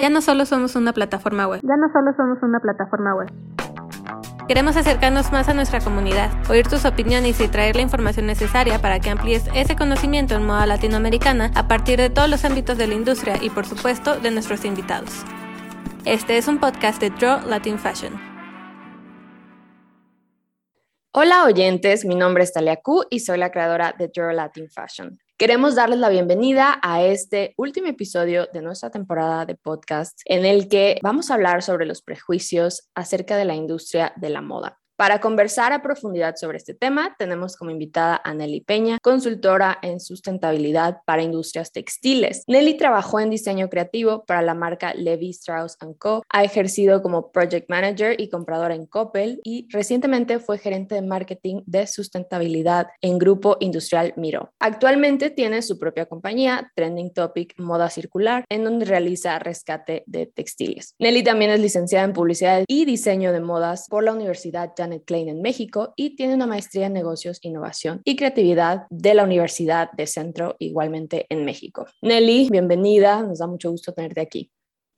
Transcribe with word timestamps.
Ya 0.00 0.10
no 0.10 0.20
solo 0.20 0.46
somos 0.46 0.76
una 0.76 0.92
plataforma 0.92 1.48
web. 1.48 1.60
Ya 1.60 1.76
no 1.76 1.88
solo 1.92 2.12
somos 2.16 2.38
una 2.42 2.60
plataforma 2.60 3.16
web. 3.16 3.28
Queremos 4.46 4.76
acercarnos 4.76 5.32
más 5.32 5.48
a 5.48 5.54
nuestra 5.54 5.80
comunidad, 5.80 6.30
oír 6.48 6.68
tus 6.68 6.84
opiniones 6.84 7.40
y 7.40 7.48
traer 7.48 7.74
la 7.74 7.82
información 7.82 8.26
necesaria 8.26 8.80
para 8.80 9.00
que 9.00 9.10
amplíes 9.10 9.48
ese 9.54 9.74
conocimiento 9.74 10.36
en 10.36 10.46
moda 10.46 10.66
latinoamericana 10.66 11.50
a 11.56 11.66
partir 11.66 11.98
de 11.98 12.10
todos 12.10 12.30
los 12.30 12.44
ámbitos 12.44 12.78
de 12.78 12.86
la 12.86 12.94
industria 12.94 13.42
y 13.42 13.50
por 13.50 13.66
supuesto 13.66 14.16
de 14.20 14.30
nuestros 14.30 14.64
invitados. 14.64 15.24
Este 16.04 16.38
es 16.38 16.46
un 16.46 16.60
podcast 16.60 17.00
de 17.00 17.10
Draw 17.10 17.48
Latin 17.48 17.78
Fashion. 17.78 18.12
Hola 21.12 21.44
oyentes, 21.44 22.04
mi 22.04 22.14
nombre 22.14 22.44
es 22.44 22.52
Talia 22.52 22.76
Q 22.76 23.06
y 23.10 23.18
soy 23.18 23.38
la 23.38 23.50
creadora 23.50 23.92
de 23.98 24.08
Draw 24.14 24.30
Latin 24.30 24.68
Fashion. 24.70 25.18
Queremos 25.38 25.76
darles 25.76 26.00
la 26.00 26.08
bienvenida 26.08 26.80
a 26.82 27.04
este 27.04 27.54
último 27.56 27.86
episodio 27.86 28.48
de 28.52 28.60
nuestra 28.60 28.90
temporada 28.90 29.46
de 29.46 29.54
podcast 29.54 30.20
en 30.24 30.44
el 30.44 30.66
que 30.66 30.98
vamos 31.00 31.30
a 31.30 31.34
hablar 31.34 31.62
sobre 31.62 31.86
los 31.86 32.02
prejuicios 32.02 32.90
acerca 32.96 33.36
de 33.36 33.44
la 33.44 33.54
industria 33.54 34.12
de 34.16 34.30
la 34.30 34.42
moda. 34.42 34.77
Para 34.98 35.20
conversar 35.20 35.72
a 35.72 35.80
profundidad 35.80 36.34
sobre 36.34 36.56
este 36.56 36.74
tema, 36.74 37.14
tenemos 37.16 37.56
como 37.56 37.70
invitada 37.70 38.20
a 38.24 38.34
Nelly 38.34 38.62
Peña, 38.62 38.98
consultora 39.00 39.78
en 39.80 40.00
sustentabilidad 40.00 41.02
para 41.04 41.22
industrias 41.22 41.70
textiles. 41.70 42.42
Nelly 42.48 42.76
trabajó 42.76 43.20
en 43.20 43.30
diseño 43.30 43.68
creativo 43.68 44.24
para 44.24 44.42
la 44.42 44.54
marca 44.54 44.94
Levi 44.94 45.30
Strauss 45.30 45.76
Co. 46.00 46.24
Ha 46.30 46.42
ejercido 46.42 47.00
como 47.00 47.30
project 47.30 47.70
manager 47.70 48.20
y 48.20 48.28
compradora 48.28 48.74
en 48.74 48.86
Coppel 48.86 49.40
y 49.44 49.68
recientemente 49.70 50.40
fue 50.40 50.58
gerente 50.58 50.96
de 50.96 51.02
marketing 51.02 51.62
de 51.64 51.86
sustentabilidad 51.86 52.88
en 53.00 53.18
Grupo 53.18 53.56
Industrial 53.60 54.12
Miro. 54.16 54.50
Actualmente 54.58 55.30
tiene 55.30 55.62
su 55.62 55.78
propia 55.78 56.06
compañía, 56.06 56.72
Trending 56.74 57.14
Topic 57.14 57.54
Moda 57.60 57.88
Circular, 57.88 58.44
en 58.48 58.64
donde 58.64 58.84
realiza 58.84 59.38
rescate 59.38 60.02
de 60.06 60.26
textiles. 60.26 60.96
Nelly 60.98 61.22
también 61.22 61.52
es 61.52 61.60
licenciada 61.60 62.04
en 62.04 62.14
publicidad 62.14 62.64
y 62.66 62.84
diseño 62.84 63.32
de 63.32 63.38
modas 63.40 63.86
por 63.88 64.02
la 64.02 64.12
Universidad 64.12 64.74
Janet 64.88 65.04
Klein 65.04 65.28
en 65.28 65.42
México 65.42 65.92
y 65.96 66.16
tiene 66.16 66.34
una 66.34 66.46
maestría 66.46 66.86
en 66.86 66.94
negocios, 66.94 67.38
innovación 67.42 68.00
y 68.04 68.16
creatividad 68.16 68.86
de 68.90 69.14
la 69.14 69.24
Universidad 69.24 69.92
de 69.92 70.06
Centro, 70.06 70.56
igualmente 70.58 71.26
en 71.28 71.44
México. 71.44 71.86
Nelly, 72.00 72.48
bienvenida, 72.50 73.22
nos 73.22 73.38
da 73.38 73.46
mucho 73.46 73.70
gusto 73.70 73.92
tenerte 73.92 74.20
aquí. 74.20 74.50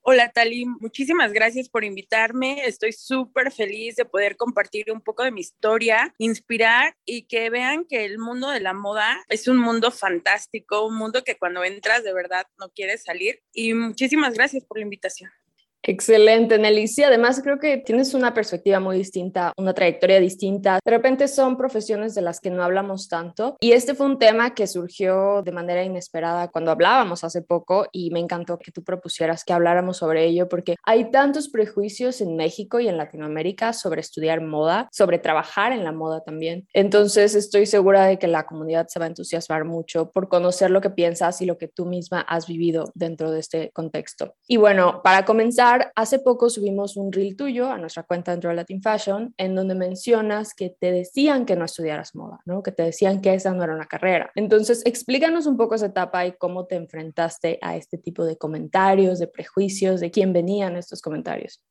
Hola 0.03 0.31
Tali, 0.31 0.65
muchísimas 0.65 1.33
gracias 1.33 1.69
por 1.69 1.85
invitarme. 1.85 2.65
Estoy 2.65 2.93
súper 2.93 3.53
feliz 3.53 3.97
de 3.97 4.07
poder 4.07 4.37
compartir 4.37 4.91
un 4.91 5.03
poco 5.03 5.25
de 5.25 5.31
mi 5.31 5.43
historia, 5.43 6.15
inspirar 6.17 6.97
y 7.05 7.27
que 7.27 7.51
vean 7.51 7.85
que 7.85 8.07
el 8.07 8.19
mundo 8.19 8.49
de 8.49 8.61
la 8.61 8.73
moda 8.73 9.19
es 9.29 9.47
un 9.47 9.59
mundo 9.59 9.91
fantástico, 9.91 10.87
un 10.87 10.97
mundo 10.97 11.23
que 11.23 11.37
cuando 11.37 11.63
entras 11.65 12.03
de 12.03 12.15
verdad 12.15 12.47
no 12.59 12.71
quieres 12.71 13.03
salir. 13.03 13.43
Y 13.53 13.75
muchísimas 13.75 14.33
gracias 14.33 14.65
por 14.65 14.79
la 14.79 14.85
invitación. 14.85 15.31
Excelente, 15.83 16.59
Nelly. 16.59 16.89
Sí, 16.89 17.03
además 17.03 17.41
creo 17.43 17.59
que 17.59 17.79
tienes 17.79 18.13
una 18.13 18.35
perspectiva 18.35 18.81
muy 18.81 18.99
distinta, 18.99 19.55
una 19.57 19.73
trayectoria 19.73 20.21
distinta. 20.21 20.79
De 20.85 20.91
repente 20.91 21.27
son 21.27 21.57
profesiones 21.57 22.15
de 22.15 22.21
las 22.21 22.41
que 22.41 22.51
no 22.51 22.63
hablamos 22.63 23.09
tanto 23.09 23.57
y 23.61 23.73
este 23.73 23.95
fue 23.95 24.07
un 24.07 24.19
tema 24.19 24.55
que 24.55 24.67
surgió 24.67 25.43
de 25.43 25.53
manera 25.53 25.83
inesperada 25.83 26.49
cuando 26.49 26.71
hablábamos 26.71 27.25
hace 27.25 27.41
poco 27.41 27.87
y 27.93 28.11
me 28.11 28.21
encantó 28.21 28.59
que 28.59 28.73
tú 28.73 28.85
propusieras 28.85 29.43
que 29.43 29.55
habláramos 29.55 29.97
sobre 29.97 30.27
ello 30.27 30.49
porque 30.49 30.77
hay 30.85 31.11
tantos 31.11 31.49
prejuicios 31.49 32.21
en 32.21 32.37
México 32.37 32.79
y 32.81 32.89
en 32.89 32.99
Latinoamérica 32.99 33.73
sobre 33.73 34.03
estudiar 34.03 34.43
moda, 34.43 34.89
sobre 34.93 35.19
trabajar 35.19 35.73
en 35.73 35.85
la 35.85 35.93
moda 35.93 36.23
también. 36.23 36.69
Entonces 36.75 37.35
estoy 37.35 37.65
segura 37.65 38.05
de 38.05 38.19
que 38.19 38.27
la 38.27 38.45
comunidad 38.45 38.89
se 38.89 38.99
va 38.99 39.07
a 39.07 39.09
entusiasmar 39.09 39.65
mucho 39.65 40.11
por 40.11 40.29
conocer 40.29 40.71
lo 40.71 40.83
que 40.83 40.91
piensas 40.91 41.41
y 41.41 41.47
lo 41.47 41.57
que 41.57 41.69
tú 41.69 41.87
misma 41.87 42.21
has 42.21 42.47
vivido 42.47 42.93
dentro 42.95 43.31
de 43.31 43.41
este 43.41 43.71
contexto. 43.73 44.35
Y 44.47 44.59
bueno, 44.59 45.01
para 45.03 45.25
comenzar, 45.25 45.70
hace 45.95 46.19
poco 46.19 46.51
subimos 46.51 46.97
un 46.97 47.13
reel 47.13 47.37
tuyo 47.37 47.71
a 47.71 47.79
nuestra 47.79 48.03
cuenta 48.03 48.37
de 48.37 48.55
Latin 48.55 48.83
Fashion 48.83 49.35
en 49.37 49.55
donde 49.55 49.75
mencionas 49.75 50.55
que 50.55 50.71
te 50.71 50.93
decían 50.93 51.47
que 51.47 51.57
no 51.57 51.65
estudiaras 51.65 52.15
moda, 52.15 52.41
¿no? 52.45 52.63
Que 52.63 52.73
te 52.73 52.83
decían 52.83 53.21
que 53.21 53.35
esa 53.35 53.53
no 53.53 53.63
era 53.63 53.75
una 53.75 53.87
carrera. 53.87 54.31
Entonces, 54.35 54.83
explícanos 54.85 55.47
un 55.47 55.57
poco 55.57 55.75
esa 55.75 55.87
etapa 55.87 56.27
y 56.27 56.33
cómo 56.33 56.67
te 56.67 56.77
enfrentaste 56.77 57.59
a 57.63 57.77
este 57.77 57.99
tipo 57.99 58.25
de 58.25 58.37
comentarios, 58.37 59.19
de 59.19 59.27
prejuicios, 59.27 60.01
de 60.01 60.11
quién 60.11 60.33
venían 60.33 60.77
estos 60.77 61.01
comentarios. 61.03 61.63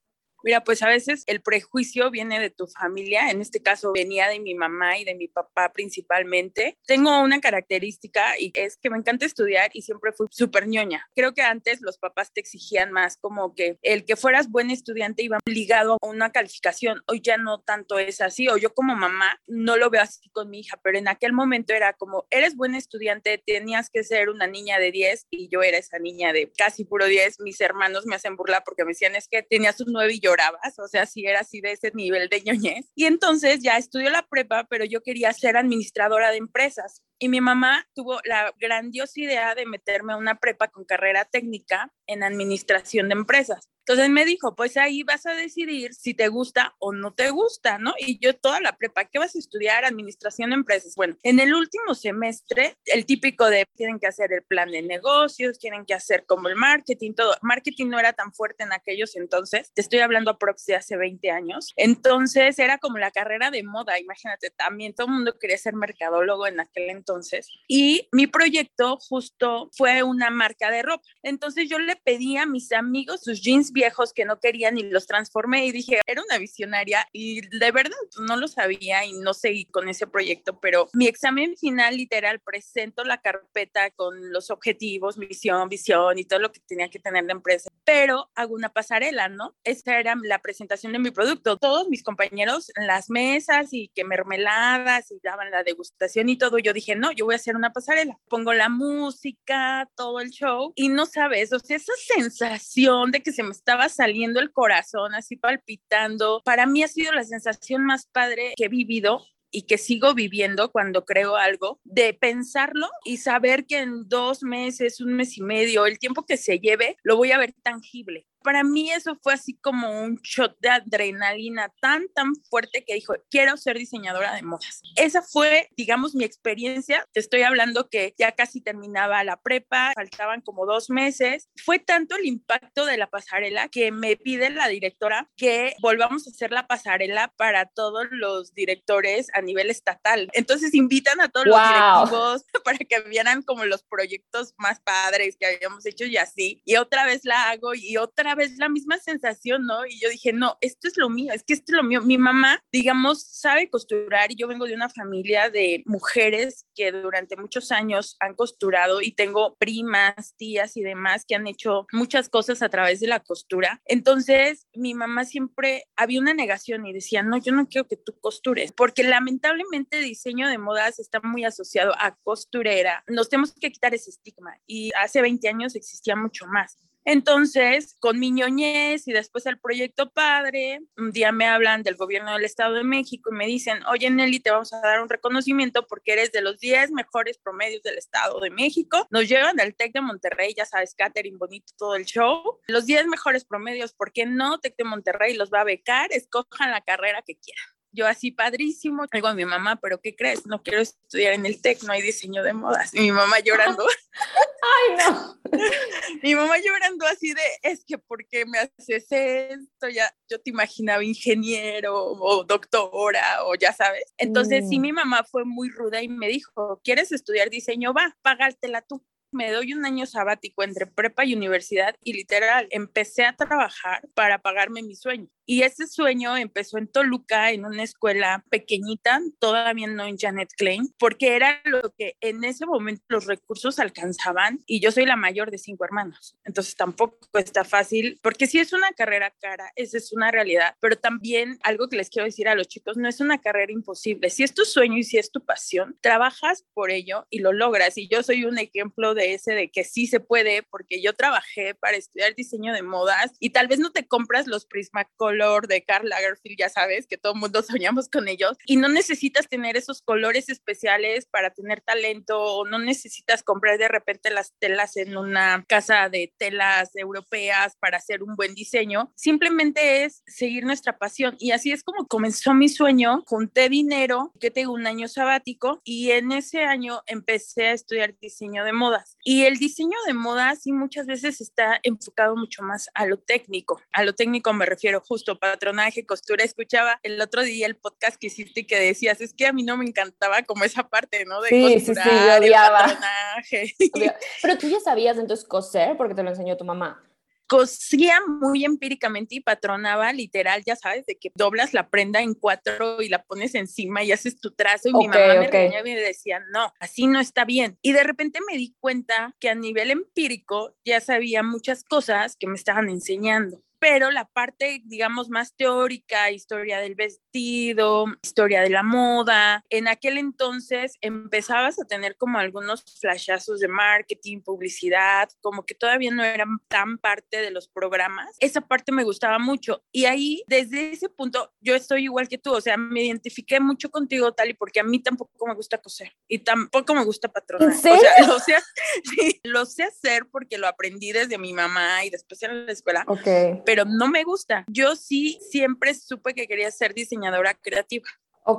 Mira, 0.43 0.63
pues 0.63 0.81
a 0.83 0.87
veces 0.87 1.23
el 1.27 1.41
prejuicio 1.41 2.09
viene 2.11 2.39
de 2.39 2.49
tu 2.49 2.67
familia, 2.67 3.29
en 3.29 3.41
este 3.41 3.61
caso 3.61 3.91
venía 3.93 4.29
de 4.29 4.39
mi 4.39 4.55
mamá 4.55 4.97
y 4.97 5.05
de 5.05 5.15
mi 5.15 5.27
papá 5.27 5.71
principalmente. 5.73 6.77
Tengo 6.85 7.21
una 7.21 7.41
característica 7.41 8.39
y 8.39 8.51
es 8.55 8.77
que 8.77 8.89
me 8.89 8.97
encanta 8.97 9.25
estudiar 9.25 9.71
y 9.73 9.81
siempre 9.81 10.13
fui 10.13 10.27
súper 10.31 10.67
ñoña. 10.67 11.07
Creo 11.15 11.33
que 11.33 11.41
antes 11.41 11.81
los 11.81 11.97
papás 11.97 12.31
te 12.33 12.39
exigían 12.39 12.91
más 12.91 13.17
como 13.17 13.53
que 13.53 13.77
el 13.81 14.05
que 14.05 14.15
fueras 14.15 14.49
buen 14.49 14.71
estudiante 14.71 15.23
iba 15.23 15.39
ligado 15.45 15.97
a 16.01 16.07
una 16.07 16.31
calificación. 16.31 17.01
Hoy 17.07 17.21
ya 17.21 17.37
no 17.37 17.59
tanto 17.59 17.99
es 17.99 18.21
así, 18.21 18.47
o 18.47 18.57
yo 18.57 18.73
como 18.73 18.95
mamá 18.95 19.41
no 19.47 19.77
lo 19.77 19.89
veo 19.89 20.01
así 20.01 20.29
con 20.29 20.49
mi 20.49 20.61
hija, 20.61 20.79
pero 20.83 20.97
en 20.97 21.07
aquel 21.07 21.33
momento 21.33 21.73
era 21.73 21.93
como, 21.93 22.25
eres 22.29 22.55
buen 22.55 22.75
estudiante, 22.75 23.43
tenías 23.45 23.89
que 23.89 24.03
ser 24.03 24.29
una 24.29 24.47
niña 24.47 24.79
de 24.79 24.91
10 24.91 25.27
y 25.29 25.49
yo 25.49 25.61
era 25.63 25.77
esa 25.77 25.99
niña 25.99 26.33
de 26.33 26.51
casi 26.57 26.85
puro 26.85 27.05
10. 27.05 27.39
Mis 27.41 27.59
hermanos 27.61 28.05
me 28.05 28.15
hacen 28.15 28.35
burla 28.35 28.63
porque 28.63 28.83
me 28.83 28.91
decían 28.91 29.15
es 29.15 29.27
que 29.27 29.43
tenías 29.43 29.79
un 29.81 29.91
9 29.91 30.13
y 30.13 30.19
yo 30.19 30.28
o 30.77 30.87
sea, 30.87 31.05
si 31.05 31.25
era 31.25 31.41
así 31.41 31.61
de 31.61 31.71
ese 31.71 31.91
nivel 31.93 32.29
de 32.29 32.41
ñoñez. 32.41 32.85
Y 32.95 33.05
entonces 33.05 33.61
ya 33.61 33.77
estudió 33.77 34.09
la 34.09 34.25
prepa, 34.27 34.65
pero 34.69 34.85
yo 34.85 35.01
quería 35.01 35.33
ser 35.33 35.57
administradora 35.57 36.31
de 36.31 36.37
empresas. 36.37 37.01
Y 37.19 37.29
mi 37.29 37.41
mamá 37.41 37.87
tuvo 37.93 38.19
la 38.23 38.53
grandiosa 38.59 39.19
idea 39.19 39.55
de 39.55 39.65
meterme 39.65 40.13
a 40.13 40.17
una 40.17 40.39
prepa 40.39 40.67
con 40.69 40.85
carrera 40.85 41.25
técnica 41.25 41.91
en 42.07 42.23
administración 42.23 43.09
de 43.09 43.13
empresas. 43.13 43.69
Entonces 43.89 44.11
me 44.11 44.23
dijo, 44.23 44.55
pues 44.55 44.77
ahí 44.77 45.01
vas 45.01 45.25
a 45.25 45.33
decidir 45.33 45.95
si 45.95 46.13
te 46.13 46.27
gusta 46.27 46.75
o 46.77 46.93
no 46.93 47.11
te 47.11 47.31
gusta, 47.31 47.79
¿no? 47.79 47.95
Y 47.97 48.19
yo 48.19 48.35
toda 48.35 48.61
la 48.61 48.77
prepa, 48.77 49.05
¿qué 49.05 49.17
vas 49.17 49.35
a 49.35 49.39
estudiar? 49.39 49.83
Administración 49.83 50.51
de 50.51 50.57
empresas. 50.57 50.93
Bueno, 50.95 51.17
en 51.23 51.39
el 51.39 51.55
último 51.55 51.95
semestre, 51.95 52.77
el 52.85 53.07
típico 53.07 53.49
de 53.49 53.65
tienen 53.75 53.99
que 53.99 54.05
hacer 54.05 54.31
el 54.31 54.43
plan 54.43 54.69
de 54.69 54.83
negocios, 54.83 55.57
tienen 55.57 55.87
que 55.87 55.95
hacer 55.95 56.27
como 56.27 56.49
el 56.49 56.55
marketing, 56.55 57.13
todo. 57.13 57.35
Marketing 57.41 57.87
no 57.87 57.99
era 57.99 58.13
tan 58.13 58.31
fuerte 58.31 58.63
en 58.63 58.73
aquellos 58.73 59.15
entonces, 59.15 59.71
te 59.73 59.81
estoy 59.81 60.01
hablando 60.01 60.29
aproximadamente 60.29 60.59
hace 60.75 60.97
20 60.97 61.31
años. 61.31 61.73
Entonces 61.77 62.59
era 62.59 62.77
como 62.77 62.97
la 62.97 63.11
carrera 63.11 63.49
de 63.49 63.63
moda, 63.63 63.99
imagínate, 63.99 64.49
también 64.51 64.93
todo 64.93 65.07
el 65.07 65.13
mundo 65.13 65.37
quería 65.39 65.57
ser 65.57 65.73
mercadólogo 65.73 66.47
en 66.47 66.59
aquel 66.59 66.89
entonces. 66.89 67.49
Y 67.67 68.07
mi 68.11 68.27
proyecto 68.27 68.97
justo 68.97 69.69
fue 69.75 70.03
una 70.03 70.29
marca 70.29 70.69
de 70.69 70.81
ropa. 70.81 71.03
Entonces 71.23 71.69
yo 71.69 71.79
le 71.79 71.95
pedí 71.95 72.37
a 72.37 72.45
mis 72.45 72.71
amigos 72.71 73.21
sus 73.23 73.41
jeans 73.41 73.71
viejos 73.79 74.11
que 74.11 74.25
no 74.25 74.41
querían 74.41 74.77
y 74.77 74.83
los 74.83 75.07
transformé 75.07 75.65
y 75.65 75.71
dije, 75.71 76.01
era 76.05 76.21
una 76.21 76.37
visionaria 76.37 77.07
y 77.13 77.47
de 77.57 77.71
verdad 77.71 77.95
no 78.27 78.35
lo 78.35 78.49
sabía 78.49 79.05
y 79.05 79.13
no 79.13 79.33
seguí 79.33 79.63
con 79.65 79.87
ese 79.87 80.05
proyecto, 80.05 80.59
pero 80.59 80.89
mi 80.91 81.07
examen 81.07 81.55
final 81.55 81.95
literal 81.95 82.41
presento 82.41 83.05
la 83.05 83.21
carpeta 83.21 83.89
con 83.91 84.33
los 84.33 84.49
objetivos, 84.49 85.17
misión, 85.17 85.69
visión 85.69 86.19
y 86.19 86.25
todo 86.25 86.39
lo 86.39 86.51
que 86.51 86.59
tenía 86.59 86.89
que 86.89 86.99
tener 86.99 87.23
la 87.23 87.31
empresa, 87.31 87.69
pero 87.85 88.29
hago 88.35 88.53
una 88.53 88.67
pasarela, 88.67 89.29
¿no? 89.29 89.55
Esa 89.63 89.97
era 89.97 90.13
la 90.21 90.39
presentación 90.39 90.91
de 90.91 90.99
mi 90.99 91.11
producto. 91.11 91.55
Todos 91.55 91.87
mis 91.87 92.03
compañeros 92.03 92.71
en 92.75 92.85
las 92.85 93.09
mesas 93.09 93.69
y 93.71 93.87
que 93.95 94.03
mermeladas 94.03 95.09
y 95.09 95.21
daban 95.23 95.51
la 95.51 95.63
degustación 95.63 96.27
y 96.27 96.37
todo, 96.37 96.59
yo 96.59 96.73
dije, 96.73 96.97
no, 96.97 97.13
yo 97.13 97.23
voy 97.23 97.35
a 97.35 97.37
hacer 97.37 97.55
una 97.55 97.71
pasarela. 97.71 98.19
Pongo 98.27 98.53
la 98.53 98.67
música, 98.67 99.89
todo 99.95 100.19
el 100.19 100.31
show 100.31 100.73
y 100.75 100.89
no 100.89 101.05
sabes, 101.05 101.53
o 101.53 101.59
sea, 101.59 101.77
esa 101.77 101.93
sensación 102.15 103.11
de 103.11 103.23
que 103.23 103.31
se 103.31 103.43
me 103.43 103.51
está 103.51 103.68
estaba 103.69 103.87
saliendo 103.87 104.39
el 104.39 104.51
corazón 104.51 105.13
así 105.13 105.35
palpitando. 105.35 106.41
Para 106.43 106.65
mí 106.65 106.81
ha 106.81 106.87
sido 106.87 107.13
la 107.13 107.23
sensación 107.23 107.85
más 107.85 108.07
padre 108.07 108.53
que 108.57 108.65
he 108.65 108.67
vivido 108.67 109.23
y 109.51 109.67
que 109.67 109.77
sigo 109.77 110.15
viviendo 110.15 110.71
cuando 110.71 111.05
creo 111.05 111.35
algo, 111.35 111.79
de 111.83 112.15
pensarlo 112.15 112.87
y 113.05 113.17
saber 113.17 113.67
que 113.67 113.81
en 113.81 114.09
dos 114.09 114.41
meses, 114.41 114.99
un 115.01 115.13
mes 115.13 115.37
y 115.37 115.43
medio, 115.43 115.85
el 115.85 115.99
tiempo 115.99 116.25
que 116.25 116.37
se 116.37 116.57
lleve, 116.57 116.97
lo 117.03 117.15
voy 117.15 117.31
a 117.31 117.37
ver 117.37 117.53
tangible 117.61 118.25
para 118.43 118.63
mí 118.63 118.91
eso 118.91 119.17
fue 119.21 119.33
así 119.33 119.57
como 119.57 120.01
un 120.01 120.19
shot 120.23 120.57
de 120.59 120.69
adrenalina 120.69 121.71
tan, 121.81 122.07
tan 122.13 122.35
fuerte 122.49 122.83
que 122.85 122.95
dijo, 122.95 123.13
quiero 123.29 123.57
ser 123.57 123.77
diseñadora 123.77 124.33
de 124.33 124.43
modas. 124.43 124.81
Esa 124.95 125.21
fue, 125.21 125.69
digamos, 125.77 126.15
mi 126.15 126.23
experiencia. 126.23 127.05
Te 127.13 127.19
estoy 127.19 127.43
hablando 127.43 127.89
que 127.89 128.13
ya 128.17 128.31
casi 128.33 128.61
terminaba 128.61 129.23
la 129.23 129.41
prepa, 129.41 129.91
faltaban 129.95 130.41
como 130.41 130.65
dos 130.65 130.89
meses. 130.89 131.49
Fue 131.63 131.79
tanto 131.79 132.15
el 132.15 132.25
impacto 132.25 132.85
de 132.85 132.97
la 132.97 133.07
pasarela 133.07 133.69
que 133.69 133.91
me 133.91 134.15
pide 134.15 134.49
la 134.49 134.67
directora 134.67 135.29
que 135.35 135.75
volvamos 135.81 136.27
a 136.27 136.31
hacer 136.31 136.51
la 136.51 136.67
pasarela 136.67 137.33
para 137.37 137.65
todos 137.65 138.07
los 138.11 138.53
directores 138.53 139.27
a 139.33 139.41
nivel 139.41 139.69
estatal. 139.69 140.29
Entonces 140.33 140.73
invitan 140.73 141.21
a 141.21 141.29
todos 141.29 141.47
los 141.47 141.57
directivos 141.57 142.45
para 142.63 142.77
que 142.77 143.01
vieran 143.01 143.41
como 143.41 143.65
los 143.65 143.83
proyectos 143.83 144.53
más 144.57 144.79
padres 144.79 145.37
que 145.39 145.45
habíamos 145.45 145.85
hecho 145.85 146.05
y 146.05 146.17
así. 146.17 146.61
Y 146.65 146.77
otra 146.77 147.05
vez 147.05 147.25
la 147.25 147.49
hago 147.49 147.73
y 147.73 147.97
otra 147.97 148.28
vez 148.35 148.57
la 148.57 148.69
misma 148.69 148.97
sensación, 148.97 149.65
¿no? 149.65 149.85
Y 149.85 149.99
yo 149.99 150.09
dije, 150.09 150.33
no, 150.33 150.57
esto 150.61 150.87
es 150.87 150.97
lo 150.97 151.09
mío, 151.09 151.33
es 151.33 151.43
que 151.43 151.53
esto 151.53 151.71
es 151.71 151.75
lo 151.75 151.83
mío. 151.83 152.01
Mi 152.01 152.17
mamá, 152.17 152.63
digamos, 152.71 153.23
sabe 153.23 153.69
costurar 153.69 154.31
y 154.31 154.35
yo 154.35 154.47
vengo 154.47 154.65
de 154.65 154.73
una 154.73 154.89
familia 154.89 155.49
de 155.49 155.83
mujeres 155.85 156.65
que 156.75 156.91
durante 156.91 157.35
muchos 157.37 157.71
años 157.71 158.15
han 158.19 158.35
costurado 158.35 159.01
y 159.01 159.11
tengo 159.11 159.55
primas, 159.57 160.35
tías 160.37 160.77
y 160.77 160.81
demás 160.81 161.25
que 161.25 161.35
han 161.35 161.47
hecho 161.47 161.87
muchas 161.91 162.29
cosas 162.29 162.61
a 162.61 162.69
través 162.69 162.99
de 162.99 163.07
la 163.07 163.19
costura. 163.19 163.81
Entonces, 163.85 164.67
mi 164.73 164.93
mamá 164.93 165.25
siempre 165.25 165.85
había 165.95 166.19
una 166.19 166.33
negación 166.33 166.85
y 166.85 166.93
decía, 166.93 167.23
no, 167.23 167.37
yo 167.37 167.51
no 167.51 167.67
quiero 167.67 167.87
que 167.87 167.97
tú 167.97 168.17
costures, 168.19 168.71
porque 168.71 169.03
lamentablemente 169.03 169.99
diseño 169.99 170.47
de 170.47 170.57
modas 170.57 170.99
está 170.99 171.19
muy 171.21 171.43
asociado 171.43 171.93
a 171.99 172.15
costurera. 172.15 173.03
Nos 173.07 173.29
tenemos 173.29 173.53
que 173.53 173.71
quitar 173.71 173.93
ese 173.93 174.09
estigma 174.09 174.55
y 174.65 174.91
hace 174.99 175.21
20 175.21 175.47
años 175.47 175.75
existía 175.75 176.15
mucho 176.15 176.45
más. 176.47 176.77
Entonces, 177.11 177.95
con 177.99 178.19
mi 178.19 178.29
ñoñez 178.29 179.07
y 179.07 179.13
después 179.13 179.47
el 179.47 179.59
proyecto 179.59 180.11
padre, 180.11 180.81
un 180.95 181.11
día 181.11 181.31
me 181.31 181.47
hablan 181.47 181.81
del 181.81 181.95
gobierno 181.95 182.33
del 182.33 182.45
Estado 182.45 182.75
de 182.75 182.83
México 182.83 183.31
y 183.33 183.35
me 183.35 183.47
dicen, 183.47 183.83
oye 183.87 184.11
Nelly, 184.11 184.39
te 184.41 184.51
vamos 184.51 184.71
a 184.73 184.79
dar 184.79 185.01
un 185.01 185.09
reconocimiento 185.09 185.87
porque 185.87 186.13
eres 186.13 186.31
de 186.31 186.41
los 186.41 186.59
10 186.59 186.91
mejores 186.91 187.39
promedios 187.39 187.81
del 187.81 187.97
Estado 187.97 188.39
de 188.39 188.51
México. 188.51 189.07
Nos 189.09 189.27
llevan 189.27 189.59
al 189.59 189.73
TEC 189.73 189.91
de 189.91 190.01
Monterrey, 190.01 190.53
ya 190.55 190.65
sabes, 190.65 190.93
catering 190.93 191.39
bonito, 191.39 191.73
todo 191.79 191.95
el 191.95 192.05
show. 192.05 192.59
Los 192.67 192.85
10 192.85 193.07
mejores 193.07 193.43
promedios, 193.43 193.91
¿por 193.91 194.13
qué 194.13 194.27
no? 194.27 194.59
TEC 194.59 194.75
de 194.77 194.83
Monterrey 194.83 195.33
los 195.33 195.49
va 195.49 195.61
a 195.61 195.63
becar, 195.63 196.11
escojan 196.11 196.69
la 196.69 196.81
carrera 196.81 197.23
que 197.25 197.39
quieran. 197.39 197.78
Yo 197.91 198.07
así 198.07 198.31
padrísimo, 198.31 199.05
digo 199.11 199.27
a 199.27 199.33
mi 199.33 199.45
mamá, 199.45 199.79
pero 199.81 199.99
¿qué 199.99 200.15
crees? 200.15 200.45
No 200.45 200.61
quiero 200.61 200.81
estudiar 200.81 201.33
en 201.33 201.45
el 201.45 201.61
TEC, 201.61 201.83
no 201.83 201.93
hay 201.93 202.01
diseño 202.01 202.43
de 202.43 202.53
modas. 202.53 202.93
Y 202.93 203.01
mi 203.01 203.11
mamá 203.11 203.39
llorando. 203.39 203.83
Ay, 204.61 204.97
no. 204.97 205.39
mi 206.23 206.35
mamá 206.35 206.57
llorando 206.59 207.07
así 207.07 207.33
de, 207.33 207.41
es 207.63 207.83
que 207.85 207.97
¿por 207.97 208.27
qué 208.27 208.45
me 208.45 208.59
haces 208.59 209.07
esto? 209.09 209.89
Ya, 209.89 210.13
yo 210.29 210.39
te 210.39 210.51
imaginaba 210.51 211.03
ingeniero 211.03 211.95
o 211.95 212.43
doctora 212.43 213.43
o 213.45 213.55
ya 213.55 213.73
sabes. 213.73 214.13
Entonces 214.17 214.69
sí, 214.69 214.77
mm. 214.77 214.81
mi 214.81 214.93
mamá 214.93 215.23
fue 215.23 215.45
muy 215.45 215.69
ruda 215.69 216.01
y 216.01 216.07
me 216.07 216.27
dijo, 216.27 216.79
¿quieres 216.83 217.11
estudiar 217.11 217.49
diseño? 217.49 217.93
Va, 217.93 218.15
págatela 218.21 218.81
tú 218.81 219.03
me 219.31 219.51
doy 219.51 219.73
un 219.73 219.85
año 219.85 220.05
sabático 220.05 220.63
entre 220.63 220.87
prepa 220.87 221.25
y 221.25 221.35
universidad 221.35 221.95
y 222.03 222.13
literal 222.13 222.67
empecé 222.71 223.25
a 223.25 223.35
trabajar 223.35 224.07
para 224.13 224.39
pagarme 224.39 224.81
mi 224.81 224.95
sueño. 224.95 225.27
Y 225.51 225.63
ese 225.63 225.87
sueño 225.87 226.37
empezó 226.37 226.77
en 226.77 226.87
Toluca, 226.87 227.49
en 227.49 227.65
una 227.65 227.81
escuela 227.81 228.45
pequeñita, 228.51 229.19
todavía 229.39 229.87
no 229.87 230.05
en 230.05 230.15
Janet 230.15 230.51
Klein, 230.55 230.93
porque 230.99 231.35
era 231.35 231.59
lo 231.65 231.91
que 231.97 232.15
en 232.21 232.43
ese 232.43 232.67
momento 232.67 233.03
los 233.09 233.25
recursos 233.25 233.79
alcanzaban 233.79 234.59
y 234.67 234.79
yo 234.79 234.91
soy 234.91 235.07
la 235.07 235.15
mayor 235.15 235.49
de 235.49 235.57
cinco 235.57 235.85
hermanos. 235.85 236.37
Entonces 236.43 236.75
tampoco 236.75 237.17
está 237.33 237.63
fácil, 237.63 238.19
porque 238.21 238.45
si 238.45 238.59
es 238.59 238.73
una 238.73 238.91
carrera 238.91 239.33
cara, 239.41 239.71
esa 239.75 239.97
es 239.97 240.13
una 240.13 240.29
realidad, 240.29 240.75
pero 240.81 240.99
también 240.99 241.57
algo 241.63 241.89
que 241.89 241.97
les 241.97 242.11
quiero 242.11 242.27
decir 242.27 242.47
a 242.47 242.53
los 242.53 242.67
chicos, 242.67 242.97
no 242.97 243.09
es 243.09 243.19
una 243.19 243.41
carrera 243.41 243.71
imposible. 243.71 244.29
Si 244.29 244.43
es 244.43 244.53
tu 244.53 244.65
sueño 244.65 244.99
y 244.99 245.03
si 245.03 245.17
es 245.17 245.31
tu 245.31 245.43
pasión, 245.43 245.97
trabajas 245.99 246.63
por 246.75 246.91
ello 246.91 247.25
y 247.31 247.39
lo 247.39 247.53
logras. 247.53 247.97
Y 247.97 248.07
yo 248.07 248.21
soy 248.21 248.45
un 248.45 248.59
ejemplo 248.59 249.15
de 249.15 249.33
ese, 249.33 249.53
de 249.53 249.71
que 249.71 249.83
sí 249.83 250.05
se 250.05 250.19
puede, 250.19 250.61
porque 250.61 251.01
yo 251.01 251.13
trabajé 251.13 251.73
para 251.73 251.97
estudiar 251.97 252.35
diseño 252.35 252.71
de 252.71 252.83
modas 252.83 253.31
y 253.39 253.49
tal 253.49 253.67
vez 253.67 253.79
no 253.79 253.91
te 253.91 254.05
compras 254.05 254.45
los 254.45 254.67
Prismacolor 254.67 255.38
de 255.67 255.83
Karl 255.83 256.09
Lagerfeld, 256.09 256.57
ya 256.57 256.69
sabes, 256.69 257.07
que 257.07 257.17
todo 257.17 257.33
el 257.33 257.39
mundo 257.39 257.61
soñamos 257.63 258.09
con 258.09 258.27
ellos, 258.27 258.57
y 258.65 258.75
no 258.75 258.89
necesitas 258.89 259.47
tener 259.47 259.77
esos 259.77 260.01
colores 260.01 260.49
especiales 260.49 261.25
para 261.25 261.51
tener 261.51 261.81
talento, 261.81 262.39
o 262.39 262.65
no 262.65 262.77
necesitas 262.79 263.43
comprar 263.43 263.77
de 263.77 263.87
repente 263.87 264.29
las 264.29 264.53
telas 264.59 264.97
en 264.97 265.17
una 265.17 265.65
casa 265.67 266.09
de 266.09 266.33
telas 266.37 266.95
europeas 266.95 267.77
para 267.79 267.97
hacer 267.97 268.23
un 268.23 268.35
buen 268.35 268.53
diseño, 268.53 269.11
simplemente 269.15 270.03
es 270.03 270.23
seguir 270.27 270.65
nuestra 270.65 270.97
pasión. 270.97 271.35
Y 271.39 271.51
así 271.51 271.71
es 271.71 271.83
como 271.83 272.07
comenzó 272.07 272.53
mi 272.53 272.69
sueño, 272.69 273.23
junté 273.25 273.69
dinero, 273.69 274.33
que 274.39 274.51
tengo 274.51 274.73
un 274.73 274.87
año 274.87 275.07
sabático, 275.07 275.81
y 275.83 276.11
en 276.11 276.31
ese 276.31 276.63
año 276.63 277.01
empecé 277.05 277.67
a 277.67 277.73
estudiar 277.73 278.17
diseño 278.19 278.63
de 278.65 278.73
modas. 278.73 279.17
Y 279.23 279.43
el 279.43 279.57
diseño 279.57 279.97
de 280.05 280.13
modas 280.13 280.63
sí 280.63 280.71
muchas 280.71 281.05
veces 281.05 281.41
está 281.41 281.79
enfocado 281.83 282.35
mucho 282.35 282.63
más 282.63 282.89
a 282.93 283.05
lo 283.05 283.17
técnico. 283.17 283.81
A 283.91 284.03
lo 284.03 284.13
técnico 284.13 284.53
me 284.53 284.65
refiero 284.65 285.01
justo 285.01 285.28
patronaje, 285.37 286.05
costura. 286.05 286.43
Escuchaba 286.43 286.99
el 287.03 287.19
otro 287.21 287.43
día 287.43 287.67
el 287.67 287.75
podcast 287.75 288.17
que 288.17 288.27
hiciste 288.27 288.61
y 288.61 288.65
que 288.65 288.79
decías, 288.79 289.19
es 289.21 289.33
que 289.33 289.45
a 289.45 289.53
mí 289.53 289.63
no 289.63 289.77
me 289.77 289.85
encantaba 289.85 290.41
como 290.43 290.63
esa 290.63 290.87
parte, 290.87 291.25
¿no? 291.25 291.41
De 291.41 291.49
sí, 291.49 291.79
sí, 291.81 291.93
sí, 291.93 291.93
patronaje. 291.93 293.75
Pero 294.41 294.57
tú 294.57 294.69
ya 294.69 294.79
sabías 294.79 295.17
entonces 295.17 295.45
coser 295.45 295.97
porque 295.97 296.15
te 296.15 296.23
lo 296.23 296.29
enseñó 296.29 296.57
tu 296.57 296.65
mamá 296.65 297.03
cosía 297.49 298.19
muy 298.27 298.63
empíricamente 298.63 299.33
y 299.33 299.39
patronaba 299.39 300.13
literal, 300.13 300.63
ya 300.63 300.75
sabes, 300.75 301.07
de 301.07 301.17
que 301.17 301.31
doblas 301.33 301.73
la 301.73 301.89
prenda 301.89 302.21
en 302.21 302.35
cuatro 302.35 303.01
y 303.01 303.09
la 303.09 303.23
pones 303.23 303.55
encima 303.55 304.03
y 304.03 304.11
haces 304.11 304.39
tu 304.39 304.51
trazo 304.51 304.87
y 304.87 304.93
mi 304.93 305.07
mamá 305.07 305.33
me 305.33 305.47
regañaba 305.47 305.89
y 305.89 305.95
me 305.95 305.99
decía, 305.99 306.43
no, 306.51 306.71
así 306.79 307.07
no 307.07 307.19
está 307.19 307.45
bien. 307.45 307.79
Y 307.81 307.91
de 307.91 308.03
repente 308.03 308.39
me 308.47 308.55
di 308.55 308.75
cuenta 308.79 309.35
que 309.39 309.49
a 309.49 309.55
nivel 309.55 309.89
empírico 309.89 310.75
ya 310.85 311.01
sabía 311.01 311.41
muchas 311.41 311.83
cosas 311.83 312.35
que 312.35 312.45
me 312.45 312.53
estaban 312.53 312.87
enseñando 312.87 313.63
pero 313.79 314.11
la 314.11 314.25
parte, 314.25 314.81
digamos, 314.85 315.29
más 315.29 315.55
teórica, 315.55 316.31
historia 316.31 316.79
del 316.79 316.95
vestido, 316.95 318.05
historia 318.21 318.61
de 318.61 318.69
la 318.69 318.83
moda, 318.83 319.63
en 319.69 319.87
aquel 319.87 320.17
entonces 320.17 320.95
empezabas 321.01 321.79
a 321.79 321.85
tener 321.85 322.17
como 322.17 322.39
algunos 322.39 322.83
flashazos 322.99 323.59
de 323.59 323.67
marketing, 323.67 324.41
publicidad, 324.41 325.29
como 325.41 325.65
que 325.65 325.75
todavía 325.75 326.11
no 326.11 326.23
eran 326.23 326.59
tan 326.67 326.97
parte 326.97 327.37
de 327.41 327.51
los 327.51 327.67
programas. 327.69 328.35
Esa 328.39 328.61
parte 328.61 328.91
me 328.91 329.03
gustaba 329.03 329.39
mucho 329.39 329.83
y 329.91 330.05
ahí, 330.05 330.43
desde 330.47 330.91
ese 330.91 331.09
punto, 331.09 331.53
yo 331.61 331.75
estoy 331.75 332.03
igual 332.03 332.27
que 332.27 332.37
tú, 332.37 332.53
o 332.53 332.61
sea, 332.61 332.77
me 332.77 333.03
identifiqué 333.03 333.59
mucho 333.59 333.89
contigo, 333.89 334.33
tal 334.33 334.49
y 334.49 334.53
porque 334.53 334.81
a 334.81 334.83
mí 334.83 334.99
tampoco 334.99 335.47
me 335.47 335.55
gusta 335.55 335.77
coser 335.77 336.11
y 336.27 336.39
tampoco 336.39 336.93
me 336.93 337.05
gusta 337.05 337.29
patronar. 337.29 337.69
O 337.69 337.73
sea, 337.79 337.97
lo 338.27 338.39
sé, 338.39 338.55
sí, 339.03 339.39
lo 339.43 339.65
sé 339.65 339.83
hacer 339.83 340.27
porque 340.29 340.57
lo 340.57 340.67
aprendí 340.67 341.11
desde 341.11 341.37
mi 341.37 341.53
mamá 341.53 342.03
y 342.03 342.09
después 342.09 342.43
en 342.43 342.65
la 342.65 342.71
escuela. 342.71 343.05
Ok 343.07 343.27
pero 343.69 343.85
no 343.85 344.07
me 344.07 344.23
gusta. 344.23 344.65
Yo 344.67 344.95
sí 344.95 345.39
siempre 345.47 345.93
supe 345.93 346.33
que 346.33 346.47
quería 346.47 346.71
ser 346.71 346.95
diseñadora 346.95 347.53
creativa. 347.53 348.09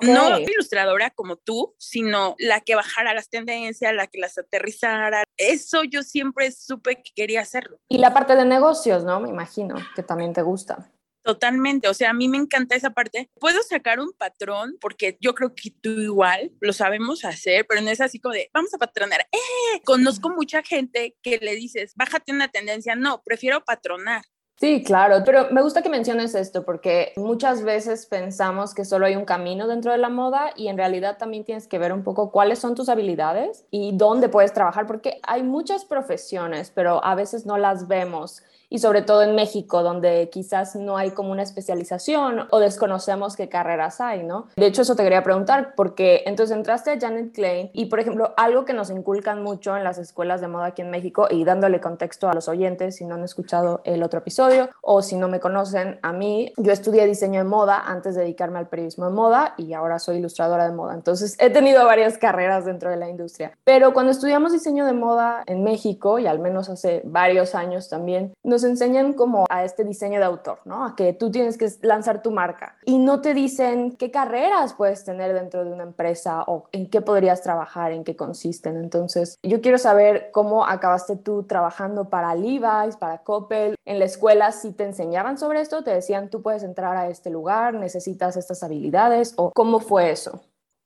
No 0.02 0.38
ilustradora 0.38 1.10
como 1.10 1.34
tú, 1.34 1.74
sino 1.78 2.36
la 2.38 2.60
que 2.60 2.76
bajara 2.76 3.12
las 3.12 3.28
tendencias, 3.28 3.92
la 3.92 4.06
que 4.06 4.20
las 4.20 4.38
aterrizara. 4.38 5.24
Eso 5.36 5.82
yo 5.82 6.04
siempre 6.04 6.52
supe 6.52 7.02
que 7.02 7.10
quería 7.12 7.40
hacerlo. 7.40 7.80
Y 7.88 7.98
la 7.98 8.14
parte 8.14 8.36
de 8.36 8.44
negocios, 8.44 9.02
¿no? 9.02 9.18
Me 9.18 9.30
imagino 9.30 9.74
que 9.96 10.04
también 10.04 10.32
te 10.32 10.42
gusta. 10.42 10.92
Totalmente, 11.24 11.88
o 11.88 11.94
sea, 11.94 12.10
a 12.10 12.14
mí 12.14 12.28
me 12.28 12.38
encanta 12.38 12.76
esa 12.76 12.90
parte. 12.90 13.32
Puedo 13.40 13.64
sacar 13.64 13.98
un 13.98 14.12
patrón 14.12 14.76
porque 14.80 15.18
yo 15.20 15.34
creo 15.34 15.56
que 15.56 15.72
tú 15.72 15.90
igual 15.90 16.52
lo 16.60 16.72
sabemos 16.72 17.24
hacer, 17.24 17.66
pero 17.68 17.80
no 17.80 17.90
es 17.90 18.00
así 18.00 18.20
como 18.20 18.34
de, 18.34 18.48
vamos 18.54 18.72
a 18.74 18.78
patronar. 18.78 19.22
¡Eh! 19.32 19.80
Conozco 19.84 20.30
mucha 20.30 20.62
gente 20.62 21.16
que 21.20 21.38
le 21.38 21.56
dices, 21.56 21.94
bájate 21.96 22.30
una 22.30 22.46
tendencia. 22.46 22.94
No, 22.94 23.22
prefiero 23.24 23.64
patronar. 23.64 24.22
Sí, 24.60 24.82
claro, 24.84 25.22
pero 25.24 25.46
me 25.52 25.62
gusta 25.62 25.80
que 25.80 25.88
menciones 25.88 26.34
esto 26.34 26.66
porque 26.66 27.14
muchas 27.16 27.62
veces 27.62 28.04
pensamos 28.04 28.74
que 28.74 28.84
solo 28.84 29.06
hay 29.06 29.16
un 29.16 29.24
camino 29.24 29.66
dentro 29.66 29.90
de 29.90 29.96
la 29.96 30.10
moda 30.10 30.50
y 30.54 30.68
en 30.68 30.76
realidad 30.76 31.16
también 31.16 31.44
tienes 31.44 31.66
que 31.66 31.78
ver 31.78 31.94
un 31.94 32.04
poco 32.04 32.30
cuáles 32.30 32.58
son 32.58 32.74
tus 32.74 32.90
habilidades 32.90 33.64
y 33.70 33.92
dónde 33.96 34.28
puedes 34.28 34.52
trabajar 34.52 34.86
porque 34.86 35.18
hay 35.22 35.42
muchas 35.42 35.86
profesiones, 35.86 36.70
pero 36.74 37.02
a 37.02 37.14
veces 37.14 37.46
no 37.46 37.56
las 37.56 37.88
vemos 37.88 38.42
y 38.70 38.78
sobre 38.78 39.02
todo 39.02 39.22
en 39.22 39.34
México, 39.34 39.82
donde 39.82 40.30
quizás 40.30 40.76
no 40.76 40.96
hay 40.96 41.10
como 41.10 41.32
una 41.32 41.42
especialización 41.42 42.46
o 42.50 42.60
desconocemos 42.60 43.36
qué 43.36 43.48
carreras 43.48 44.00
hay, 44.00 44.22
¿no? 44.22 44.46
De 44.56 44.66
hecho, 44.66 44.82
eso 44.82 44.94
te 44.94 45.02
quería 45.02 45.22
preguntar, 45.22 45.74
porque 45.76 46.22
entonces 46.24 46.56
entraste 46.56 46.92
a 46.92 46.98
Janet 46.98 47.32
Klein 47.34 47.70
y, 47.74 47.86
por 47.86 48.00
ejemplo, 48.00 48.32
algo 48.36 48.64
que 48.64 48.72
nos 48.72 48.88
inculcan 48.90 49.42
mucho 49.42 49.76
en 49.76 49.84
las 49.84 49.98
escuelas 49.98 50.40
de 50.40 50.48
moda 50.48 50.66
aquí 50.66 50.82
en 50.82 50.90
México 50.90 51.26
y 51.28 51.44
dándole 51.44 51.80
contexto 51.80 52.28
a 52.28 52.34
los 52.34 52.48
oyentes 52.48 52.96
si 52.96 53.04
no 53.04 53.16
han 53.16 53.24
escuchado 53.24 53.82
el 53.84 54.02
otro 54.02 54.20
episodio 54.20 54.70
o 54.80 55.02
si 55.02 55.16
no 55.16 55.28
me 55.28 55.40
conocen 55.40 55.98
a 56.02 56.12
mí, 56.12 56.52
yo 56.56 56.72
estudié 56.72 57.06
diseño 57.06 57.40
de 57.40 57.48
moda 57.48 57.82
antes 57.84 58.14
de 58.14 58.22
dedicarme 58.22 58.60
al 58.60 58.68
periodismo 58.68 59.06
de 59.06 59.12
moda 59.12 59.54
y 59.56 59.72
ahora 59.72 59.98
soy 59.98 60.18
ilustradora 60.18 60.68
de 60.68 60.74
moda. 60.74 60.94
Entonces, 60.94 61.36
he 61.40 61.50
tenido 61.50 61.84
varias 61.84 62.18
carreras 62.18 62.64
dentro 62.64 62.90
de 62.90 62.96
la 62.96 63.08
industria. 63.08 63.58
Pero 63.64 63.92
cuando 63.92 64.12
estudiamos 64.12 64.52
diseño 64.52 64.86
de 64.86 64.92
moda 64.92 65.42
en 65.46 65.64
México, 65.64 66.18
y 66.18 66.26
al 66.26 66.38
menos 66.38 66.68
hace 66.68 67.02
varios 67.04 67.54
años 67.54 67.88
también, 67.88 68.32
nos 68.44 68.59
enseñan 68.64 69.12
como 69.12 69.46
a 69.48 69.64
este 69.64 69.84
diseño 69.84 70.18
de 70.18 70.26
autor, 70.26 70.58
¿no? 70.64 70.84
A 70.84 70.96
que 70.96 71.12
tú 71.12 71.30
tienes 71.30 71.56
que 71.56 71.68
lanzar 71.82 72.22
tu 72.22 72.30
marca 72.30 72.76
y 72.84 72.98
no 72.98 73.20
te 73.20 73.34
dicen 73.34 73.96
qué 73.96 74.10
carreras 74.10 74.74
puedes 74.74 75.04
tener 75.04 75.32
dentro 75.34 75.64
de 75.64 75.72
una 75.72 75.84
empresa 75.84 76.42
o 76.46 76.64
en 76.72 76.88
qué 76.88 77.00
podrías 77.00 77.42
trabajar, 77.42 77.92
en 77.92 78.04
qué 78.04 78.16
consisten. 78.16 78.76
Entonces, 78.76 79.38
yo 79.42 79.60
quiero 79.60 79.78
saber 79.78 80.30
cómo 80.32 80.66
acabaste 80.66 81.16
tú 81.16 81.44
trabajando 81.44 82.08
para 82.08 82.34
Levi's, 82.34 82.96
para 82.96 83.18
Coppel. 83.18 83.76
En 83.84 83.98
la 83.98 84.04
escuela, 84.04 84.52
si 84.52 84.72
te 84.72 84.84
enseñaban 84.84 85.38
sobre 85.38 85.60
esto, 85.60 85.82
te 85.82 85.90
decían 85.90 86.30
tú 86.30 86.42
puedes 86.42 86.62
entrar 86.62 86.96
a 86.96 87.08
este 87.08 87.30
lugar, 87.30 87.74
necesitas 87.74 88.36
estas 88.36 88.62
habilidades 88.62 89.34
o 89.36 89.50
cómo 89.52 89.80
fue 89.80 90.10
eso. 90.10 90.40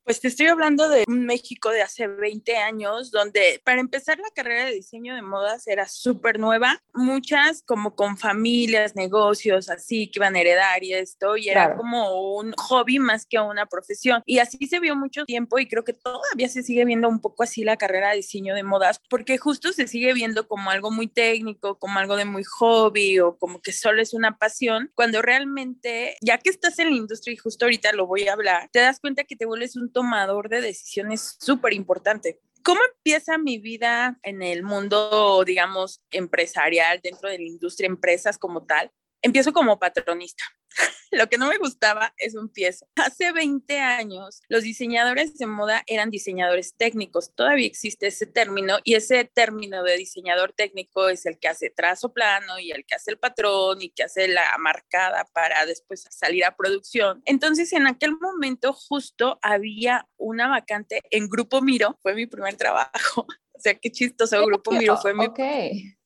Pues 0.04 0.20
te 0.20 0.28
estoy 0.28 0.48
hablando 0.48 0.90
de 0.90 1.04
un 1.08 1.24
México 1.24 1.70
de 1.70 1.80
hace 1.80 2.06
20 2.06 2.58
años, 2.58 3.10
donde 3.10 3.62
para 3.64 3.80
empezar 3.80 4.18
la 4.18 4.28
carrera 4.34 4.66
de 4.66 4.74
diseño 4.74 5.14
de 5.14 5.22
modas 5.22 5.66
era 5.66 5.88
súper 5.88 6.38
nueva, 6.38 6.78
muchas 6.92 7.62
como 7.62 7.96
con 7.96 8.18
familias, 8.18 8.96
negocios, 8.96 9.70
así 9.70 10.10
que 10.10 10.18
iban 10.18 10.36
a 10.36 10.40
heredar 10.40 10.84
y 10.84 10.92
esto, 10.92 11.38
y 11.38 11.48
era 11.48 11.74
como 11.74 12.34
un 12.36 12.52
hobby 12.52 12.98
más 12.98 13.24
que 13.24 13.38
una 13.38 13.64
profesión. 13.64 14.22
Y 14.26 14.40
así 14.40 14.66
se 14.66 14.78
vio 14.78 14.94
mucho 14.94 15.24
tiempo 15.24 15.58
y 15.58 15.66
creo 15.66 15.84
que 15.84 15.94
todavía 15.94 16.50
se 16.50 16.62
sigue 16.62 16.84
viendo 16.84 17.08
un 17.08 17.22
poco 17.22 17.42
así 17.42 17.64
la 17.64 17.78
carrera 17.78 18.10
de 18.10 18.16
diseño 18.16 18.54
de 18.54 18.62
modas, 18.62 19.00
porque 19.08 19.38
justo 19.38 19.72
se 19.72 19.88
sigue 19.88 20.12
viendo 20.12 20.46
como 20.48 20.68
algo 20.68 20.90
muy 20.90 21.08
técnico, 21.08 21.78
como 21.78 21.98
algo 21.98 22.16
de 22.16 22.26
muy 22.26 22.44
hobby 22.44 23.20
o 23.20 23.38
como 23.38 23.62
que 23.62 23.72
solo 23.72 24.02
es 24.02 24.12
una 24.12 24.36
pasión, 24.36 24.92
cuando 24.94 25.22
realmente, 25.22 26.18
ya 26.20 26.36
que 26.36 26.50
estás 26.50 26.78
en 26.78 26.90
la 26.90 26.96
industria 26.96 27.32
y 27.32 27.38
justo 27.38 27.64
ahorita 27.64 27.92
lo 27.92 28.06
voy 28.06 28.28
a 28.28 28.34
hablar, 28.34 28.68
te 28.70 28.80
das 28.80 29.00
cuenta 29.00 29.24
que 29.24 29.36
te 29.36 29.46
vuelves 29.46 29.76
un 29.76 29.93
tomador 29.94 30.50
de 30.50 30.60
decisiones 30.60 31.38
súper 31.40 31.72
importante. 31.72 32.40
¿Cómo 32.62 32.80
empieza 32.94 33.38
mi 33.38 33.58
vida 33.58 34.18
en 34.22 34.42
el 34.42 34.62
mundo, 34.62 35.42
digamos, 35.46 36.02
empresarial, 36.10 37.00
dentro 37.02 37.30
de 37.30 37.38
la 37.38 37.44
industria, 37.44 37.86
empresas 37.86 38.36
como 38.36 38.64
tal? 38.64 38.90
Empiezo 39.24 39.54
como 39.54 39.78
patronista. 39.78 40.44
Lo 41.10 41.28
que 41.30 41.38
no 41.38 41.48
me 41.48 41.56
gustaba 41.56 42.12
es 42.18 42.34
un 42.34 42.50
piezo. 42.50 42.86
Hace 42.96 43.32
20 43.32 43.80
años, 43.80 44.42
los 44.48 44.64
diseñadores 44.64 45.38
de 45.38 45.46
moda 45.46 45.82
eran 45.86 46.10
diseñadores 46.10 46.74
técnicos. 46.76 47.34
Todavía 47.34 47.66
existe 47.66 48.08
ese 48.08 48.26
término 48.26 48.76
y 48.84 48.96
ese 48.96 49.24
término 49.24 49.82
de 49.82 49.96
diseñador 49.96 50.52
técnico 50.52 51.08
es 51.08 51.24
el 51.24 51.38
que 51.38 51.48
hace 51.48 51.70
trazo 51.70 52.12
plano 52.12 52.58
y 52.58 52.70
el 52.70 52.84
que 52.84 52.96
hace 52.96 53.12
el 53.12 53.18
patrón 53.18 53.80
y 53.80 53.88
que 53.88 54.02
hace 54.02 54.28
la 54.28 54.58
marcada 54.58 55.26
para 55.32 55.64
después 55.64 56.04
salir 56.10 56.44
a 56.44 56.54
producción. 56.54 57.22
Entonces, 57.24 57.72
en 57.72 57.86
aquel 57.86 58.18
momento 58.20 58.74
justo 58.74 59.38
había 59.40 60.06
una 60.18 60.48
vacante 60.48 61.00
en 61.10 61.30
Grupo 61.30 61.62
Miro, 61.62 61.98
fue 62.02 62.14
mi 62.14 62.26
primer 62.26 62.56
trabajo. 62.56 63.26
O 63.56 63.60
sea, 63.64 63.72
qué 63.76 63.90
chistoso, 63.90 64.44
Grupo 64.44 64.72
Miro 64.72 64.96
fue 64.98 65.14
mi 65.14 65.28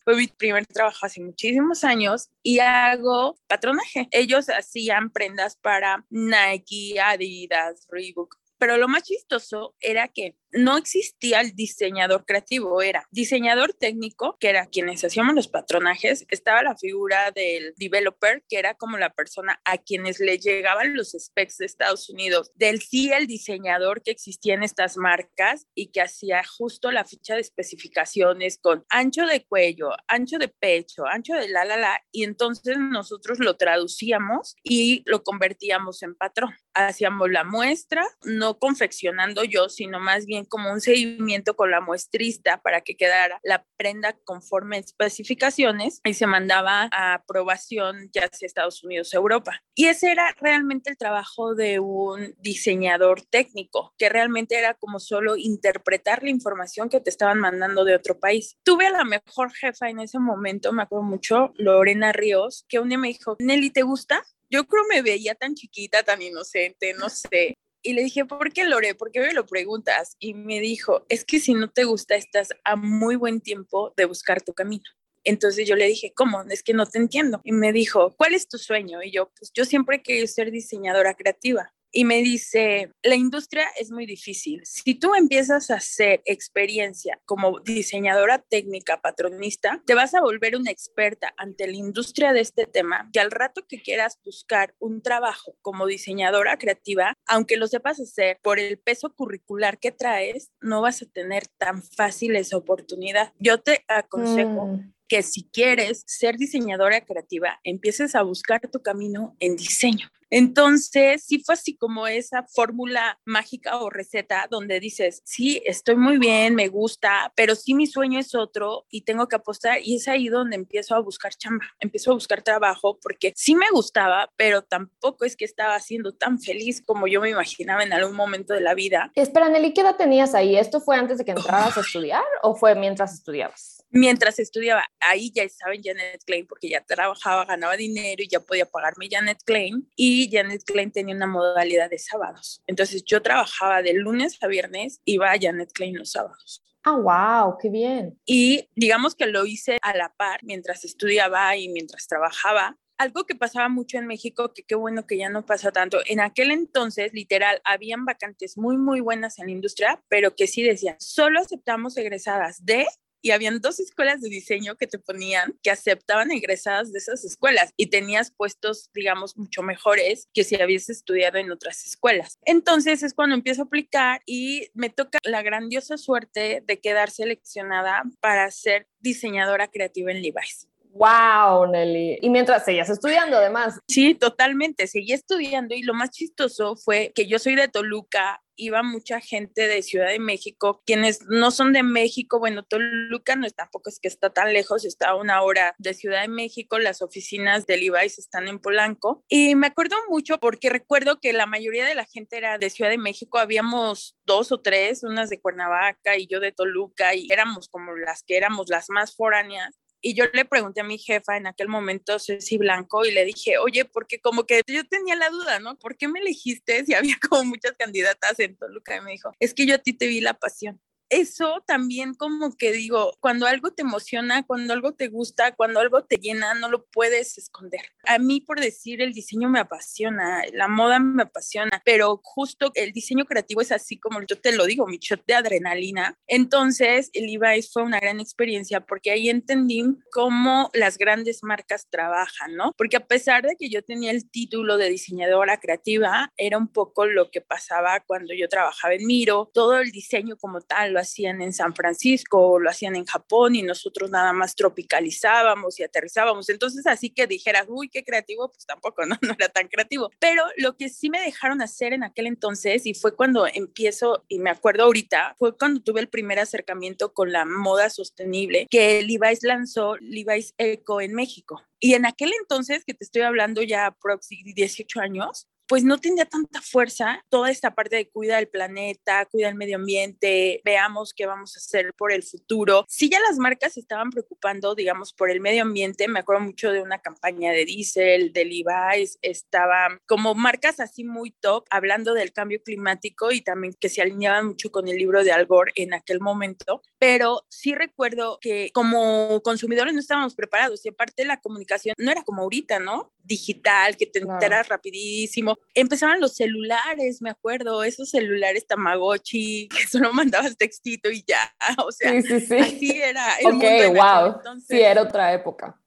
fue 0.09 0.17
mi 0.17 0.27
primer 0.27 0.65
trabajo 0.65 1.05
hace 1.05 1.21
muchísimos 1.21 1.85
años 1.85 2.31
y 2.43 2.61
hago 2.61 3.39
patronaje. 3.47 4.09
Ellos 4.11 4.47
hacían 4.49 5.11
prendas 5.11 5.57
para 5.57 6.07
Nike, 6.09 6.99
Adidas, 6.99 7.87
Reebok, 7.91 8.37
pero 8.57 8.79
lo 8.79 8.89
más 8.89 9.03
chistoso 9.03 9.75
era 9.81 10.09
que 10.09 10.35
no 10.53 10.77
existía 10.77 11.41
el 11.41 11.55
diseñador 11.55 12.25
creativo, 12.25 12.83
era 12.83 13.07
diseñador 13.11 13.75
técnico, 13.75 14.37
que 14.41 14.49
era 14.49 14.67
quienes 14.67 15.05
hacíamos 15.05 15.35
los 15.35 15.49
patronajes, 15.49 16.25
estaba 16.31 16.63
la 16.63 16.77
figura 16.77 17.31
del 17.33 17.75
developer, 17.77 18.43
que 18.49 18.59
era 18.59 18.75
como 18.75 18.99
la 18.99 19.11
persona 19.11 19.61
a 19.65 19.79
quienes 19.79 20.21
le 20.21 20.39
llegaban 20.39 20.97
los 20.97 21.13
specs 21.19 21.59
de 21.59 21.67
Estados 21.67 22.09
Unidos, 22.09 22.53
del 22.55 22.81
sí 22.81 23.13
el 23.13 23.27
diseñador 23.27 24.03
que 24.03 24.11
existía 24.11 24.55
en 24.55 24.63
estas 24.63 24.97
marcas 24.97 25.67
y 25.75 25.91
que 25.91 26.01
hacía 26.01 26.43
justo 26.45 26.91
la 26.91 27.05
ficha 27.05 27.35
de 27.35 27.41
especificaciones 27.41 28.59
con 28.61 28.85
ancho 28.89 29.27
de 29.27 29.45
cuello, 29.45 29.91
ancho 30.07 30.39
de 30.39 30.49
pecho, 30.49 31.07
ancho 31.07 31.35
de 31.35 31.49
la 31.49 31.65
la 31.65 31.77
la, 31.77 32.01
y 32.13 32.25
entonces 32.25 32.79
nosotros 32.79 33.39
lo 33.39 33.57
traducíamos 33.57 34.57
y 34.63 35.03
lo 35.07 35.23
convertíamos 35.23 36.03
en 36.03 36.15
patrón. 36.15 36.55
Hacíamos 36.75 37.31
la 37.31 37.45
muestra, 37.45 38.07
no 38.23 38.59
confeccionando 38.59 39.45
yo, 39.45 39.69
sino 39.69 39.99
más 39.99 40.27
bien 40.27 40.38
como 40.45 40.73
un 40.73 40.81
seguimiento 40.81 41.57
con 41.57 41.71
la 41.71 41.81
muestrista 41.81 42.61
para 42.63 42.81
que 42.81 42.97
quedara 42.97 43.41
la 43.43 43.65
prenda 43.77 44.15
conforme 44.25 44.79
especificaciones 44.79 46.01
y 46.05 46.15
se 46.15 46.27
mandaba 46.27 46.89
a 46.93 47.15
aprobación 47.15 48.11
ya 48.13 48.29
sea 48.33 48.47
Estados 48.47 48.83
Unidos 48.83 49.13
Europa. 49.15 49.63
Y 49.75 49.87
ese 49.87 50.11
era 50.11 50.35
realmente 50.41 50.91
el 50.91 50.97
trabajo 50.97 51.55
de 51.55 51.79
un 51.79 52.35
diseñador 52.39 53.23
técnico, 53.23 53.95
que 53.99 54.09
realmente 54.09 54.57
era 54.57 54.75
como 54.75 55.01
solo 55.01 55.37
interpretar 55.37 56.23
la 56.23 56.31
información 56.31 56.89
que 56.89 57.01
te 57.01 57.11
estaban 57.11 57.39
mandando 57.39 57.85
de 57.85 57.95
otro 57.95 58.19
país. 58.19 58.59
Tuve 58.63 58.87
a 58.87 58.91
la 58.91 59.05
mejor 59.05 59.53
jefa 59.53 59.89
en 59.89 60.01
ese 60.01 60.19
momento, 60.19 60.73
me 60.73 60.83
acuerdo 60.83 61.05
mucho, 61.05 61.53
Lorena 61.57 62.13
Ríos, 62.13 62.65
que 62.69 62.79
un 62.79 62.89
día 62.89 62.99
me 62.99 63.09
dijo, 63.09 63.37
Nelly, 63.39 63.71
¿te 63.71 63.83
gusta? 63.83 64.25
Yo 64.51 64.67
creo 64.67 64.85
me 64.89 65.03
veía 65.03 65.35
tan 65.35 65.55
chiquita, 65.55 66.03
tan 66.03 66.23
inocente, 66.23 66.95
no 66.95 67.09
sé. 67.09 67.59
Y 67.89 67.95
le 67.95 68.03
dije, 68.03 68.27
¿por 68.27 68.53
qué 68.53 68.67
Lore? 68.67 68.95
¿Por 68.95 69.11
qué 69.11 69.21
me 69.21 69.33
lo 69.33 69.47
preguntas? 69.47 70.15
Y 70.19 70.35
me 70.35 70.61
dijo, 70.61 71.07
es 71.09 71.25
que 71.25 71.41
si 71.41 71.55
no 71.55 71.71
te 71.71 71.85
gusta, 71.85 72.17
estás 72.17 72.51
a 72.63 72.77
muy 72.77 73.17
buen 73.17 73.41
tiempo 73.41 73.95
de 73.97 74.05
buscar 74.05 74.43
tu 74.43 74.53
camino. 74.53 74.85
Entonces 75.25 75.67
yo 75.67 75.75
le 75.75 75.87
dije, 75.87 76.13
¿cómo? 76.15 76.43
Es 76.51 76.63
que 76.63 76.75
no 76.75 76.85
te 76.85 76.99
entiendo. 76.99 77.41
Y 77.45 77.53
me 77.53 77.73
dijo, 77.73 78.15
¿cuál 78.19 78.35
es 78.35 78.47
tu 78.47 78.59
sueño? 78.59 79.03
Y 79.03 79.11
yo, 79.11 79.31
pues 79.39 79.53
yo 79.55 79.65
siempre 79.65 79.97
he 79.97 80.03
querido 80.03 80.27
ser 80.27 80.51
diseñadora 80.51 81.15
creativa 81.15 81.73
y 81.91 82.05
me 82.05 82.23
dice, 82.23 82.93
la 83.03 83.15
industria 83.15 83.67
es 83.79 83.91
muy 83.91 84.05
difícil. 84.05 84.61
Si 84.65 84.95
tú 84.95 85.15
empiezas 85.15 85.71
a 85.71 85.77
hacer 85.77 86.21
experiencia 86.27 87.21
como 87.25 87.61
diseñadora 87.61 88.39
técnica, 88.39 89.01
patronista, 89.01 89.83
te 89.87 89.95
vas 89.95 90.15
a 90.15 90.21
volver 90.21 90.57
una 90.57 90.71
experta 90.71 91.33
ante 91.37 91.67
la 91.67 91.77
industria 91.77 92.33
de 92.33 92.41
este 92.41 92.67
tema, 92.67 93.09
que 93.13 93.21
al 93.21 93.31
rato 93.31 93.67
que 93.67 93.81
quieras 93.81 94.19
buscar 94.23 94.75
un 94.79 95.03
trabajo 95.03 95.57
como 95.63 95.87
diseñadora 95.87 96.59
creativa, 96.59 97.17
aunque 97.29 97.57
lo 97.57 97.69
sepas 97.69 98.01
hacer 98.01 98.39
por 98.43 98.59
el 98.59 98.79
peso 98.79 99.15
curricular 99.15 99.79
que 99.79 99.93
traes, 99.93 100.51
no 100.61 100.81
vas 100.83 101.03
a 101.03 101.07
tener 101.07 101.47
tan 101.47 101.83
fácil 101.83 102.35
esa 102.37 102.57
oportunidad. 102.57 103.33
Yo 103.39 103.61
te 103.61 103.85
aconsejo 103.87 104.67
mm. 104.67 104.93
que 105.07 105.23
si 105.23 105.45
quieres 105.45 106.03
ser 106.07 106.37
diseñadora 106.37 107.05
creativa, 107.05 107.61
empieces 107.63 108.15
a 108.15 108.23
buscar 108.23 108.61
tu 108.71 108.83
camino 108.83 109.37
en 109.41 109.57
diseño. 109.57 110.09
Entonces, 110.31 111.25
sí 111.25 111.43
fue 111.45 111.55
así 111.55 111.77
como 111.77 112.07
esa 112.07 112.45
fórmula 112.45 113.19
mágica 113.25 113.79
o 113.79 113.91
receta 113.91 114.47
donde 114.51 114.81
dices, 114.81 115.23
sí, 115.25 115.63
estoy 115.65 115.97
muy 115.97 116.19
bien, 116.19 116.55
me 116.55 116.69
gusta, 116.69 117.33
pero 117.35 117.55
sí 117.55 117.75
mi 117.75 117.87
sueño 117.87 118.19
es 118.19 118.35
otro 118.35 118.87
y 118.91 119.03
tengo 119.03 119.29
que 119.29 119.37
apostar 119.37 119.79
y 119.83 119.97
es 119.97 120.09
ahí 120.09 120.29
donde 120.29 120.57
empiezo 120.57 120.95
a 120.95 121.01
buscar 121.01 121.35
chamba, 121.35 121.67
empiezo 121.81 122.11
a 122.11 122.15
buscar 122.15 122.43
trabajo 122.43 122.99
porque 123.01 123.33
sí 123.37 123.55
me 123.55 123.71
gustaba, 123.71 124.31
pero 124.37 124.63
tampoco 124.63 125.25
es 125.25 125.37
que 125.37 125.45
estaba 125.45 125.79
siendo 125.81 126.15
tan 126.15 126.39
feliz 126.39 126.83
como 126.85 127.07
yo 127.07 127.21
me 127.21 127.31
imaginaba 127.31 127.83
en 127.83 127.93
algún 127.93 128.17
momento 128.17 128.55
de 128.55 128.61
la 128.61 128.75
vida. 128.75 129.11
Espera, 129.15 129.49
Nelly, 129.49 129.73
¿qué 129.73 129.81
edad 129.81 129.97
tenías 129.97 130.35
ahí? 130.35 130.57
¿Esto 130.57 130.81
fue 130.81 130.97
antes 130.97 131.19
de 131.19 131.25
que 131.25 131.33
entraras 131.33 131.77
a 131.77 131.81
estudiar 131.81 132.25
o 132.43 132.55
fue 132.55 132.75
mientras 132.75 133.15
estudiabas? 133.15 133.79
mientras 133.91 134.39
estudiaba, 134.39 134.85
ahí 135.01 135.33
ya 135.35 135.43
estaba 135.43 135.75
en 135.75 135.83
Janet 135.83 136.23
Klein 136.25 136.47
porque 136.47 136.69
ya 136.69 136.85
trabajaba, 136.85 137.45
ganaba 137.45 137.77
dinero 137.77 138.23
y 138.23 138.29
ya 138.29 138.41
podía 138.41 138.67
pagarme 138.67 139.09
Janet 139.11 139.39
Klein 139.45 139.89
y 139.97 140.18
Janet 140.27 140.65
Klein 140.65 140.91
tenía 140.91 141.15
una 141.15 141.27
modalidad 141.27 141.91
de 141.91 141.99
sábados. 141.99 142.63
Entonces 142.67 143.05
yo 143.05 143.23
trabajaba 143.23 143.83
de 143.83 143.93
lunes 143.93 144.39
a 144.43 144.49
viernes, 144.49 145.01
iba 145.05 145.31
a 145.31 145.39
Janet 145.39 145.71
Klein 145.73 145.99
los 145.99 146.11
sábados. 146.11 146.65
Ah, 146.85 146.97
wow, 146.97 147.59
qué 147.61 147.69
bien. 147.69 148.19
Y 148.25 148.71
digamos 148.75 149.15
que 149.15 149.27
lo 149.27 149.45
hice 149.45 149.79
a 149.83 149.95
la 149.95 150.15
par 150.17 150.41
mientras 150.43 150.85
estudiaba 150.85 151.55
y 151.57 151.69
mientras 151.69 152.07
trabajaba. 152.07 152.79
Algo 152.97 153.27
que 153.27 153.37
pasaba 153.37 153.69
mucho 153.69 153.99
en 153.99 154.07
México, 154.07 154.53
que 154.53 154.65
qué 154.65 154.75
bueno 154.75 155.07
que 155.07 155.19
ya 155.19 155.29
no 155.29 155.47
pasa 155.47 155.71
tanto. 155.71 155.99
En 156.07 156.19
aquel 156.19 156.51
entonces, 156.51 157.13
literal, 157.13 157.61
habían 157.65 158.05
vacantes 158.05 158.57
muy, 158.57 158.77
muy 158.77 159.01
buenas 159.01 159.39
en 159.39 159.47
la 159.47 159.53
industria, 159.53 160.03
pero 160.09 160.35
que 160.35 160.49
sí 160.49 160.63
decían, 160.63 160.97
solo 160.99 161.41
aceptamos 161.41 161.97
egresadas 161.97 162.65
de 162.65 162.87
y 163.23 163.31
habían 163.33 163.61
dos 163.61 163.81
escuelas 163.81 164.21
de 164.21 164.29
diseño 164.29 164.77
que 164.77 164.87
te 164.87 164.99
ponían 164.99 165.59
que 165.63 165.71
aceptaban 165.71 166.31
egresadas 166.31 166.93
de 166.93 166.99
esas 166.99 167.25
escuelas 167.25 167.73
y 167.77 167.87
tenías 167.87 168.31
puestos, 168.31 168.91
digamos, 168.95 169.37
mucho 169.37 169.63
mejores 169.63 170.29
que 170.33 170.45
si 170.45 170.61
habías 170.61 170.89
estudiado 170.89 171.39
en 171.39 171.51
otras 171.51 171.85
escuelas. 171.87 172.39
Entonces 172.45 173.03
es 173.03 173.15
cuando 173.15 173.35
empiezo 173.35 173.63
a 173.63 173.65
aplicar 173.67 174.23
y 174.27 174.69
me 174.75 174.91
toca 174.91 175.19
la 175.25 175.43
grandiosa 175.43 175.99
suerte 175.99 176.63
de 176.65 176.81
quedar 176.81 177.11
seleccionada 177.11 178.03
para 178.21 178.51
ser 178.51 178.89
diseñadora 179.01 179.69
creativa 179.69 180.11
en 180.11 180.23
Levi's. 180.23 180.69
Wow, 180.93 181.67
Nelly. 181.71 182.19
Y 182.23 182.31
mientras 182.31 182.65
seguías 182.65 182.89
estudiando, 182.89 183.37
además. 183.37 183.79
Sí, 183.89 184.15
totalmente. 184.15 184.87
Seguí 184.87 185.13
estudiando 185.13 185.75
y 185.75 185.83
lo 185.83 185.95
más 185.95 186.11
chistoso 186.11 186.77
fue 186.77 187.13
que 187.15 187.27
yo 187.27 187.39
soy 187.39 187.55
de 187.55 187.69
Toluca 187.69 188.43
iba 188.59 188.83
mucha 188.83 189.21
gente 189.21 189.67
de 189.69 189.83
Ciudad 189.83 190.09
de 190.09 190.19
México, 190.19 190.83
quienes 190.85 191.23
no 191.29 191.51
son 191.51 191.73
de 191.73 191.83
México, 191.83 192.39
bueno, 192.39 192.65
Toluca 192.65 193.37
no 193.37 193.47
es 193.47 193.55
tampoco 193.55 193.89
es 193.89 193.99
que 194.01 194.09
está 194.09 194.31
tan 194.31 194.53
lejos, 194.53 194.85
está 194.85 195.11
a 195.11 195.15
una 195.15 195.41
hora 195.43 195.75
de 195.79 195.95
Ciudad 195.95 196.23
de 196.23 196.29
México, 196.29 196.79
las 196.79 197.01
oficinas 197.01 197.67
del 197.67 197.81
Levi's 197.81 198.19
están 198.19 198.49
en 198.49 198.59
Polanco. 198.59 199.25
Y 199.29 199.55
me 199.55 199.69
acuerdo 199.69 199.97
mucho 200.09 200.39
porque 200.39 200.69
recuerdo 200.69 201.21
que 201.21 201.33
la 201.33 201.47
mayoría 201.47 201.87
de 201.87 201.95
la 201.95 202.05
gente 202.05 202.37
era 202.37 202.59
de 202.59 202.71
Ciudad 202.71 202.91
de 202.91 202.99
México, 202.99 203.39
habíamos 203.39 204.17
dos 204.27 204.53
o 204.53 204.61
tres, 204.61 205.03
unas 205.05 205.31
de 205.31 205.41
Cuernavaca 205.41 206.17
y 206.17 206.27
yo 206.27 206.41
de 206.41 206.53
Toluca 206.53 207.15
y 207.15 207.29
éramos 207.31 207.69
como 207.69 207.97
las 207.97 208.23
que 208.23 208.37
éramos 208.37 208.69
las 208.69 208.91
más 208.91 209.15
foráneas 209.15 209.79
y 210.01 210.15
yo 210.15 210.25
le 210.33 210.45
pregunté 210.45 210.81
a 210.81 210.85
mi 210.85 210.99
jefa 210.99 211.37
en 211.37 211.47
aquel 211.47 211.69
momento, 211.69 212.19
Ceci 212.19 212.59
Blanco, 212.59 213.05
y 213.05 213.13
le 213.13 213.25
dije, 213.25 213.59
oye, 213.59 213.85
porque 213.85 214.21
como 214.21 214.45
que 214.45 214.63
yo 214.67 214.87
tenía 214.87 215.17
la 215.17 215.31
duda, 215.31 215.59
¿no? 215.59 215.79
¿Por 215.79 215.97
qué 215.97 216.09
me 216.09 216.21
elegiste 216.21 216.85
si 216.85 216.95
había 216.95 217.17
como 217.29 217.45
muchas 217.45 217.73
candidatas 217.73 218.39
en 218.41 218.57
Toluca? 218.57 218.97
Y 218.97 219.01
me 219.01 219.13
dijo, 219.13 219.33
es 219.41 219.55
que 219.55 219.67
yo 219.67 219.75
a 219.75 219.79
ti 219.79 219.93
te 219.93 220.07
vi 220.07 220.21
la 220.21 220.35
pasión. 220.35 220.81
Eso 221.11 221.63
también 221.67 222.15
como 222.15 222.57
que 222.57 222.73
digo, 222.73 223.13
cuando 223.21 223.47
algo 223.47 223.73
te 223.73 223.83
emociona, 223.83 224.45
cuando 224.47 224.73
algo 224.73 224.95
te 224.95 225.09
gusta, 225.09 225.55
cuando 225.55 225.81
algo 225.81 226.05
te 226.05 226.17
llena, 226.17 226.55
no 226.55 226.69
lo 226.69 226.85
puedes 226.87 227.39
esconder. 227.39 227.83
A 228.05 228.19
mí, 228.19 228.41
por 228.41 228.61
decir, 228.61 229.01
el 229.01 229.13
diseño 229.13 229.49
me 229.49 229.61
apasiona, 229.61 230.43
la 230.53 230.69
moda 230.69 230.99
me 230.99 231.23
apasiona, 231.23 231.83
pero 231.85 232.21
justo 232.23 232.71
el 232.75 232.93
diseño 232.93 233.25
creativo 233.25 233.61
es 233.61 233.73
así 233.73 233.99
como 233.99 234.21
yo 234.23 234.39
te 234.39 234.53
lo 234.53 234.67
digo, 234.67 234.87
mi 234.87 234.99
shot 234.99 235.25
de 235.27 235.35
adrenalina. 235.35 236.19
Entonces, 236.27 237.11
el 237.13 237.27
Levi's 237.27 237.73
fue 237.73 237.83
una 237.83 238.01
gran 238.01 238.21
experiencia 238.21 238.81
porque 238.81 239.11
ahí 239.11 239.29
entendí 239.29 239.85
cómo 240.13 240.71
las 240.75 240.99
grandes 240.99 241.43
marcas 241.43 241.87
trabajan, 241.89 242.55
¿no? 242.55 242.73
Porque 242.77 242.97
a 242.97 243.07
pesar 243.07 243.45
de 243.45 243.57
que 243.57 243.69
yo 243.69 243.83
tenía 243.83 244.11
el 244.11 244.29
título 244.31 244.77
de 244.77 244.91
diseñadora 244.91 245.59
creativa, 245.59 246.33
era 246.37 246.59
un 246.59 246.69
poco 246.69 247.07
lo 247.07 247.31
que 247.31 247.41
pasaba 247.41 248.01
cuando 248.01 248.35
yo 248.35 248.49
trabajaba 248.49 248.95
en 248.95 249.07
Miro, 249.07 249.51
todo 249.55 249.79
el 249.79 249.91
diseño 249.91 250.37
como 250.37 250.61
tal 250.61 250.98
lo 250.99 251.03
hacían 251.03 251.41
en 251.41 251.53
San 251.53 251.75
Francisco, 251.75 252.59
lo 252.59 252.69
hacían 252.69 252.97
en 252.97 253.05
Japón 253.05 253.55
y 253.55 253.63
nosotros 253.63 254.11
nada 254.11 254.33
más 254.33 254.57
tropicalizábamos 254.57 255.79
y 255.79 255.85
aterrizábamos. 255.85 256.49
Entonces, 256.49 256.87
así 256.89 257.11
que 257.11 257.29
dijeras, 257.29 257.67
uy, 257.69 257.89
qué 257.89 258.03
creativo, 258.03 258.49
pues 258.49 258.67
tampoco, 258.67 259.07
¿no? 259.07 259.17
No 259.29 259.35
era 259.39 259.49
tan 259.49 259.69
creativo. 259.69 260.11
Pero 260.19 260.43
lo 260.57 260.77
que 260.77 260.89
sí 260.89 261.11
me 261.11 261.21
dejaron 261.21 261.63
hacer 261.63 261.93
en 261.93 262.03
aquel 262.03 262.27
entonces, 262.27 262.85
y 262.87 262.95
fue 262.95 263.15
cuando 263.15 263.47
empiezo, 263.47 264.25
y 264.27 264.39
me 264.39 264.51
acuerdo 264.51 264.85
ahorita, 264.85 265.37
fue 265.39 265.57
cuando 265.57 265.81
tuve 265.81 266.01
el 266.01 266.09
primer 266.09 266.39
acercamiento 266.39 267.13
con 267.13 267.31
la 267.31 267.45
moda 267.45 267.91
sostenible, 267.91 268.67
que 268.71 269.03
Levi's 269.03 269.43
lanzó 269.43 269.97
Levi's 269.99 270.55
Eco 270.59 271.01
en 271.01 271.15
México. 271.15 271.63
Y 271.79 271.95
en 271.95 272.07
aquel 272.07 272.33
entonces, 272.41 272.85
que 272.85 272.95
te 272.95 273.05
estoy 273.05 273.23
hablando 273.23 273.63
ya 273.63 273.95
próximamente 274.01 274.63
18 274.63 275.01
años, 275.01 275.47
pues 275.69 275.85
no 275.85 275.99
tenía 275.99 276.25
tanta 276.25 276.61
fuerza 276.63 277.25
toda 277.29 277.51
esta 277.51 277.75
parte 277.75 277.97
de 277.97 278.09
cuida 278.09 278.39
el 278.39 278.49
planeta, 278.49 279.27
cuida 279.27 279.49
el 279.49 279.55
medio 279.55 279.77
ambiente, 279.77 280.61
veamos 280.65 281.13
qué 281.15 281.27
vamos 281.27 281.57
a 281.57 281.59
hacer 281.59 281.93
por 281.97 282.13
el 282.13 282.23
futuro. 282.23 282.85
Si 282.89 283.09
ya 283.09 283.21
las 283.21 283.39
marcas 283.39 283.77
estaban 283.77 284.11
preocupando, 284.11 284.75
digamos, 284.75 285.13
por 285.13 285.31
el 285.31 285.41
medio 285.41 285.63
ambiente, 285.63 286.09
me 286.09 286.21
acuerdo 286.21 286.43
mucho 286.43 286.73
de 286.73 286.81
una 286.81 287.01
campaña 287.01 287.53
de 287.53 287.65
Diesel, 287.65 288.33
de 288.33 288.45
Levi's, 288.45 289.19
estaban 289.23 290.01
como 290.07 290.35
marcas 290.35 290.81
así 290.81 291.05
muy 291.05 291.31
top 291.31 291.67
hablando 291.71 292.15
del 292.15 292.33
cambio 292.33 292.63
climático 292.63 293.31
y 293.31 293.43
también 293.43 293.75
que 293.79 293.89
se 293.89 294.03
alineaban 294.03 294.47
mucho 294.47 294.71
con 294.71 294.89
el 294.89 294.97
libro 294.97 295.23
de 295.23 295.33
Al 295.33 295.47
Gore 295.47 295.73
en 295.75 295.93
aquel 295.95 296.21
momento, 296.21 296.83
pero 296.99 297.45
sí 297.49 297.75
recuerdo 297.75 298.39
que 298.41 298.71
como 298.73 299.41
consumidores 299.43 299.93
no 299.93 300.01
estábamos 300.01 300.35
preparados 300.35 300.85
y 300.85 300.89
aparte 300.89 301.25
la 301.25 301.41
comunicación 301.41 301.95
no 301.99 302.11
era 302.11 302.23
como 302.23 302.43
ahorita, 302.43 302.79
¿no? 302.79 303.13
Digital, 303.29 303.97
que 303.97 304.07
te 304.07 304.21
enteras 304.21 304.69
rapidísimo 304.69 305.57
empezaban 305.75 306.21
los 306.21 306.35
celulares, 306.35 307.23
me 307.23 307.31
acuerdo, 307.31 307.85
esos 307.85 308.11
celulares 308.11 308.67
Tamagotchi, 308.67 309.69
que 309.77 309.87
solo 309.87 310.13
mandabas 310.13 310.57
textito 310.57 311.11
y 311.11 311.25
ya, 311.27 311.55
o 311.87 311.93
sea, 311.93 312.13
así 312.13 313.01
era. 313.03 313.37
El 313.39 313.47
ok, 313.47 313.97
wow, 313.97 314.41
sí, 314.67 314.81
era 314.81 315.03
otra 315.03 315.33
época. 315.33 315.79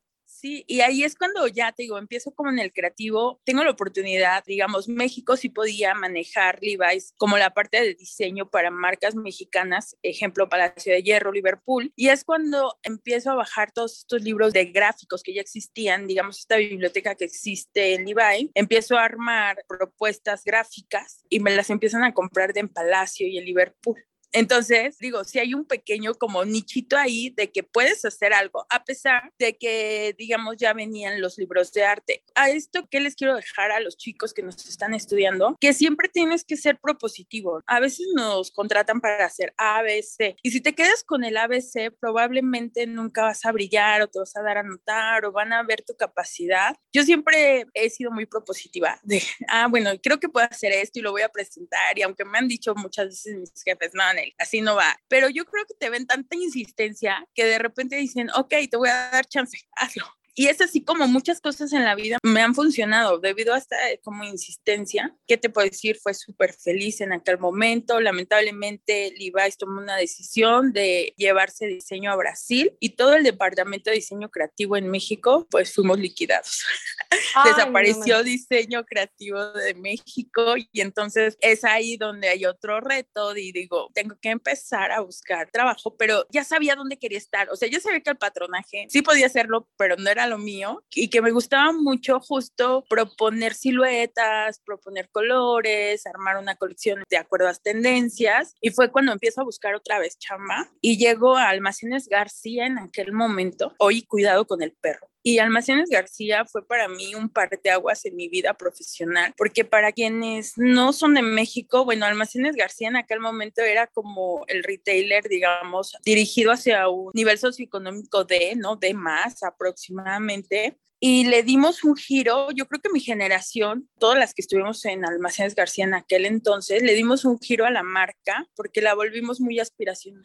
Sí, 0.41 0.65
y 0.65 0.81
ahí 0.81 1.03
es 1.03 1.15
cuando 1.15 1.45
ya 1.47 1.71
te 1.71 1.83
digo, 1.83 1.99
empiezo 1.99 2.31
como 2.31 2.49
en 2.49 2.57
el 2.57 2.73
creativo, 2.73 3.39
tengo 3.43 3.63
la 3.63 3.69
oportunidad, 3.69 4.43
digamos, 4.43 4.87
México 4.87 5.37
sí 5.37 5.49
podía 5.49 5.93
manejar 5.93 6.57
Levi's 6.63 7.13
como 7.15 7.37
la 7.37 7.51
parte 7.51 7.79
de 7.79 7.93
diseño 7.93 8.49
para 8.49 8.71
marcas 8.71 9.13
mexicanas, 9.13 9.95
ejemplo, 10.01 10.49
Palacio 10.49 10.93
de 10.93 11.03
Hierro, 11.03 11.31
Liverpool, 11.31 11.93
y 11.95 12.07
es 12.07 12.23
cuando 12.23 12.75
empiezo 12.81 13.29
a 13.29 13.35
bajar 13.35 13.71
todos 13.71 13.99
estos 13.99 14.23
libros 14.23 14.51
de 14.51 14.65
gráficos 14.65 15.21
que 15.21 15.35
ya 15.35 15.41
existían, 15.41 16.07
digamos, 16.07 16.39
esta 16.39 16.57
biblioteca 16.57 17.13
que 17.13 17.25
existe 17.25 17.93
en 17.93 18.05
Levi, 18.05 18.49
empiezo 18.55 18.97
a 18.97 19.05
armar 19.05 19.63
propuestas 19.67 20.43
gráficas 20.43 21.23
y 21.29 21.39
me 21.39 21.55
las 21.55 21.69
empiezan 21.69 22.03
a 22.03 22.15
comprar 22.15 22.51
de 22.53 22.61
en 22.61 22.67
Palacio 22.67 23.27
y 23.27 23.37
en 23.37 23.45
Liverpool. 23.45 24.03
Entonces, 24.33 24.97
digo, 24.99 25.23
si 25.23 25.39
hay 25.39 25.53
un 25.53 25.65
pequeño 25.65 26.13
como 26.13 26.45
nichito 26.45 26.97
ahí 26.97 27.31
de 27.31 27.51
que 27.51 27.63
puedes 27.63 28.05
hacer 28.05 28.33
algo, 28.33 28.65
a 28.69 28.83
pesar 28.83 29.31
de 29.37 29.57
que, 29.57 30.15
digamos, 30.17 30.57
ya 30.57 30.73
venían 30.73 31.21
los 31.21 31.37
libros 31.37 31.71
de 31.73 31.83
arte. 31.83 32.23
A 32.35 32.49
esto, 32.49 32.87
¿qué 32.89 32.99
les 32.99 33.15
quiero 33.15 33.35
dejar 33.35 33.71
a 33.71 33.79
los 33.79 33.97
chicos 33.97 34.33
que 34.33 34.41
nos 34.41 34.65
están 34.65 34.93
estudiando? 34.93 35.57
Que 35.59 35.73
siempre 35.73 36.07
tienes 36.07 36.43
que 36.43 36.55
ser 36.57 36.79
propositivo. 36.79 37.61
A 37.67 37.79
veces 37.79 38.07
nos 38.15 38.51
contratan 38.51 39.01
para 39.01 39.25
hacer 39.25 39.53
ABC 39.57 40.35
y 40.41 40.51
si 40.51 40.61
te 40.61 40.73
quedas 40.73 41.03
con 41.03 41.23
el 41.23 41.37
ABC, 41.37 41.93
probablemente 41.99 42.87
nunca 42.87 43.23
vas 43.23 43.45
a 43.45 43.51
brillar 43.51 44.01
o 44.01 44.07
te 44.07 44.19
vas 44.19 44.35
a 44.35 44.41
dar 44.41 44.57
a 44.57 44.63
notar 44.63 45.25
o 45.25 45.31
van 45.31 45.53
a 45.53 45.63
ver 45.63 45.81
tu 45.81 45.95
capacidad. 45.95 46.75
Yo 46.93 47.03
siempre 47.03 47.65
he 47.73 47.89
sido 47.89 48.11
muy 48.11 48.25
propositiva 48.25 48.99
de, 49.03 49.21
ah, 49.47 49.67
bueno, 49.67 49.91
creo 50.01 50.19
que 50.19 50.29
puedo 50.29 50.47
hacer 50.49 50.71
esto 50.71 50.99
y 50.99 51.01
lo 51.01 51.11
voy 51.11 51.21
a 51.21 51.29
presentar 51.29 51.97
y 51.97 52.01
aunque 52.01 52.25
me 52.25 52.37
han 52.37 52.47
dicho 52.47 52.73
muchas 52.75 53.07
veces 53.07 53.35
mis 53.37 53.51
jefes, 53.63 53.91
no, 53.93 54.03
así 54.37 54.61
no 54.61 54.75
va. 54.75 54.99
Pero 55.07 55.29
yo 55.29 55.45
creo 55.45 55.65
que 55.65 55.73
te 55.75 55.89
ven 55.89 56.07
tanta 56.07 56.35
insistencia 56.35 57.27
que 57.33 57.45
de 57.45 57.59
repente 57.59 57.95
dicen, 57.95 58.29
ok, 58.31 58.53
te 58.69 58.77
voy 58.77 58.89
a 58.89 59.09
dar 59.11 59.25
chance, 59.25 59.57
hazlo. 59.75 60.05
Y 60.33 60.47
es 60.47 60.61
así 60.61 60.83
como 60.83 61.07
muchas 61.07 61.41
cosas 61.41 61.73
en 61.73 61.83
la 61.83 61.95
vida 61.95 62.17
me 62.23 62.41
han 62.41 62.55
funcionado 62.55 63.19
debido 63.19 63.53
a 63.53 63.57
esta 63.57 63.91
eh, 63.91 63.99
como 64.03 64.23
insistencia. 64.23 65.15
¿Qué 65.27 65.37
te 65.37 65.49
puedo 65.49 65.67
decir? 65.67 65.97
Fue 66.01 66.13
súper 66.13 66.53
feliz 66.53 67.01
en 67.01 67.11
aquel 67.11 67.37
momento. 67.37 67.99
Lamentablemente, 67.99 69.13
Levi's 69.17 69.57
tomó 69.57 69.81
una 69.81 69.97
decisión 69.97 70.71
de 70.71 71.13
llevarse 71.17 71.67
diseño 71.67 72.11
a 72.11 72.15
Brasil 72.15 72.75
y 72.79 72.95
todo 72.95 73.15
el 73.15 73.23
departamento 73.23 73.89
de 73.89 73.97
diseño 73.97 74.29
creativo 74.29 74.77
en 74.77 74.89
México, 74.89 75.47
pues 75.51 75.73
fuimos 75.73 75.99
liquidados. 75.99 76.63
Desapareció 77.45 78.23
diseño 78.23 78.85
creativo 78.85 79.51
de 79.53 79.73
México 79.73 80.55
y 80.71 80.81
entonces 80.81 81.37
es 81.41 81.65
ahí 81.65 81.97
donde 81.97 82.29
hay 82.29 82.45
otro 82.45 82.79
reto 82.79 83.35
y 83.35 83.51
digo, 83.51 83.89
tengo 83.93 84.15
que 84.21 84.29
empezar 84.29 84.91
a 84.91 85.01
buscar 85.01 85.49
trabajo, 85.51 85.95
pero 85.97 86.25
ya 86.29 86.43
sabía 86.43 86.75
dónde 86.75 86.97
quería 86.97 87.17
estar. 87.17 87.49
O 87.49 87.55
sea, 87.55 87.67
yo 87.67 87.79
sabía 87.79 87.99
que 87.99 88.11
el 88.11 88.17
patronaje 88.17 88.87
sí 88.89 89.01
podía 89.01 89.25
hacerlo, 89.25 89.67
pero 89.77 89.97
no 89.97 90.09
era 90.09 90.20
lo 90.27 90.37
mío 90.37 90.83
y 90.93 91.09
que 91.09 91.21
me 91.21 91.31
gustaba 91.31 91.71
mucho 91.71 92.19
justo 92.19 92.83
proponer 92.89 93.53
siluetas, 93.53 94.59
proponer 94.59 95.09
colores, 95.09 96.05
armar 96.05 96.37
una 96.37 96.55
colección 96.55 97.03
de 97.09 97.17
acuerdo 97.17 97.45
a 97.45 97.49
las 97.49 97.61
tendencias 97.61 98.55
y 98.61 98.71
fue 98.71 98.91
cuando 98.91 99.11
empiezo 99.11 99.41
a 99.41 99.45
buscar 99.45 99.75
otra 99.75 99.99
vez 99.99 100.17
chamba 100.17 100.69
y 100.81 100.97
llego 100.97 101.37
a 101.37 101.49
Almacenes 101.49 102.07
García 102.07 102.65
en 102.65 102.79
aquel 102.79 103.13
momento, 103.13 103.73
hoy 103.77 104.03
cuidado 104.03 104.45
con 104.45 104.61
el 104.61 104.73
perro. 104.73 105.10
Y 105.23 105.39
Almacenes 105.39 105.89
García 105.89 106.45
fue 106.45 106.65
para 106.65 106.87
mí 106.87 107.13
un 107.15 107.31
aguas 107.71 108.05
en 108.05 108.15
mi 108.15 108.27
vida 108.27 108.53
profesional, 108.53 109.33
porque 109.37 109.65
para 109.65 109.91
quienes 109.91 110.53
no 110.57 110.93
son 110.93 111.13
de 111.13 111.21
México, 111.21 111.85
bueno, 111.85 112.05
Almacenes 112.05 112.55
García 112.55 112.87
en 112.87 112.95
aquel 112.95 113.19
momento 113.19 113.61
era 113.61 113.87
como 113.87 114.43
el 114.47 114.63
retailer, 114.63 115.23
digamos, 115.27 115.95
dirigido 116.03 116.51
hacia 116.51 116.87
un 116.87 117.11
nivel 117.13 117.37
socioeconómico 117.37 118.23
de, 118.23 118.55
¿no? 118.55 118.75
De 118.75 118.93
más 118.93 119.43
aproximadamente. 119.43 120.77
Y 120.99 121.25
le 121.25 121.41
dimos 121.41 121.83
un 121.83 121.95
giro, 121.95 122.51
yo 122.51 122.67
creo 122.67 122.79
que 122.79 122.91
mi 122.91 122.99
generación, 122.99 123.89
todas 123.99 124.19
las 124.19 124.35
que 124.35 124.41
estuvimos 124.41 124.85
en 124.85 125.03
Almacenes 125.03 125.55
García 125.55 125.85
en 125.85 125.95
aquel 125.95 126.25
entonces, 126.25 126.83
le 126.83 126.93
dimos 126.93 127.25
un 127.25 127.39
giro 127.39 127.65
a 127.65 127.71
la 127.71 127.81
marca 127.81 128.47
porque 128.55 128.81
la 128.81 128.93
volvimos 128.93 129.41
muy 129.41 129.59
aspiracional. 129.59 130.23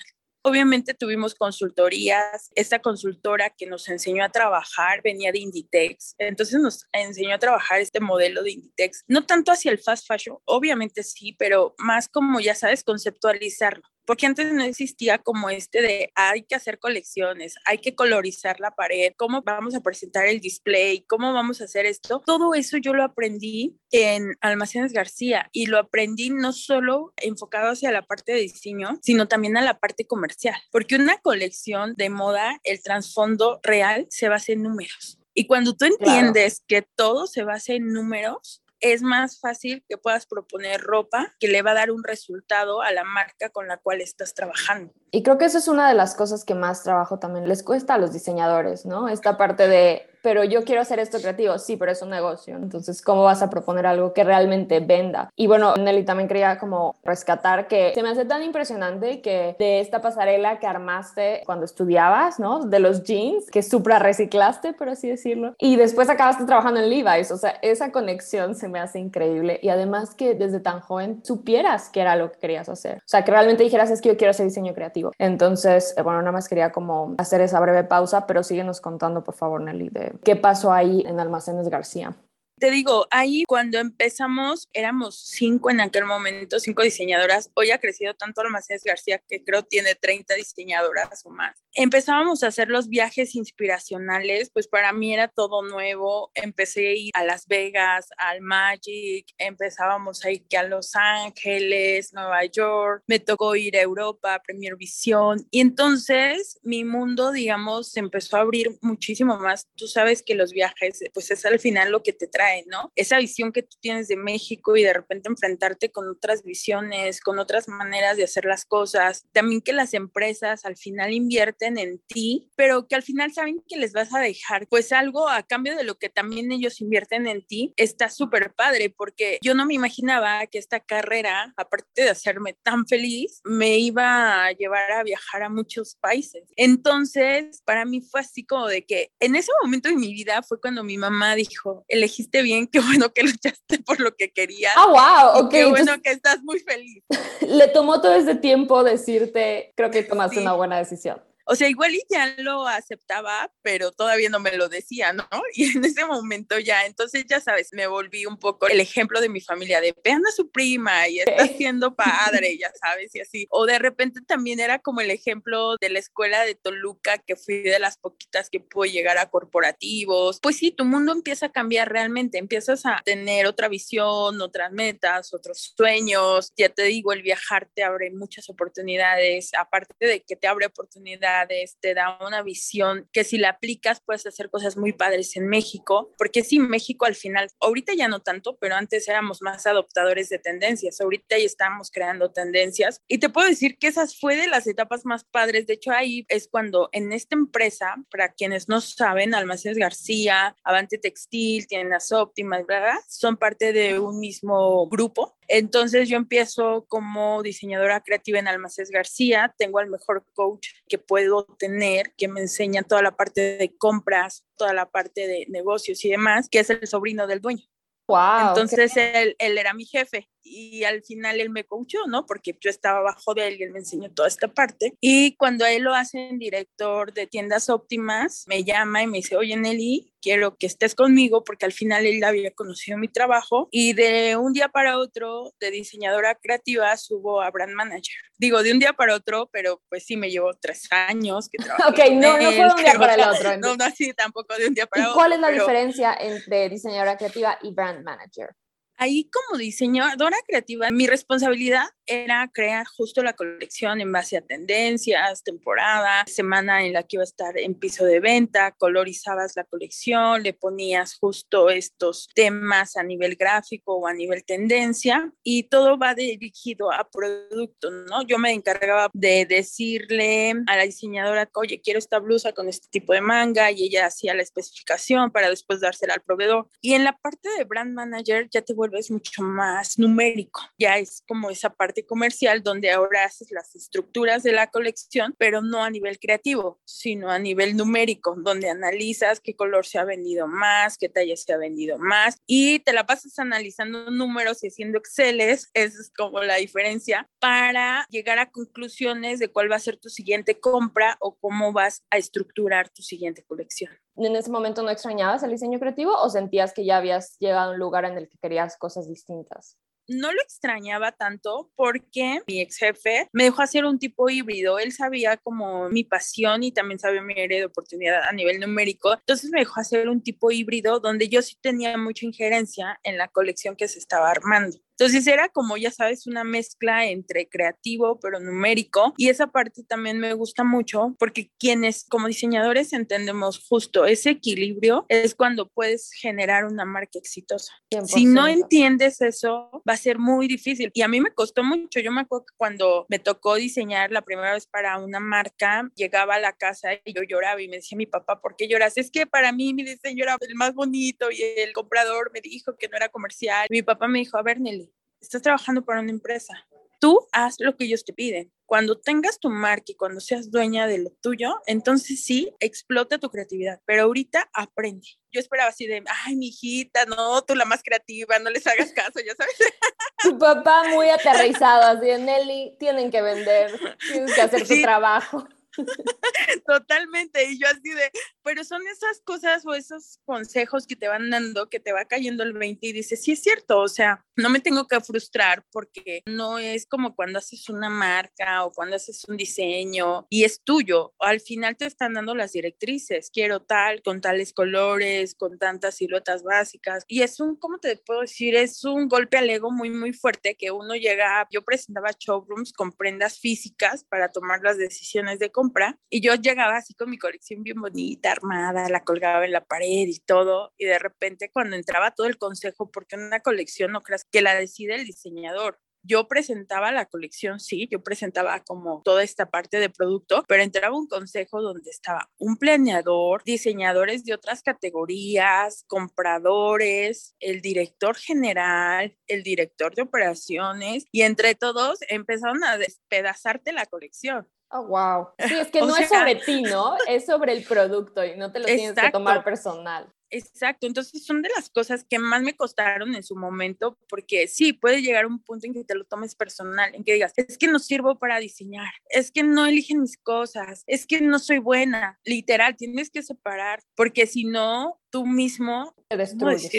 Obviamente 0.48 0.94
tuvimos 0.94 1.34
consultorías, 1.34 2.52
esta 2.54 2.78
consultora 2.78 3.50
que 3.50 3.66
nos 3.66 3.88
enseñó 3.88 4.22
a 4.22 4.28
trabajar 4.28 5.02
venía 5.02 5.32
de 5.32 5.40
Inditex, 5.40 6.14
entonces 6.18 6.60
nos 6.60 6.86
enseñó 6.92 7.34
a 7.34 7.38
trabajar 7.38 7.80
este 7.80 7.98
modelo 7.98 8.44
de 8.44 8.52
Inditex, 8.52 9.02
no 9.08 9.26
tanto 9.26 9.50
hacia 9.50 9.72
el 9.72 9.80
fast 9.80 10.06
fashion, 10.06 10.38
obviamente 10.44 11.02
sí, 11.02 11.34
pero 11.36 11.74
más 11.78 12.08
como 12.08 12.38
ya 12.38 12.54
sabes, 12.54 12.84
conceptualizarlo 12.84 13.82
porque 14.06 14.26
antes 14.26 14.52
no 14.52 14.62
existía 14.62 15.18
como 15.18 15.50
este 15.50 15.82
de 15.82 16.12
hay 16.14 16.42
que 16.42 16.54
hacer 16.54 16.78
colecciones, 16.78 17.56
hay 17.64 17.78
que 17.78 17.94
colorizar 17.94 18.60
la 18.60 18.70
pared, 18.70 19.12
cómo 19.16 19.42
vamos 19.42 19.74
a 19.74 19.80
presentar 19.80 20.26
el 20.26 20.40
display, 20.40 21.04
cómo 21.08 21.32
vamos 21.32 21.60
a 21.60 21.64
hacer 21.64 21.86
esto. 21.86 22.22
Todo 22.24 22.54
eso 22.54 22.76
yo 22.78 22.94
lo 22.94 23.02
aprendí 23.02 23.76
en 23.90 24.36
Almacenes 24.40 24.92
García 24.92 25.48
y 25.52 25.66
lo 25.66 25.78
aprendí 25.78 26.30
no 26.30 26.52
solo 26.52 27.12
enfocado 27.16 27.72
hacia 27.72 27.90
la 27.90 28.02
parte 28.02 28.32
de 28.32 28.40
diseño, 28.40 28.98
sino 29.02 29.28
también 29.28 29.56
a 29.56 29.62
la 29.62 29.78
parte 29.78 30.06
comercial, 30.06 30.56
porque 30.70 30.96
una 30.96 31.18
colección 31.18 31.94
de 31.96 32.10
moda, 32.10 32.60
el 32.64 32.82
trasfondo 32.82 33.60
real 33.62 34.06
se 34.10 34.28
basa 34.28 34.52
en 34.52 34.62
números. 34.62 35.18
Y 35.34 35.46
cuando 35.46 35.76
tú 35.76 35.84
entiendes 35.84 36.62
que 36.66 36.82
todo 36.82 37.26
se 37.26 37.42
basa 37.42 37.74
en 37.74 37.92
números, 37.92 38.62
es 38.80 39.02
más 39.02 39.40
fácil 39.40 39.84
que 39.88 39.96
puedas 39.96 40.26
proponer 40.26 40.80
ropa 40.80 41.34
que 41.38 41.48
le 41.48 41.62
va 41.62 41.72
a 41.72 41.74
dar 41.74 41.90
un 41.90 42.04
resultado 42.04 42.82
a 42.82 42.92
la 42.92 43.04
marca 43.04 43.50
con 43.50 43.68
la 43.68 43.78
cual 43.78 44.00
estás 44.00 44.34
trabajando. 44.34 44.92
Y 45.10 45.22
creo 45.22 45.38
que 45.38 45.46
eso 45.46 45.58
es 45.58 45.68
una 45.68 45.88
de 45.88 45.94
las 45.94 46.14
cosas 46.14 46.44
que 46.44 46.54
más 46.54 46.82
trabajo 46.82 47.18
también 47.18 47.48
les 47.48 47.62
cuesta 47.62 47.94
a 47.94 47.98
los 47.98 48.12
diseñadores, 48.12 48.84
¿no? 48.84 49.08
Esta 49.08 49.36
parte 49.36 49.68
de 49.68 50.08
pero 50.26 50.42
yo 50.42 50.64
quiero 50.64 50.80
hacer 50.80 50.98
esto 50.98 51.20
creativo, 51.20 51.56
sí, 51.56 51.76
pero 51.76 51.92
es 51.92 52.02
un 52.02 52.10
negocio, 52.10 52.56
entonces, 52.56 53.00
¿cómo 53.00 53.22
vas 53.22 53.42
a 53.42 53.48
proponer 53.48 53.86
algo 53.86 54.12
que 54.12 54.24
realmente 54.24 54.80
venda? 54.80 55.30
Y 55.36 55.46
bueno, 55.46 55.76
Nelly 55.76 56.04
también 56.04 56.26
quería 56.26 56.58
como 56.58 56.96
rescatar 57.04 57.68
que 57.68 57.92
se 57.94 58.02
me 58.02 58.08
hace 58.08 58.24
tan 58.24 58.42
impresionante 58.42 59.20
que 59.20 59.54
de 59.56 59.78
esta 59.78 60.00
pasarela 60.00 60.58
que 60.58 60.66
armaste 60.66 61.42
cuando 61.46 61.64
estudiabas, 61.64 62.40
¿no? 62.40 62.64
De 62.64 62.80
los 62.80 63.04
jeans, 63.04 63.48
que 63.52 63.62
supra 63.62 64.00
reciclaste, 64.00 64.72
por 64.72 64.88
así 64.88 65.08
decirlo, 65.08 65.54
y 65.60 65.76
después 65.76 66.10
acabaste 66.10 66.44
trabajando 66.44 66.80
en 66.80 66.90
Levi's, 66.90 67.30
o 67.30 67.36
sea, 67.36 67.50
esa 67.62 67.92
conexión 67.92 68.56
se 68.56 68.66
me 68.66 68.80
hace 68.80 68.98
increíble 68.98 69.60
y 69.62 69.68
además 69.68 70.16
que 70.16 70.34
desde 70.34 70.58
tan 70.58 70.80
joven 70.80 71.20
supieras 71.22 71.88
que 71.88 72.00
era 72.00 72.16
lo 72.16 72.32
que 72.32 72.38
querías 72.40 72.68
hacer, 72.68 72.96
o 72.96 73.08
sea, 73.08 73.24
que 73.24 73.30
realmente 73.30 73.62
dijeras, 73.62 73.92
es 73.92 74.00
que 74.00 74.08
yo 74.08 74.16
quiero 74.16 74.32
hacer 74.32 74.46
diseño 74.46 74.74
creativo. 74.74 75.12
Entonces, 75.20 75.94
eh, 75.96 76.02
bueno, 76.02 76.18
nada 76.18 76.32
más 76.32 76.48
quería 76.48 76.72
como 76.72 77.14
hacer 77.16 77.40
esa 77.42 77.60
breve 77.60 77.84
pausa, 77.84 78.26
pero 78.26 78.42
síguenos 78.42 78.80
contando, 78.80 79.22
por 79.22 79.36
favor, 79.36 79.60
Nelly, 79.60 79.90
de 79.90 80.15
qué 80.24 80.36
pasó 80.36 80.72
ahí 80.72 81.02
en 81.06 81.20
Almacenes 81.20 81.68
García. 81.68 82.16
Te 82.58 82.70
digo, 82.70 83.06
ahí 83.10 83.44
cuando 83.46 83.78
empezamos 83.78 84.70
éramos 84.72 85.20
cinco 85.20 85.68
en 85.68 85.82
aquel 85.82 86.06
momento, 86.06 86.58
cinco 86.58 86.82
diseñadoras. 86.82 87.50
Hoy 87.52 87.70
ha 87.70 87.76
crecido 87.78 88.14
tanto 88.14 88.40
Almacenes 88.40 88.82
García 88.82 89.18
que 89.28 89.44
creo 89.44 89.62
tiene 89.62 89.94
30 89.94 90.32
diseñadoras 90.36 91.20
o 91.26 91.30
más. 91.30 91.62
Empezábamos 91.74 92.42
a 92.42 92.46
hacer 92.46 92.68
los 92.68 92.88
viajes 92.88 93.34
inspiracionales, 93.34 94.48
pues 94.50 94.68
para 94.68 94.94
mí 94.94 95.12
era 95.12 95.28
todo 95.28 95.60
nuevo. 95.64 96.30
Empecé 96.32 96.88
a 96.88 96.92
ir 96.94 97.10
a 97.12 97.24
Las 97.24 97.46
Vegas, 97.46 98.08
al 98.16 98.40
Magic, 98.40 99.26
empezábamos 99.36 100.24
a 100.24 100.30
ir 100.30 100.46
a 100.58 100.62
Los 100.62 100.96
Ángeles, 100.96 102.14
Nueva 102.14 102.42
York, 102.46 103.02
me 103.06 103.18
tocó 103.18 103.54
ir 103.54 103.76
a 103.76 103.82
Europa, 103.82 104.40
Premier 104.42 104.76
Visión. 104.76 105.46
Y 105.50 105.60
entonces 105.60 106.58
mi 106.62 106.84
mundo, 106.84 107.32
digamos, 107.32 107.92
se 107.92 108.00
empezó 108.00 108.38
a 108.38 108.40
abrir 108.40 108.78
muchísimo 108.80 109.36
más. 109.36 109.66
Tú 109.74 109.86
sabes 109.88 110.22
que 110.22 110.34
los 110.34 110.52
viajes, 110.52 111.00
pues 111.12 111.30
es 111.30 111.44
al 111.44 111.58
final 111.58 111.92
lo 111.92 112.02
que 112.02 112.14
te 112.14 112.26
trae 112.26 112.45
¿no? 112.66 112.92
Esa 112.94 113.18
visión 113.18 113.52
que 113.52 113.62
tú 113.62 113.76
tienes 113.80 114.08
de 114.08 114.16
México 114.16 114.76
y 114.76 114.82
de 114.82 114.92
repente 114.92 115.28
enfrentarte 115.28 115.90
con 115.90 116.08
otras 116.08 116.42
visiones, 116.42 117.20
con 117.20 117.38
otras 117.38 117.68
maneras 117.68 118.16
de 118.16 118.24
hacer 118.24 118.44
las 118.44 118.64
cosas. 118.64 119.26
También 119.32 119.60
que 119.60 119.72
las 119.72 119.94
empresas 119.94 120.64
al 120.64 120.76
final 120.76 121.12
invierten 121.12 121.78
en 121.78 121.98
ti, 122.06 122.50
pero 122.56 122.86
que 122.86 122.94
al 122.94 123.02
final 123.02 123.32
saben 123.32 123.62
que 123.66 123.76
les 123.76 123.92
vas 123.92 124.14
a 124.14 124.20
dejar 124.20 124.66
pues 124.68 124.92
algo 124.92 125.28
a 125.28 125.42
cambio 125.42 125.76
de 125.76 125.84
lo 125.84 125.98
que 125.98 126.08
también 126.08 126.52
ellos 126.52 126.80
invierten 126.80 127.26
en 127.26 127.44
ti. 127.46 127.72
Está 127.76 128.10
súper 128.10 128.52
padre 128.54 128.90
porque 128.90 129.38
yo 129.42 129.54
no 129.54 129.66
me 129.66 129.74
imaginaba 129.74 130.46
que 130.46 130.58
esta 130.58 130.80
carrera, 130.80 131.52
aparte 131.56 132.02
de 132.02 132.10
hacerme 132.10 132.56
tan 132.62 132.86
feliz, 132.86 133.40
me 133.44 133.78
iba 133.78 134.46
a 134.46 134.52
llevar 134.52 134.92
a 134.92 135.02
viajar 135.02 135.42
a 135.42 135.48
muchos 135.48 135.96
países. 135.96 136.44
Entonces, 136.56 137.62
para 137.64 137.84
mí 137.84 138.00
fue 138.00 138.20
así 138.20 138.44
como 138.44 138.66
de 138.66 138.84
que 138.84 139.10
en 139.20 139.36
ese 139.36 139.52
momento 139.62 139.88
de 139.88 139.96
mi 139.96 140.12
vida 140.12 140.42
fue 140.42 140.60
cuando 140.60 140.84
mi 140.84 140.98
mamá 140.98 141.34
dijo, 141.34 141.84
elegiste 141.88 142.35
bien, 142.42 142.66
qué 142.66 142.80
bueno 142.80 143.12
que 143.12 143.22
luchaste 143.24 143.78
por 143.80 144.00
lo 144.00 144.14
que 144.14 144.30
querías. 144.30 144.72
Ah, 144.76 145.32
wow, 145.32 145.44
ok. 145.44 145.50
Qué 145.50 145.64
bueno 145.66 146.00
que 146.02 146.10
estás 146.10 146.42
muy 146.42 146.60
feliz. 146.60 147.02
Le 147.40 147.68
tomó 147.68 148.00
todo 148.00 148.14
ese 148.14 148.34
tiempo 148.34 148.82
decirte, 148.84 149.72
creo 149.76 149.90
que 149.90 150.02
tomaste 150.02 150.40
una 150.40 150.54
buena 150.54 150.78
decisión. 150.78 151.20
O 151.48 151.54
sea, 151.54 151.68
igual 151.68 151.94
y 151.94 152.02
ya 152.10 152.34
lo 152.38 152.66
aceptaba, 152.66 153.52
pero 153.62 153.92
todavía 153.92 154.28
no 154.28 154.40
me 154.40 154.56
lo 154.56 154.68
decía, 154.68 155.12
¿no? 155.12 155.28
Y 155.54 155.76
en 155.76 155.84
ese 155.84 156.04
momento 156.04 156.58
ya, 156.58 156.84
entonces 156.86 157.24
ya 157.28 157.40
sabes, 157.40 157.68
me 157.72 157.86
volví 157.86 158.26
un 158.26 158.36
poco 158.36 158.66
el 158.66 158.80
ejemplo 158.80 159.20
de 159.20 159.28
mi 159.28 159.40
familia, 159.40 159.80
de 159.80 159.94
vean 160.04 160.26
a 160.26 160.32
su 160.32 160.50
prima 160.50 161.08
y 161.08 161.20
está 161.20 161.46
siendo 161.46 161.94
padre, 161.94 162.58
ya 162.58 162.72
sabes, 162.80 163.14
y 163.14 163.20
así. 163.20 163.46
O 163.50 163.64
de 163.64 163.78
repente 163.78 164.20
también 164.26 164.58
era 164.58 164.80
como 164.80 165.00
el 165.00 165.10
ejemplo 165.10 165.76
de 165.80 165.88
la 165.88 166.00
escuela 166.00 166.44
de 166.44 166.56
Toluca, 166.56 167.18
que 167.18 167.36
fui 167.36 167.62
de 167.62 167.78
las 167.78 167.96
poquitas 167.96 168.50
que 168.50 168.58
pude 168.58 168.90
llegar 168.90 169.16
a 169.16 169.30
corporativos. 169.30 170.40
Pues 170.42 170.56
sí, 170.56 170.72
tu 170.72 170.84
mundo 170.84 171.12
empieza 171.12 171.46
a 171.46 171.52
cambiar 171.52 171.92
realmente, 171.92 172.38
empiezas 172.38 172.84
a 172.86 173.00
tener 173.04 173.46
otra 173.46 173.68
visión, 173.68 174.40
otras 174.42 174.72
metas, 174.72 175.32
otros 175.32 175.74
sueños. 175.76 176.52
Ya 176.56 176.68
te 176.70 176.82
digo, 176.82 177.12
el 177.12 177.22
viajar 177.22 177.68
te 177.72 177.84
abre 177.84 178.10
muchas 178.10 178.50
oportunidades, 178.50 179.52
aparte 179.54 179.94
de 180.06 180.20
que 180.22 180.34
te 180.34 180.48
abre 180.48 180.66
oportunidades 180.66 181.35
te 181.80 181.94
da 181.94 182.18
una 182.24 182.42
visión 182.42 183.08
que 183.12 183.24
si 183.24 183.36
la 183.38 183.50
aplicas 183.50 184.00
puedes 184.04 184.26
hacer 184.26 184.48
cosas 184.50 184.76
muy 184.76 184.92
padres 184.92 185.36
en 185.36 185.48
México, 185.48 186.12
porque 186.16 186.44
sí, 186.44 186.58
México 186.58 187.04
al 187.04 187.14
final, 187.14 187.48
ahorita 187.60 187.94
ya 187.94 188.08
no 188.08 188.20
tanto, 188.20 188.56
pero 188.58 188.76
antes 188.76 189.08
éramos 189.08 189.42
más 189.42 189.66
adoptadores 189.66 190.28
de 190.28 190.38
tendencias, 190.38 191.00
ahorita 191.00 191.36
ya 191.38 191.44
estamos 191.44 191.90
creando 191.90 192.30
tendencias 192.30 193.02
y 193.08 193.18
te 193.18 193.28
puedo 193.28 193.48
decir 193.48 193.78
que 193.78 193.88
esas 193.88 194.18
fue 194.18 194.36
de 194.36 194.46
las 194.46 194.66
etapas 194.66 195.04
más 195.04 195.24
padres, 195.24 195.66
de 195.66 195.74
hecho 195.74 195.90
ahí 195.90 196.24
es 196.28 196.48
cuando 196.48 196.88
en 196.92 197.12
esta 197.12 197.36
empresa, 197.36 197.96
para 198.10 198.32
quienes 198.32 198.68
no 198.68 198.80
saben, 198.80 199.34
Almacenes 199.34 199.78
García, 199.78 200.56
Avante 200.62 200.98
Textil, 200.98 201.66
Tiendas 201.66 202.12
Óptimas, 202.12 202.64
¿verdad? 202.66 202.96
Son 203.08 203.36
parte 203.36 203.72
de 203.72 203.98
un 203.98 204.20
mismo 204.20 204.88
grupo 204.88 205.36
entonces 205.48 206.08
yo 206.08 206.16
empiezo 206.16 206.86
como 206.88 207.42
diseñadora 207.42 208.00
creativa 208.00 208.38
en 208.38 208.48
Almacenes 208.48 208.90
García, 208.90 209.54
tengo 209.56 209.78
al 209.78 209.88
mejor 209.88 210.24
coach 210.34 210.68
que 210.88 210.98
puedo 211.28 211.56
tener, 211.58 212.12
que 212.16 212.28
me 212.28 212.40
enseña 212.40 212.82
toda 212.82 213.02
la 213.02 213.16
parte 213.16 213.56
de 213.56 213.76
compras, 213.76 214.44
toda 214.56 214.72
la 214.72 214.90
parte 214.90 215.26
de 215.26 215.46
negocios 215.48 216.04
y 216.04 216.10
demás, 216.10 216.48
que 216.50 216.60
es 216.60 216.70
el 216.70 216.86
sobrino 216.86 217.26
del 217.26 217.40
dueño. 217.40 217.64
Wow, 218.08 218.48
Entonces 218.48 218.96
él, 218.96 219.34
él, 219.38 219.58
era 219.58 219.74
mi 219.74 219.84
jefe 219.84 220.28
y 220.46 220.84
al 220.84 221.02
final 221.02 221.40
él 221.40 221.50
me 221.50 221.64
coachó, 221.64 222.06
¿no? 222.06 222.24
Porque 222.26 222.56
yo 222.60 222.70
estaba 222.70 222.98
abajo 222.98 223.34
de 223.34 223.48
él 223.48 223.56
y 223.58 223.64
él 223.64 223.72
me 223.72 223.80
enseñó 223.80 224.10
toda 224.10 224.28
esta 224.28 224.48
parte. 224.48 224.94
Y 225.00 225.36
cuando 225.36 225.66
él 225.66 225.82
lo 225.82 225.94
hace 225.94 226.28
en 226.28 226.38
director 226.38 227.12
de 227.12 227.26
tiendas 227.26 227.68
óptimas, 227.68 228.44
me 228.46 228.64
llama 228.64 229.02
y 229.02 229.06
me 229.06 229.18
dice, 229.18 229.36
oye 229.36 229.56
Nelly, 229.56 230.12
quiero 230.20 230.56
que 230.56 230.66
estés 230.66 230.94
conmigo 230.94 231.44
porque 231.44 231.66
al 231.66 231.72
final 231.72 232.06
él 232.06 232.22
había 232.24 232.50
conocido 232.52 232.98
mi 232.98 233.08
trabajo 233.08 233.68
y 233.70 233.92
de 233.92 234.36
un 234.36 234.52
día 234.52 234.68
para 234.68 234.98
otro 234.98 235.52
de 235.60 235.70
diseñadora 235.70 236.34
creativa 236.34 236.96
subo 236.96 237.42
a 237.42 237.50
brand 237.50 237.74
manager. 237.74 238.16
Digo, 238.38 238.62
de 238.62 238.72
un 238.72 238.78
día 238.78 238.92
para 238.92 239.14
otro, 239.14 239.48
pero 239.52 239.82
pues 239.88 240.04
sí 240.04 240.16
me 240.16 240.30
llevó 240.30 240.54
tres 240.54 240.88
años 240.90 241.48
que 241.48 241.58
Ok, 241.88 241.98
no, 242.12 242.38
no 242.38 242.52
fue 242.52 242.64
de 242.64 242.70
un 242.70 242.76
día 242.76 242.94
para 242.98 243.14
el 243.14 243.20
otro. 243.34 243.56
No, 243.58 243.76
no, 243.76 243.84
así 243.84 244.12
tampoco 244.14 244.56
de 244.56 244.68
un 244.68 244.74
día 244.74 244.86
para 244.86 245.02
¿Y 245.02 245.06
otro. 245.06 245.14
¿Cuál 245.14 245.32
es 245.32 245.40
la 245.40 245.50
diferencia 245.50 246.16
entre 246.18 246.68
diseñadora 246.68 247.16
creativa 247.16 247.58
y 247.62 247.72
brand 247.72 248.04
manager? 248.04 248.54
Ahí 248.98 249.30
como 249.30 249.58
diseñadora 249.58 250.36
creativa, 250.46 250.90
mi 250.90 251.06
responsabilidad 251.06 251.84
era 252.06 252.48
crear 252.52 252.86
justo 252.86 253.22
la 253.22 253.34
colección 253.34 254.00
en 254.00 254.10
base 254.10 254.38
a 254.38 254.40
tendencias, 254.40 255.42
temporada, 255.42 256.24
semana 256.26 256.84
en 256.84 256.92
la 256.92 257.02
que 257.02 257.16
iba 257.16 257.22
a 257.22 257.24
estar 257.24 257.58
en 257.58 257.74
piso 257.74 258.04
de 258.04 258.20
venta, 258.20 258.72
colorizabas 258.72 259.54
la 259.56 259.64
colección, 259.64 260.42
le 260.42 260.54
ponías 260.54 261.16
justo 261.18 261.68
estos 261.68 262.28
temas 262.34 262.96
a 262.96 263.02
nivel 263.02 263.36
gráfico 263.36 263.96
o 263.96 264.06
a 264.06 264.14
nivel 264.14 264.44
tendencia 264.44 265.32
y 265.42 265.64
todo 265.64 265.98
va 265.98 266.14
dirigido 266.14 266.90
a 266.90 267.08
producto, 267.10 267.90
¿no? 267.90 268.26
Yo 268.26 268.38
me 268.38 268.52
encargaba 268.52 269.10
de 269.12 269.44
decirle 269.44 270.54
a 270.66 270.76
la 270.76 270.84
diseñadora, 270.84 271.50
oye, 271.54 271.80
quiero 271.82 271.98
esta 271.98 272.18
blusa 272.18 272.52
con 272.52 272.68
este 272.68 272.88
tipo 272.88 273.12
de 273.12 273.20
manga 273.20 273.70
y 273.70 273.84
ella 273.84 274.06
hacía 274.06 274.34
la 274.34 274.42
especificación 274.42 275.30
para 275.30 275.50
después 275.50 275.80
dársela 275.80 276.14
al 276.14 276.22
proveedor. 276.22 276.68
Y 276.80 276.94
en 276.94 277.04
la 277.04 277.16
parte 277.18 277.48
de 277.58 277.64
brand 277.64 277.92
manager 277.92 278.48
ya 278.50 278.62
te 278.62 278.74
vuelves 278.86 279.10
mucho 279.10 279.42
más 279.42 279.98
numérico, 279.98 280.60
ya 280.78 280.98
es 280.98 281.22
como 281.26 281.50
esa 281.50 281.70
parte 281.70 282.06
comercial 282.06 282.62
donde 282.62 282.92
ahora 282.92 283.24
haces 283.24 283.50
las 283.50 283.74
estructuras 283.74 284.44
de 284.44 284.52
la 284.52 284.68
colección, 284.68 285.34
pero 285.38 285.60
no 285.60 285.82
a 285.82 285.90
nivel 285.90 286.18
creativo, 286.20 286.80
sino 286.84 287.30
a 287.30 287.38
nivel 287.38 287.76
numérico, 287.76 288.36
donde 288.38 288.70
analizas 288.70 289.40
qué 289.40 289.56
color 289.56 289.86
se 289.86 289.98
ha 289.98 290.04
vendido 290.04 290.46
más, 290.46 290.98
qué 290.98 291.08
talla 291.08 291.36
se 291.36 291.52
ha 291.52 291.56
vendido 291.56 291.98
más 291.98 292.36
y 292.46 292.78
te 292.80 292.92
la 292.92 293.06
pasas 293.06 293.38
analizando 293.38 294.10
números 294.10 294.62
y 294.62 294.68
haciendo 294.68 294.98
Exceles, 294.98 295.70
esa 295.74 296.00
es 296.00 296.12
como 296.16 296.42
la 296.42 296.56
diferencia, 296.56 297.28
para 297.40 298.06
llegar 298.08 298.38
a 298.38 298.50
conclusiones 298.50 299.40
de 299.40 299.48
cuál 299.48 299.70
va 299.70 299.76
a 299.76 299.80
ser 299.80 299.96
tu 299.96 300.08
siguiente 300.08 300.60
compra 300.60 301.16
o 301.20 301.36
cómo 301.36 301.72
vas 301.72 302.04
a 302.10 302.18
estructurar 302.18 302.88
tu 302.90 303.02
siguiente 303.02 303.42
colección 303.42 303.90
en 304.16 304.36
ese 304.36 304.50
momento 304.50 304.82
no 304.82 304.90
extrañabas 304.90 305.42
el 305.42 305.50
diseño 305.50 305.78
creativo 305.78 306.12
o 306.14 306.28
sentías 306.30 306.72
que 306.72 306.84
ya 306.84 306.98
habías 306.98 307.36
llegado 307.38 307.70
a 307.70 307.72
un 307.74 307.78
lugar 307.78 308.04
en 308.04 308.16
el 308.18 308.28
que 308.28 308.38
querías 308.38 308.76
cosas 308.76 309.08
distintas? 309.08 309.76
no 310.08 310.32
lo 310.32 310.40
extrañaba 310.42 311.12
tanto 311.12 311.70
porque 311.74 312.40
mi 312.46 312.60
ex 312.60 312.76
jefe 312.76 313.28
me 313.32 313.44
dejó 313.44 313.62
hacer 313.62 313.84
un 313.84 313.98
tipo 313.98 314.28
híbrido. 314.28 314.78
Él 314.78 314.92
sabía 314.92 315.36
como 315.36 315.88
mi 315.88 316.04
pasión 316.04 316.62
y 316.62 316.72
también 316.72 316.98
sabía 316.98 317.22
mi 317.22 317.40
área 317.40 317.58
de 317.58 317.66
oportunidad 317.66 318.22
a 318.22 318.32
nivel 318.32 318.60
numérico. 318.60 319.14
Entonces 319.14 319.50
me 319.50 319.60
dejó 319.60 319.80
hacer 319.80 320.08
un 320.08 320.22
tipo 320.22 320.50
híbrido 320.50 321.00
donde 321.00 321.28
yo 321.28 321.42
sí 321.42 321.56
tenía 321.60 321.96
mucha 321.98 322.26
injerencia 322.26 322.98
en 323.02 323.18
la 323.18 323.28
colección 323.28 323.76
que 323.76 323.88
se 323.88 323.98
estaba 323.98 324.30
armando. 324.30 324.78
Entonces 324.98 325.26
era 325.26 325.48
como, 325.48 325.76
ya 325.76 325.90
sabes, 325.90 326.26
una 326.26 326.44
mezcla 326.44 327.06
entre 327.06 327.48
creativo 327.48 328.18
pero 328.20 328.40
numérico 328.40 329.14
y 329.16 329.28
esa 329.28 329.48
parte 329.48 329.82
también 329.84 330.18
me 330.18 330.32
gusta 330.32 330.64
mucho 330.64 331.14
porque 331.18 331.50
quienes 331.58 332.04
como 332.08 332.28
diseñadores 332.28 332.92
entendemos 332.92 333.64
justo 333.68 334.06
ese 334.06 334.30
equilibrio 334.30 335.04
es 335.08 335.34
cuando 335.34 335.68
puedes 335.68 336.12
generar 336.12 336.64
una 336.64 336.84
marca 336.84 337.18
exitosa. 337.18 337.72
100%. 337.90 338.06
Si 338.06 338.24
no 338.24 338.46
entiendes 338.46 339.20
eso, 339.20 339.82
va 339.88 339.94
a 339.94 339.96
ser 339.96 340.18
muy 340.18 340.48
difícil 340.48 340.90
y 340.94 341.02
a 341.02 341.08
mí 341.08 341.20
me 341.20 341.32
costó 341.32 341.62
mucho. 341.62 342.00
Yo 342.00 342.10
me 342.10 342.22
acuerdo 342.22 342.46
que 342.46 342.54
cuando 342.56 343.06
me 343.08 343.18
tocó 343.18 343.56
diseñar 343.56 344.10
la 344.10 344.22
primera 344.22 344.54
vez 344.54 344.66
para 344.66 344.98
una 344.98 345.20
marca, 345.20 345.90
llegaba 345.94 346.36
a 346.36 346.40
la 346.40 346.52
casa 346.52 346.90
y 347.04 347.12
yo 347.12 347.22
lloraba 347.22 347.60
y 347.60 347.68
me 347.68 347.76
decía 347.76 347.98
mi 347.98 348.06
papá, 348.06 348.40
¿por 348.40 348.56
qué 348.56 348.68
lloras? 348.68 348.96
Es 348.96 349.10
que 349.10 349.26
para 349.26 349.52
mí 349.52 349.74
mi 349.74 349.84
diseño 349.84 350.24
era 350.24 350.36
el 350.40 350.54
más 350.54 350.74
bonito 350.74 351.30
y 351.30 351.42
el 351.42 351.72
comprador 351.72 352.30
me 352.32 352.40
dijo 352.40 352.76
que 352.76 352.88
no 352.88 352.96
era 352.96 353.08
comercial. 353.08 353.66
Mi 353.70 353.82
papá 353.82 354.08
me 354.08 354.20
dijo, 354.20 354.38
a 354.38 354.42
ver, 354.42 354.60
Nelly, 354.60 354.85
estás 355.26 355.42
trabajando 355.42 355.84
para 355.84 356.00
una 356.00 356.10
empresa. 356.10 356.54
tú 356.98 357.28
haz 357.30 357.56
lo 357.58 357.76
que 357.76 357.84
ellos 357.84 358.04
te 358.04 358.14
piden. 358.14 358.50
Cuando 358.64 358.98
tengas 358.98 359.38
tu 359.38 359.50
marca 359.50 359.84
y 359.88 359.94
cuando 359.96 360.18
seas 360.18 360.50
dueña 360.50 360.86
de 360.86 360.98
lo 360.98 361.10
tuyo, 361.20 361.60
entonces 361.66 362.24
sí, 362.24 362.52
explota 362.58 363.18
tu 363.18 363.28
creatividad, 363.28 363.80
pero 363.84 364.04
ahorita 364.04 364.48
aprende. 364.54 365.06
Yo 365.30 365.38
esperaba 365.38 365.68
así 365.68 365.86
de, 365.86 366.02
ay, 366.24 366.36
mi 366.36 366.48
hijita, 366.48 367.04
no, 367.04 367.42
tú 367.42 367.54
la 367.54 367.66
más 367.66 367.82
creativa, 367.82 368.38
no 368.38 368.48
les 368.48 368.66
hagas 368.66 368.92
caso, 368.92 369.20
ya 369.24 369.34
sabes. 369.34 369.56
Tu 370.22 370.38
papá 370.38 370.84
muy 370.88 371.10
aterrizado, 371.10 371.82
así 371.98 372.06
de, 372.06 372.18
Nelly, 372.18 372.76
tienen 372.80 373.10
que 373.10 373.20
vender, 373.20 373.78
tienes 374.10 374.34
que 374.34 374.40
hacer 374.40 374.66
tu 374.66 374.80
trabajo. 374.80 375.46
Totalmente. 376.66 377.44
Y 377.44 377.58
yo 377.58 377.66
así 377.68 377.90
de, 377.90 378.10
pero 378.46 378.62
son 378.62 378.82
esas 378.86 379.20
cosas 379.22 379.66
o 379.66 379.74
esos 379.74 380.20
consejos 380.24 380.86
que 380.86 380.94
te 380.94 381.08
van 381.08 381.30
dando, 381.30 381.68
que 381.68 381.80
te 381.80 381.92
va 381.92 382.04
cayendo 382.04 382.44
el 382.44 382.52
20 382.52 382.86
y 382.86 382.92
dices, 382.92 383.20
sí 383.20 383.32
es 383.32 383.42
cierto, 383.42 383.80
o 383.80 383.88
sea, 383.88 384.24
no 384.36 384.50
me 384.50 384.60
tengo 384.60 384.86
que 384.86 385.00
frustrar 385.00 385.64
porque 385.72 386.22
no 386.26 386.60
es 386.60 386.86
como 386.86 387.16
cuando 387.16 387.40
haces 387.40 387.68
una 387.68 387.90
marca 387.90 388.64
o 388.64 388.70
cuando 388.70 388.94
haces 388.94 389.24
un 389.28 389.36
diseño 389.36 390.28
y 390.30 390.44
es 390.44 390.62
tuyo. 390.62 391.12
Al 391.18 391.40
final 391.40 391.76
te 391.76 391.86
están 391.86 392.14
dando 392.14 392.36
las 392.36 392.52
directrices, 392.52 393.30
quiero 393.32 393.62
tal, 393.62 394.00
con 394.02 394.20
tales 394.20 394.52
colores, 394.52 395.34
con 395.34 395.58
tantas 395.58 395.96
siluetas 395.96 396.44
básicas. 396.44 397.02
Y 397.08 397.22
es 397.22 397.40
un, 397.40 397.56
¿cómo 397.56 397.78
te 397.78 397.96
puedo 397.96 398.20
decir? 398.20 398.54
Es 398.54 398.84
un 398.84 399.08
golpe 399.08 399.38
al 399.38 399.50
ego 399.50 399.72
muy, 399.72 399.90
muy 399.90 400.12
fuerte 400.12 400.54
que 400.54 400.70
uno 400.70 400.94
llega, 400.94 401.48
yo 401.50 401.64
presentaba 401.64 402.10
showrooms 402.16 402.72
con 402.72 402.92
prendas 402.92 403.40
físicas 403.40 404.04
para 404.04 404.30
tomar 404.30 404.60
las 404.62 404.78
decisiones 404.78 405.40
de 405.40 405.50
compra 405.50 405.98
y 406.08 406.20
yo 406.20 406.36
llegaba 406.36 406.76
así 406.76 406.94
con 406.94 407.10
mi 407.10 407.18
colección 407.18 407.64
bien 407.64 407.80
bonita, 407.80 408.35
la 408.42 409.04
colgaba 409.04 409.44
en 409.44 409.52
la 409.52 409.64
pared 409.64 410.06
y 410.06 410.20
todo 410.20 410.72
y 410.78 410.86
de 410.86 410.98
repente 410.98 411.50
cuando 411.50 411.76
entraba 411.76 412.12
todo 412.12 412.26
el 412.26 412.38
consejo, 412.38 412.90
porque 412.90 413.16
una 413.16 413.40
colección 413.40 413.92
no 413.92 414.02
creas 414.02 414.24
que 414.24 414.42
la 414.42 414.54
decide 414.54 414.94
el 414.94 415.04
diseñador, 415.06 415.78
yo 416.06 416.28
presentaba 416.28 416.92
la 416.92 417.06
colección, 417.06 417.58
sí, 417.58 417.88
yo 417.90 418.02
presentaba 418.02 418.62
como 418.62 419.02
toda 419.04 419.22
esta 419.22 419.50
parte 419.50 419.80
de 419.80 419.90
producto, 419.90 420.44
pero 420.46 420.62
entraba 420.62 420.96
un 420.96 421.08
consejo 421.08 421.60
donde 421.60 421.90
estaba 421.90 422.30
un 422.38 422.56
planeador, 422.56 423.42
diseñadores 423.44 424.24
de 424.24 424.34
otras 424.34 424.62
categorías, 424.62 425.84
compradores, 425.88 427.34
el 427.40 427.60
director 427.60 428.16
general, 428.16 429.16
el 429.26 429.42
director 429.42 429.94
de 429.94 430.02
operaciones 430.02 431.04
y 431.10 431.22
entre 431.22 431.54
todos 431.54 431.98
empezaron 432.08 432.62
a 432.64 432.78
despedazarte 432.78 433.72
la 433.72 433.86
colección. 433.86 434.48
Oh, 434.70 434.86
wow. 434.86 435.28
Sí, 435.38 435.54
es 435.54 435.68
que 435.68 435.80
no 435.80 435.96
es 435.96 436.08
sobre 436.08 436.36
ti, 436.36 436.62
¿no? 436.62 436.96
Es 437.08 437.26
sobre 437.26 437.52
el 437.52 437.64
producto 437.64 438.24
y 438.24 438.36
no 438.36 438.52
te 438.52 438.58
lo 438.58 438.66
tienes 438.66 438.94
que 438.94 439.10
tomar 439.10 439.44
personal. 439.44 440.12
Exacto, 440.30 440.86
entonces 440.86 441.24
son 441.24 441.40
de 441.40 441.50
las 441.54 441.70
cosas 441.70 442.04
que 442.04 442.18
más 442.18 442.42
me 442.42 442.56
costaron 442.56 443.14
en 443.14 443.22
su 443.22 443.36
momento, 443.36 443.96
porque 444.08 444.48
sí, 444.48 444.72
puede 444.72 445.00
llegar 445.00 445.24
un 445.24 445.38
punto 445.38 445.66
en 445.66 445.72
que 445.72 445.84
te 445.84 445.94
lo 445.94 446.04
tomes 446.04 446.34
personal, 446.34 446.94
en 446.94 447.04
que 447.04 447.14
digas, 447.14 447.32
es 447.36 447.56
que 447.56 447.68
no 447.68 447.78
sirvo 447.78 448.18
para 448.18 448.38
diseñar, 448.38 448.92
es 449.08 449.30
que 449.30 449.44
no 449.44 449.66
eligen 449.66 450.00
mis 450.00 450.18
cosas, 450.18 450.82
es 450.86 451.06
que 451.06 451.20
no 451.20 451.38
soy 451.38 451.58
buena, 451.58 452.18
literal, 452.24 452.76
tienes 452.76 453.10
que 453.10 453.22
separar, 453.22 453.84
porque 453.94 454.26
si 454.26 454.44
no, 454.44 455.00
tú 455.10 455.26
mismo 455.26 455.94
te 456.08 456.16
destruyes. 456.16 456.72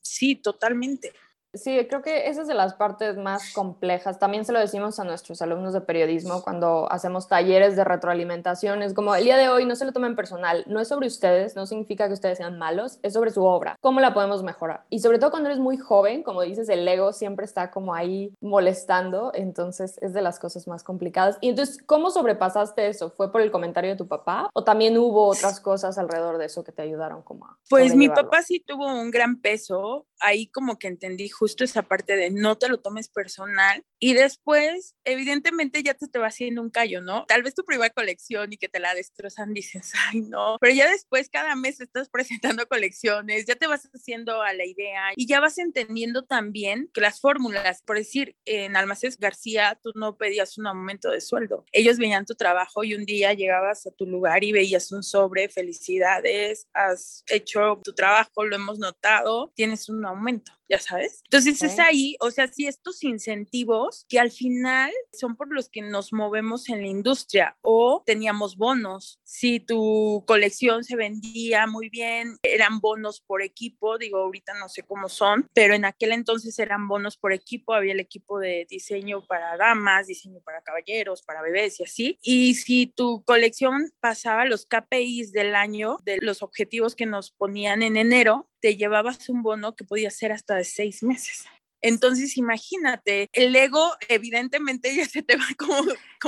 sí, 0.00 0.36
totalmente. 0.36 1.12
Sí, 1.54 1.86
creo 1.88 2.02
que 2.02 2.28
esa 2.28 2.42
es 2.42 2.48
de 2.48 2.54
las 2.54 2.74
partes 2.74 3.16
más 3.16 3.52
complejas. 3.52 4.18
También 4.18 4.44
se 4.44 4.52
lo 4.52 4.58
decimos 4.58 4.98
a 4.98 5.04
nuestros 5.04 5.40
alumnos 5.40 5.72
de 5.72 5.80
periodismo 5.80 6.42
cuando 6.42 6.90
hacemos 6.90 7.28
talleres 7.28 7.76
de 7.76 7.84
retroalimentación. 7.84 8.82
Es 8.82 8.94
como 8.94 9.14
el 9.14 9.24
día 9.24 9.36
de 9.36 9.48
hoy 9.48 9.64
no 9.64 9.76
se 9.76 9.84
lo 9.84 9.92
tomen 9.92 10.16
personal, 10.16 10.64
no 10.66 10.80
es 10.80 10.88
sobre 10.88 11.06
ustedes, 11.06 11.56
no 11.56 11.66
significa 11.66 12.08
que 12.08 12.14
ustedes 12.14 12.38
sean 12.38 12.58
malos, 12.58 12.98
es 13.02 13.12
sobre 13.12 13.30
su 13.30 13.44
obra. 13.44 13.76
¿Cómo 13.80 14.00
la 14.00 14.14
podemos 14.14 14.42
mejorar? 14.42 14.84
Y 14.90 14.98
sobre 14.98 15.18
todo 15.18 15.30
cuando 15.30 15.48
eres 15.48 15.60
muy 15.60 15.76
joven, 15.76 16.22
como 16.22 16.42
dices, 16.42 16.68
el 16.68 16.86
ego 16.86 17.12
siempre 17.12 17.44
está 17.44 17.70
como 17.70 17.94
ahí 17.94 18.34
molestando, 18.40 19.30
entonces 19.34 19.98
es 20.02 20.12
de 20.12 20.22
las 20.22 20.38
cosas 20.38 20.66
más 20.66 20.82
complicadas. 20.82 21.38
Y 21.40 21.50
entonces, 21.50 21.78
¿cómo 21.84 22.10
sobrepasaste 22.10 22.88
eso? 22.88 23.10
¿Fue 23.10 23.30
por 23.30 23.40
el 23.40 23.50
comentario 23.50 23.90
de 23.90 23.96
tu 23.96 24.08
papá 24.08 24.50
o 24.52 24.64
también 24.64 24.98
hubo 24.98 25.28
otras 25.28 25.60
cosas 25.60 25.98
alrededor 25.98 26.38
de 26.38 26.46
eso 26.46 26.64
que 26.64 26.72
te 26.72 26.82
ayudaron 26.82 27.22
como 27.22 27.46
a... 27.46 27.58
Pues 27.68 27.94
mi 27.94 28.08
papá 28.08 28.42
sí 28.42 28.60
tuvo 28.60 28.86
un 28.86 29.10
gran 29.10 29.40
peso, 29.40 30.06
ahí 30.20 30.46
como 30.48 30.78
que 30.78 30.88
entendí 30.88 31.28
justo 31.44 31.62
esa 31.62 31.82
parte 31.82 32.16
de 32.16 32.30
no 32.30 32.56
te 32.56 32.70
lo 32.70 32.80
tomes 32.80 33.10
personal 33.10 33.84
y 33.98 34.14
después 34.14 34.94
evidentemente 35.04 35.82
ya 35.82 35.92
te, 35.92 36.08
te 36.08 36.18
va 36.18 36.28
haciendo 36.28 36.62
un 36.62 36.70
callo, 36.70 37.02
¿no? 37.02 37.26
Tal 37.26 37.42
vez 37.42 37.54
tu 37.54 37.66
primera 37.66 37.90
colección 37.90 38.50
y 38.50 38.56
que 38.56 38.70
te 38.70 38.80
la 38.80 38.94
destrozan 38.94 39.52
dices, 39.52 39.92
ay 40.08 40.22
no, 40.22 40.56
pero 40.58 40.72
ya 40.72 40.88
después 40.88 41.28
cada 41.28 41.54
mes 41.54 41.82
estás 41.82 42.08
presentando 42.12 42.66
colecciones, 42.66 43.44
ya 43.44 43.56
te 43.56 43.66
vas 43.66 43.90
haciendo 43.94 44.40
a 44.40 44.54
la 44.54 44.64
idea 44.64 45.12
y 45.16 45.26
ya 45.26 45.38
vas 45.38 45.58
entendiendo 45.58 46.24
también 46.24 46.88
que 46.94 47.02
las 47.02 47.20
fórmulas, 47.20 47.82
por 47.82 47.98
decir, 47.98 48.36
en 48.46 48.74
Almacenes 48.74 49.18
García 49.18 49.78
tú 49.82 49.92
no 49.94 50.16
pedías 50.16 50.56
un 50.56 50.66
aumento 50.66 51.10
de 51.10 51.20
sueldo, 51.20 51.66
ellos 51.72 51.98
veían 51.98 52.24
tu 52.24 52.36
trabajo 52.36 52.84
y 52.84 52.94
un 52.94 53.04
día 53.04 53.34
llegabas 53.34 53.86
a 53.86 53.90
tu 53.90 54.06
lugar 54.06 54.44
y 54.44 54.52
veías 54.52 54.90
un 54.92 55.02
sobre, 55.02 55.50
felicidades, 55.50 56.68
has 56.72 57.22
hecho 57.28 57.82
tu 57.84 57.92
trabajo, 57.92 58.46
lo 58.46 58.56
hemos 58.56 58.78
notado, 58.78 59.52
tienes 59.54 59.90
un 59.90 60.06
aumento 60.06 60.54
ya 60.68 60.78
sabes. 60.78 61.22
Entonces 61.24 61.62
es 61.62 61.78
ahí, 61.78 62.16
o 62.20 62.30
sea, 62.30 62.48
sí, 62.48 62.66
estos 62.66 63.02
incentivos 63.04 64.06
que 64.08 64.18
al 64.18 64.30
final 64.30 64.90
son 65.12 65.36
por 65.36 65.52
los 65.52 65.68
que 65.68 65.82
nos 65.82 66.12
movemos 66.12 66.68
en 66.68 66.82
la 66.82 66.88
industria 66.88 67.56
o 67.62 68.02
teníamos 68.06 68.56
bonos. 68.56 69.20
Si 69.24 69.60
tu 69.60 70.24
colección 70.26 70.84
se 70.84 70.96
vendía 70.96 71.66
muy 71.66 71.88
bien, 71.88 72.38
eran 72.42 72.80
bonos 72.80 73.20
por 73.20 73.42
equipo, 73.42 73.98
digo, 73.98 74.18
ahorita 74.18 74.54
no 74.54 74.68
sé 74.68 74.82
cómo 74.82 75.08
son, 75.08 75.48
pero 75.52 75.74
en 75.74 75.84
aquel 75.84 76.12
entonces 76.12 76.58
eran 76.58 76.88
bonos 76.88 77.16
por 77.16 77.32
equipo, 77.32 77.74
había 77.74 77.92
el 77.92 78.00
equipo 78.00 78.38
de 78.38 78.66
diseño 78.68 79.26
para 79.26 79.56
damas, 79.56 80.06
diseño 80.06 80.40
para 80.40 80.62
caballeros, 80.62 81.22
para 81.22 81.42
bebés 81.42 81.80
y 81.80 81.84
así. 81.84 82.18
Y 82.22 82.54
si 82.54 82.86
tu 82.86 83.22
colección 83.24 83.92
pasaba 84.00 84.44
los 84.44 84.66
KPIs 84.66 85.32
del 85.32 85.54
año, 85.54 85.98
de 86.04 86.18
los 86.20 86.42
objetivos 86.42 86.94
que 86.94 87.06
nos 87.06 87.30
ponían 87.30 87.82
en 87.82 87.96
enero, 87.96 88.48
te 88.64 88.76
llevabas 88.76 89.28
un 89.28 89.42
bono 89.42 89.76
que 89.76 89.84
podía 89.84 90.10
ser 90.10 90.32
hasta 90.32 90.54
de 90.54 90.64
seis 90.64 91.02
meses. 91.02 91.44
Entonces, 91.82 92.38
imagínate, 92.38 93.28
el 93.34 93.54
ego 93.54 93.92
evidentemente 94.08 94.96
ya 94.96 95.04
se 95.04 95.22
te 95.22 95.36
va 95.36 95.44
como... 95.58 95.82